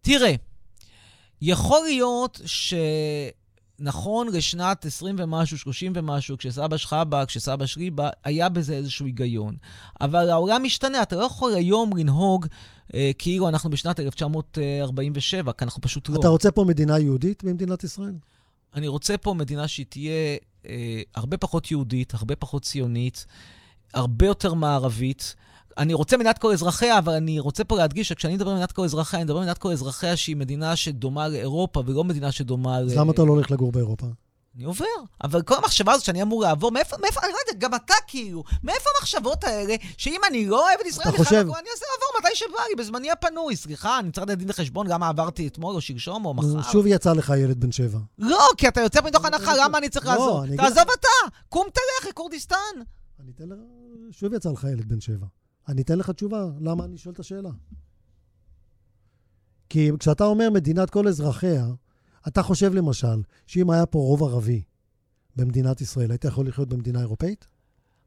תראה, 0.01 0.35
יכול 1.43 1.81
להיות 1.85 2.41
ש... 2.45 2.75
נכון 3.81 4.29
לשנת 4.33 4.85
20 4.87 5.17
ומשהו, 5.19 5.59
30 5.59 5.93
ומשהו, 5.97 6.39
כשסבא 6.39 6.77
שלך 6.77 6.97
בא, 7.09 7.25
כשסבא 7.25 7.67
שלי 7.67 7.91
בא, 7.91 8.11
היה 8.25 8.49
בזה 8.49 8.75
איזשהו 8.75 9.07
היגיון. 9.07 9.57
אבל 10.01 10.31
העולם 10.31 10.63
משתנה, 10.63 11.03
אתה 11.03 11.17
לא 11.17 11.25
יכול 11.25 11.55
היום 11.55 11.97
לנהוג 11.97 12.47
אה, 12.95 13.11
כאילו 13.19 13.49
אנחנו 13.49 13.71
בשנת 13.71 14.01
1947, 14.01 15.53
כי 15.53 15.65
אנחנו 15.65 15.81
פשוט 15.81 16.09
לא. 16.09 16.21
אתה 16.21 16.29
רוצה 16.29 16.51
פה 16.51 16.65
מדינה 16.65 16.99
יהודית 16.99 17.45
במדינת 17.45 17.85
ישראל? 17.85 18.15
אני 18.75 18.89
רוצה 18.89 19.19
פה 19.19 19.35
מדינה 19.35 19.69
שהיא 19.69 19.87
תהיה 19.89 20.37
אה, 20.67 21.03
הרבה 21.15 21.37
פחות 21.37 21.71
יהודית, 21.71 22.15
הרבה 22.15 22.37
פחות 22.37 22.63
ציונית, 22.63 23.27
הרבה 23.95 24.27
יותר 24.27 24.55
מערבית. 24.55 25.35
אני 25.81 25.95
רוצה 25.95 26.17
מדינת 26.17 26.39
כל 26.39 26.53
אזרחיה, 26.53 26.99
אבל 26.99 27.13
אני 27.13 27.41
רוצה 27.41 27.65
פה 27.65 27.77
להדגיש 27.77 28.09
שכשאני 28.09 28.35
מדבר 28.35 28.49
על 28.49 28.55
מדינת 28.55 28.73
כל 28.73 28.85
אזרחיה, 28.85 29.19
אני 29.19 29.25
מדבר 29.25 29.37
על 29.37 29.43
מדינת 29.43 29.59
כל 29.59 29.73
אזרחיה 29.73 30.17
שהיא 30.17 30.37
מדינה 30.37 30.77
שדומה 30.77 31.29
לאירופה, 31.29 31.83
ולא 31.87 32.05
מדינה 32.05 32.33
שדומה 32.33 32.81
ל... 32.81 32.85
אז 32.85 32.97
למה 32.97 33.13
אתה 33.13 33.23
לא 33.25 33.33
הולך 33.33 33.51
לגור 33.51 33.73
באירופה? 33.73 34.07
אני 34.57 34.65
עובר. 34.65 34.85
אבל 35.25 35.43
כל 35.43 35.55
המחשבה 35.55 35.93
הזאת 35.93 36.05
שאני 36.05 36.23
אמור 36.23 36.43
לעבור, 36.43 36.71
מאיפה, 36.73 36.97
מאיפה, 37.03 37.21
אני 37.21 37.33
לא 37.33 37.37
יודע, 37.49 37.67
גם 37.67 37.75
אתה 37.75 37.95
כאילו, 38.07 38.45
מאיפה 38.63 38.91
המחשבות 38.99 39.45
האלה, 39.45 39.75
שאם 39.97 40.21
אני 40.29 40.47
לא 40.47 40.67
אוהב 40.67 40.79
את 40.81 40.87
ישראל 40.87 41.09
אתה 41.09 41.17
חושב- 41.17 41.35
אני 41.37 41.69
אעשה 41.71 41.85
לעבור 41.95 42.21
מתי 42.21 42.37
שבא 42.37 42.59
לי, 42.69 42.75
בזמני 42.85 43.11
הפנוי. 43.11 43.57
סליחה, 43.57 43.99
אני 43.99 44.13
צריך 44.13 44.27
לתת 44.27 44.39
דין 44.39 44.51
וחשבון 44.51 44.89
גם 44.89 45.01
מה 45.01 45.09
עברתי 45.09 45.47
אתמול 45.47 45.75
או 45.75 45.81
שלשום 45.81 46.25
או 46.25 46.35
מחר. 46.35 46.63
שוב 46.73 46.87
יצא 46.87 47.13
לך 47.13 47.33
ילד 47.39 47.61
בן 47.61 47.73
שבע. 47.73 47.99
לא, 48.19 48.49
כי 48.57 48.69
אתה 48.69 48.81
יוצא 48.81 49.01
מתוך 49.05 49.25
הנחה, 49.25 49.53
למה 49.65 49.79
אני 49.79 49.89
צריך 49.89 50.07
לא, 50.07 50.13
לעזור? 50.13 50.45
אגיד 50.45 50.57
תעזוב 50.57 50.85
אתה, 51.01 51.37
קום 51.49 51.67
תלך 51.73 52.09
לכורדיסטן. 52.11 52.57
אני 53.21 53.33
אתן 53.37 53.45
לך, 53.49 53.59
שוב 54.11 54.35
יצא 54.35 54.51
לך 54.51 54.67
ילד 54.73 54.89
בן 54.89 55.01
שבע. 55.01 55.27
אני 55.71 55.83
אתן 55.83 55.99
לך 55.99 56.11
תשובה, 56.11 56.47
למה 56.61 56.85
אני 56.85 56.99
שואל 56.99 57.15
את 57.15 57.21
השאלה. 57.21 57.51
כי 59.69 59.91
כשאתה 59.99 60.25
אומר 60.25 60.51
מדינת 60.51 60.91
כל 60.91 61.09
אזרחיה, 61.09 61.67
אתה 62.29 62.43
חושב 62.43 62.75
למשל, 62.75 63.23
שאם 63.47 63.71
היה 63.71 63.87
פה 63.87 63.99
רוב 63.99 64.23
ערבי 64.23 64.63
במדינת 65.37 65.81
ישראל, 65.81 66.11
היית 66.11 66.25
יכול 66.25 66.49
לחיות 66.49 66.69
במדינה 66.69 67.01
אירופאית? 67.01 67.47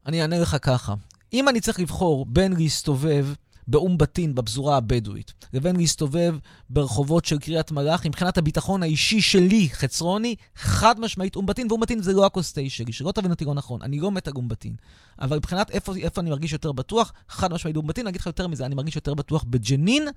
אני 0.06 0.22
אענה 0.22 0.38
לך 0.38 0.56
ככה, 0.62 0.94
אם 1.32 1.48
אני 1.48 1.60
צריך 1.60 1.80
לבחור 1.80 2.26
בין 2.26 2.52
להסתובב 2.52 3.26
באום 3.66 3.98
בטין 3.98 4.34
בפזורה 4.34 4.76
הבדואית, 4.76 5.32
לבין 5.52 5.76
להסתובב 5.76 6.36
ברחובות 6.70 7.24
של 7.24 7.38
קריית 7.38 7.72
מלאכי, 7.72 8.08
מבחינת 8.08 8.38
הביטחון 8.38 8.82
האישי 8.82 9.20
שלי, 9.20 9.68
חצרוני, 9.72 10.34
חד 10.56 11.00
משמעית 11.00 11.36
אום 11.36 11.46
בטין, 11.46 11.66
ואום 11.70 11.80
בטין 11.80 12.02
זה 12.02 12.12
לא 12.12 12.26
הכוס 12.26 12.52
תה 12.52 12.60
שלי, 12.68 12.92
שלא 12.92 13.12
תבין 13.12 13.30
אותי 13.30 13.44
לא 13.44 13.54
נכון, 13.54 13.82
אני 13.82 14.00
לא 14.00 14.10
מת 14.10 14.28
על 14.28 14.34
אום 14.36 14.48
בטין. 14.48 14.76
אבל 15.20 15.36
מבחינת 15.36 15.70
איפה, 15.70 15.96
איפה 15.96 16.20
אני 16.20 16.30
מרגיש 16.30 16.52
יותר 16.52 16.72
בטוח, 16.72 17.12
חד 17.28 17.52
משמעית 17.52 17.76
אום 17.76 17.86
בטין, 17.86 18.06
אני 18.06 18.10
אגיד 18.10 18.20
לך 18.20 18.26
יותר 18.26 18.48
מזה, 18.48 18.66
אני 18.66 18.74
מרגיש 18.74 18.96
יותר 18.96 19.14
בטוח 19.14 19.44
בג'נין. 19.48 20.08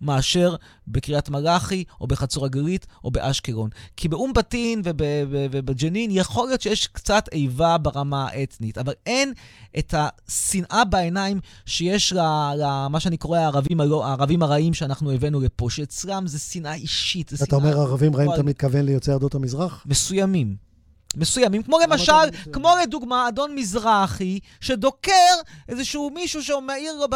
מאשר 0.00 0.54
בקריית 0.88 1.28
מלאכי, 1.28 1.84
או 2.00 2.06
בחצור 2.06 2.44
הגלית, 2.44 2.86
או 3.04 3.10
באשקלון. 3.10 3.70
כי 3.96 4.08
באום 4.08 4.32
בטין 4.32 4.80
וב- 4.84 4.96
וב- 5.30 5.46
ובג'נין 5.50 6.10
יכול 6.12 6.48
להיות 6.48 6.60
שיש 6.60 6.86
קצת 6.86 7.28
איבה 7.32 7.78
ברמה 7.78 8.26
האתנית, 8.28 8.78
אבל 8.78 8.92
אין 9.06 9.32
את 9.78 9.94
השנאה 9.96 10.84
בעיניים 10.84 11.40
שיש 11.66 12.12
למה 12.56 13.00
שאני 13.00 13.16
קורא 13.16 13.38
הערבים, 13.38 13.80
הלא, 13.80 14.06
הערבים 14.06 14.42
הרעים 14.42 14.74
שאנחנו 14.74 15.10
הבאנו 15.10 15.40
לפה, 15.40 15.70
שאצלם 15.70 16.26
זה 16.26 16.38
שנאה 16.38 16.74
אישית. 16.74 17.32
אתה 17.42 17.56
אומר 17.56 17.80
ערבים 17.80 18.16
רעים. 18.16 18.32
אתה 18.32 18.42
מתכוון 18.42 18.84
ליוצאי 18.84 19.14
עדות 19.14 19.34
המזרח? 19.34 19.84
מסוימים. 19.86 20.69
מסוימים, 21.16 21.62
כמו 21.62 21.78
למשל? 21.78 22.12
כמו 22.52 22.70
לדוגמה, 22.82 23.28
אדון 23.28 23.54
מזרחי, 23.54 24.38
שדוקר 24.60 25.34
איזשהו 25.68 26.10
מישהו 26.10 26.42
שמעיר 26.42 26.94
לו 26.96 27.06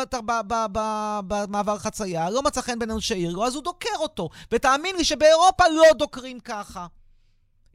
במעבר 1.26 1.78
חצייה, 1.78 2.30
לא 2.30 2.42
מצא 2.42 2.61
חן 2.61 2.78
בעינינו 2.78 3.01
שהעיר 3.01 3.32
לו, 3.32 3.47
אז 3.47 3.55
הוא 3.55 3.62
דוקר 3.62 3.97
אותו. 3.99 4.28
ותאמין 4.53 4.97
לי 4.97 5.05
שבאירופה 5.05 5.64
לא 5.68 5.84
דוקרים 5.99 6.40
ככה. 6.40 6.86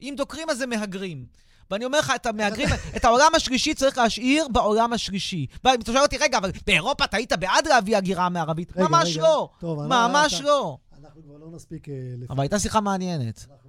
אם 0.01 0.13
דוקרים 0.17 0.49
אז 0.49 0.57
זה 0.57 0.67
מהגרים. 0.67 1.25
ואני 1.71 1.85
אומר 1.85 1.99
לך, 1.99 2.13
את 2.15 2.25
המהגרים, 2.25 2.67
את 2.97 3.05
העולם 3.05 3.35
השלישי 3.35 3.73
צריך 3.73 3.97
להשאיר 3.97 4.47
בעולם 4.47 4.93
השלישי. 4.93 5.45
ואם 5.63 5.79
אתה 5.81 5.91
שואל 5.91 6.03
אותי, 6.03 6.17
רגע, 6.17 6.37
אבל 6.37 6.51
באירופה 6.67 7.03
אתה 7.03 7.17
היית 7.17 7.33
בעד 7.33 7.67
להביא 7.67 7.97
הגירה 7.97 8.29
מערבית? 8.29 8.77
ממש. 8.77 9.17
לא. 9.17 9.49
ממש 9.63 10.41
לא. 10.41 10.77
אנחנו 11.01 11.23
כבר 11.23 11.37
לא 11.37 11.47
נספיק... 11.51 11.89
אה, 11.89 11.93
אבל 12.29 12.41
הייתה 12.41 12.59
שיחה 12.59 12.81
מעניינת. 12.81 13.45
אנחנו 13.51 13.68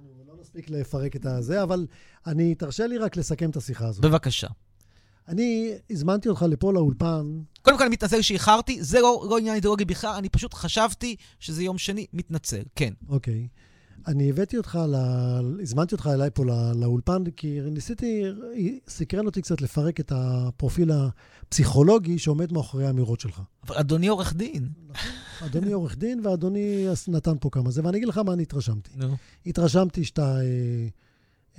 נספיק 0.55 0.69
לפרק 0.69 1.15
את 1.15 1.25
הזה, 1.25 1.63
אבל 1.63 1.87
אני, 2.27 2.55
תרשה 2.55 2.87
לי 2.87 2.97
רק 2.97 3.17
לסכם 3.17 3.49
את 3.49 3.57
השיחה 3.57 3.87
הזאת. 3.87 4.05
בבקשה. 4.05 4.47
אני 5.27 5.71
הזמנתי 5.89 6.29
אותך 6.29 6.45
לפה 6.49 6.73
לאולפן, 6.73 7.39
קודם 7.61 7.77
כל, 7.77 7.83
אני 7.83 7.91
מתנצל 7.91 8.21
שאיחרתי, 8.21 8.83
זה 8.83 8.99
לא, 8.99 9.25
לא 9.29 9.37
עניין 9.37 9.55
אידיאולוגי 9.55 9.85
בכלל, 9.85 10.15
אני 10.17 10.29
פשוט 10.29 10.53
חשבתי 10.53 11.15
שזה 11.39 11.63
יום 11.63 11.77
שני, 11.77 12.05
מתנצל, 12.13 12.61
כן. 12.75 12.93
אוקיי. 13.09 13.47
אני 14.07 14.29
הבאתי 14.29 14.57
אותך, 14.57 14.79
ל... 14.89 14.95
הזמנתי 15.61 15.95
אותך 15.95 16.09
אליי 16.13 16.29
פה 16.33 16.45
לא... 16.45 16.71
לאולפן, 16.71 17.23
כי 17.37 17.59
ניסיתי, 17.61 18.23
סקרן 18.87 19.25
אותי 19.25 19.41
קצת 19.41 19.61
לפרק 19.61 19.99
את 19.99 20.11
הפרופיל 20.15 20.91
הפסיכולוגי 20.91 22.19
שעומד 22.19 22.53
מאחורי 22.53 22.85
האמירות 22.85 23.19
שלך. 23.19 23.41
אבל 23.67 23.75
אדוני 23.75 24.07
עורך 24.07 24.33
דין. 24.33 24.69
אדוני 25.45 25.71
עורך 25.71 25.97
דין 25.97 26.25
ואדוני 26.25 26.87
נתן 27.07 27.35
פה 27.39 27.49
כמה 27.49 27.71
זה, 27.71 27.81
ואני 27.83 27.97
אגיד 27.97 28.07
לך 28.07 28.17
מה 28.17 28.33
אני 28.33 28.43
התרשמתי. 28.43 28.91
נו. 28.95 29.15
התרשמתי 29.45 30.03
שאתה 30.03 30.37
אה, 30.41 30.87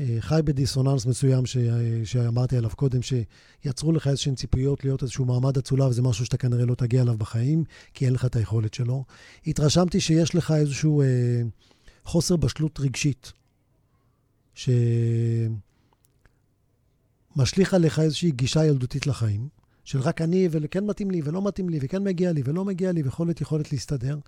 אה, 0.01 0.17
חי 0.21 0.41
בדיסוננס 0.45 1.07
מסוים 1.07 1.47
ש, 1.47 1.57
אה, 1.57 2.01
שאמרתי 2.05 2.57
עליו 2.57 2.71
קודם, 2.71 3.01
שיצרו 3.03 3.93
לך 3.93 4.09
איזשהן 4.09 4.35
ציפיות 4.35 4.85
להיות 4.85 5.03
איזשהו 5.03 5.25
מעמד 5.25 5.57
אצולה, 5.57 5.87
וזה 5.89 6.03
משהו 6.03 6.25
שאתה 6.25 6.37
כנראה 6.37 6.67
לא 6.67 6.75
תגיע 6.75 7.03
אליו 7.03 7.19
בחיים, 7.19 7.65
כי 7.95 8.07
אין 8.07 8.15
לך 8.15 8.25
את 8.25 8.37
היכולת 8.37 8.75
שלו. 8.75 9.05
התרשמתי 9.47 10.01
שיש 10.01 10.35
לך 10.35 10.51
איזשהו 10.51 11.03
אה, 11.03 11.07
חוסר 12.05 12.37
בשלות 12.37 12.81
רגשית, 12.81 13.33
שמשליך 17.35 17.75
עליך 17.75 17.99
איזושהי 17.99 18.31
גישה 18.31 18.67
ילדותית 18.67 19.07
לחיים, 19.07 19.49
של 19.85 20.01
רק 20.01 20.21
אני, 20.21 20.49
וכן 20.51 20.87
מתאים 20.87 21.11
לי, 21.11 21.21
ולא 21.25 21.43
מתאים 21.43 21.69
לי, 21.69 21.79
וכן 21.83 22.05
מגיע 22.05 22.33
לי, 22.33 22.43
ולא 22.45 22.65
מגיע 22.65 22.93
לי, 22.93 23.03
ויכולת 23.03 23.41
יכולת 23.41 23.73
להסתדר. 23.73 24.19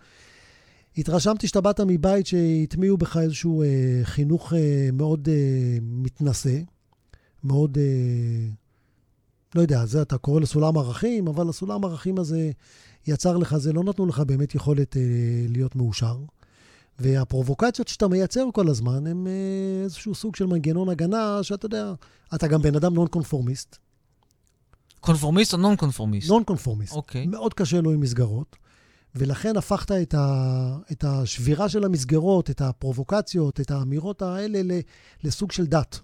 התרשמתי 0.99 1.49
שאתה 1.49 1.61
באת 1.61 1.81
מבית 1.81 2.27
שהטמיעו 2.27 2.97
בך 2.97 3.17
איזשהו 3.17 3.63
אה, 3.63 4.01
חינוך 4.03 4.53
אה, 4.53 4.89
מאוד 4.93 5.29
אה, 5.29 5.79
מתנשא, 5.83 6.59
מאוד, 7.45 7.79
אה, 7.79 8.49
לא 9.55 9.61
יודע, 9.61 9.87
זה 9.87 10.03
אתה 10.03 10.19
קורא 10.19 10.41
לסולם 10.41 10.79
ערכים, 10.79 11.29
אבל 11.29 11.49
הסולם 11.49 11.85
ערכים 11.85 12.19
הזה 12.19 12.51
יצר 13.07 13.37
לך, 13.37 13.57
זה 13.57 13.73
לא 13.73 13.85
נתנו 13.85 14.07
לך 14.07 14.21
באמת 14.21 14.55
יכולת 14.55 14.97
אה, 14.97 15.03
להיות 15.49 15.77
מאושר. 15.77 16.17
והפרובוקציות 16.99 17.89
שאתה 17.89 18.09
מייצר 18.09 18.45
כל 18.53 18.69
הזמן 18.69 19.07
הם 19.07 19.27
אה, 19.27 19.85
איזשהו 19.85 20.15
סוג 20.15 20.37
של 20.37 20.47
מנגנון 20.47 20.89
הגנה, 20.89 21.43
שאתה 21.43 21.67
יודע, 21.67 21.93
אתה 22.35 22.47
גם 22.47 22.63
בן 22.63 22.77
אדם 22.77 22.95
נון 22.95 23.09
קונפורמיסט. 23.09 23.77
קונפורמיסט 25.01 25.53
או 25.53 25.59
נון 25.59 25.77
קונפורמיסט? 25.77 26.29
נון 26.29 26.45
קונפורמיסט. 26.45 26.93
אוקיי. 26.93 27.27
מאוד 27.27 27.55
קשה 27.55 27.81
לו 27.81 27.91
עם 27.91 28.01
מסגרות, 28.01 28.57
ולכן 29.15 29.57
הפכת 29.57 29.93
את, 29.93 30.15
ה, 30.15 30.77
את 30.93 31.05
השבירה 31.05 31.69
של 31.69 31.85
המסגרות, 31.85 32.51
את 32.51 32.61
הפרובוקציות, 32.61 33.61
את 33.61 33.71
האמירות 33.71 34.23
האלה 34.23 34.63
ל, 34.63 34.73
לסוג 35.25 35.53
של 35.53 35.67
דת. 35.67 36.01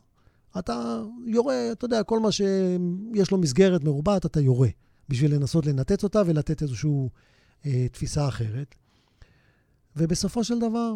אתה 0.59 1.03
יורה, 1.27 1.73
אתה 1.73 1.85
יודע, 1.85 2.03
כל 2.03 2.21
מה 2.21 2.33
שיש 2.33 3.31
לו 3.31 3.39
מסגרת 3.39 3.85
מרובעת, 3.85 4.27
אתה 4.27 4.41
יורה, 4.41 4.69
בשביל 5.09 5.35
לנסות 5.35 5.67
לנתץ 5.67 6.05
אותה 6.05 6.23
ולתת 6.27 6.63
איזושהי 6.63 6.91
אה, 7.67 7.87
תפיסה 7.93 8.29
אחרת. 8.29 8.75
ובסופו 9.97 10.45
של 10.45 10.59
דבר, 10.59 10.95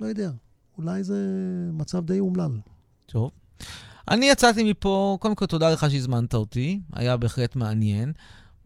לא 0.00 0.06
יודע, 0.06 0.30
אולי 0.78 1.04
זה 1.04 1.26
מצב 1.72 2.06
די 2.06 2.20
אומלל. 2.20 2.58
טוב. 3.06 3.30
אני 4.08 4.26
יצאתי 4.26 4.70
מפה, 4.70 5.16
קודם 5.20 5.34
כל 5.34 5.46
תודה 5.46 5.70
לך 5.70 5.90
שהזמנת 5.90 6.34
אותי, 6.34 6.80
היה 6.92 7.16
בהחלט 7.16 7.56
מעניין. 7.56 8.12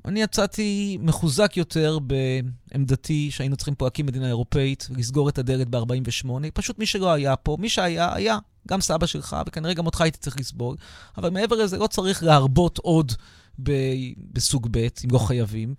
אני 0.05 0.23
יצאתי 0.23 0.99
מחוזק 1.01 1.57
יותר 1.57 1.99
בעמדתי 1.99 3.31
שהיינו 3.31 3.57
צריכים 3.57 3.75
פה 3.75 3.87
להקים 3.87 4.07
מדינה 4.07 4.29
אירופאית, 4.29 4.89
לסגור 4.97 5.29
את 5.29 5.39
הדלת 5.39 5.69
ב-48. 5.69 6.29
פשוט 6.55 6.79
מי 6.79 6.87
שלא 6.87 7.13
היה 7.13 7.37
פה, 7.37 7.57
מי 7.61 7.69
שהיה, 7.69 8.15
היה. 8.15 8.39
גם 8.69 8.81
סבא 8.81 9.07
שלך, 9.07 9.37
וכנראה 9.47 9.75
גם 9.75 9.87
אותך 9.87 10.01
הייתי 10.01 10.19
צריך 10.19 10.41
לסבול. 10.41 10.77
אבל 11.19 11.31
מעבר 11.31 11.57
לזה, 11.57 11.79
לא 11.79 11.87
צריך 11.87 12.23
להרבות 12.23 12.79
עוד 12.79 13.13
ב- 13.63 13.73
בסוג 14.33 14.69
ב', 14.71 14.77
אם 14.79 15.11
לא 15.11 15.19
חייבים. 15.19 15.75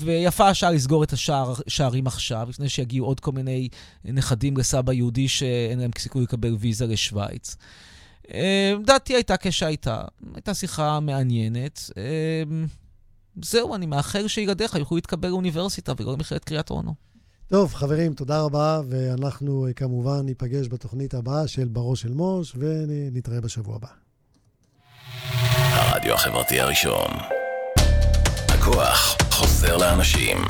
ויפה 0.00 0.48
השעה 0.48 0.70
לסגור 0.70 1.04
את 1.04 1.12
השערים 1.12 2.06
עכשיו, 2.06 2.46
לפני 2.50 2.68
שיגיעו 2.68 3.06
עוד 3.06 3.20
כל 3.20 3.32
מיני 3.32 3.68
נכדים 4.04 4.56
לסבא 4.56 4.92
יהודי 4.92 5.28
שאין 5.28 5.78
להם 5.78 5.90
סיכוי 5.98 6.22
לקבל 6.22 6.56
ויזה 6.60 6.86
לשוויץ. 6.86 7.56
אה, 8.34 8.74
דעתי 8.84 9.14
הייתה 9.14 9.36
כשהייתה, 9.36 10.02
הייתה 10.34 10.54
שיחה 10.54 11.00
מעניינת. 11.00 11.90
אה, 11.96 12.42
זהו, 13.42 13.74
אני 13.74 13.86
מאחל 13.86 14.28
שילדיך 14.28 14.74
יוכלו 14.74 14.96
להתקבל 14.96 15.28
לאוניברסיטה 15.28 15.92
ולא 15.96 16.12
למכללת 16.12 16.44
קריית 16.44 16.70
אונו. 16.70 16.94
טוב, 17.48 17.74
חברים, 17.74 18.14
תודה 18.14 18.40
רבה, 18.40 18.80
ואנחנו 18.88 19.66
אה, 19.66 19.72
כמובן 19.72 20.20
ניפגש 20.20 20.68
בתוכנית 20.68 21.14
הבאה 21.14 21.48
של 21.48 21.68
בראש 21.68 22.02
של 22.02 22.12
מוש, 22.12 22.56
ונתראה 22.58 23.40
בשבוע 23.40 23.76
הבא. 23.76 23.88
הרדיו 25.54 26.14
החברתי 26.14 26.60
הראשון. 26.60 27.10
הכוח 28.48 29.23
חוזר 29.34 29.76
לאנשים. 29.76 30.44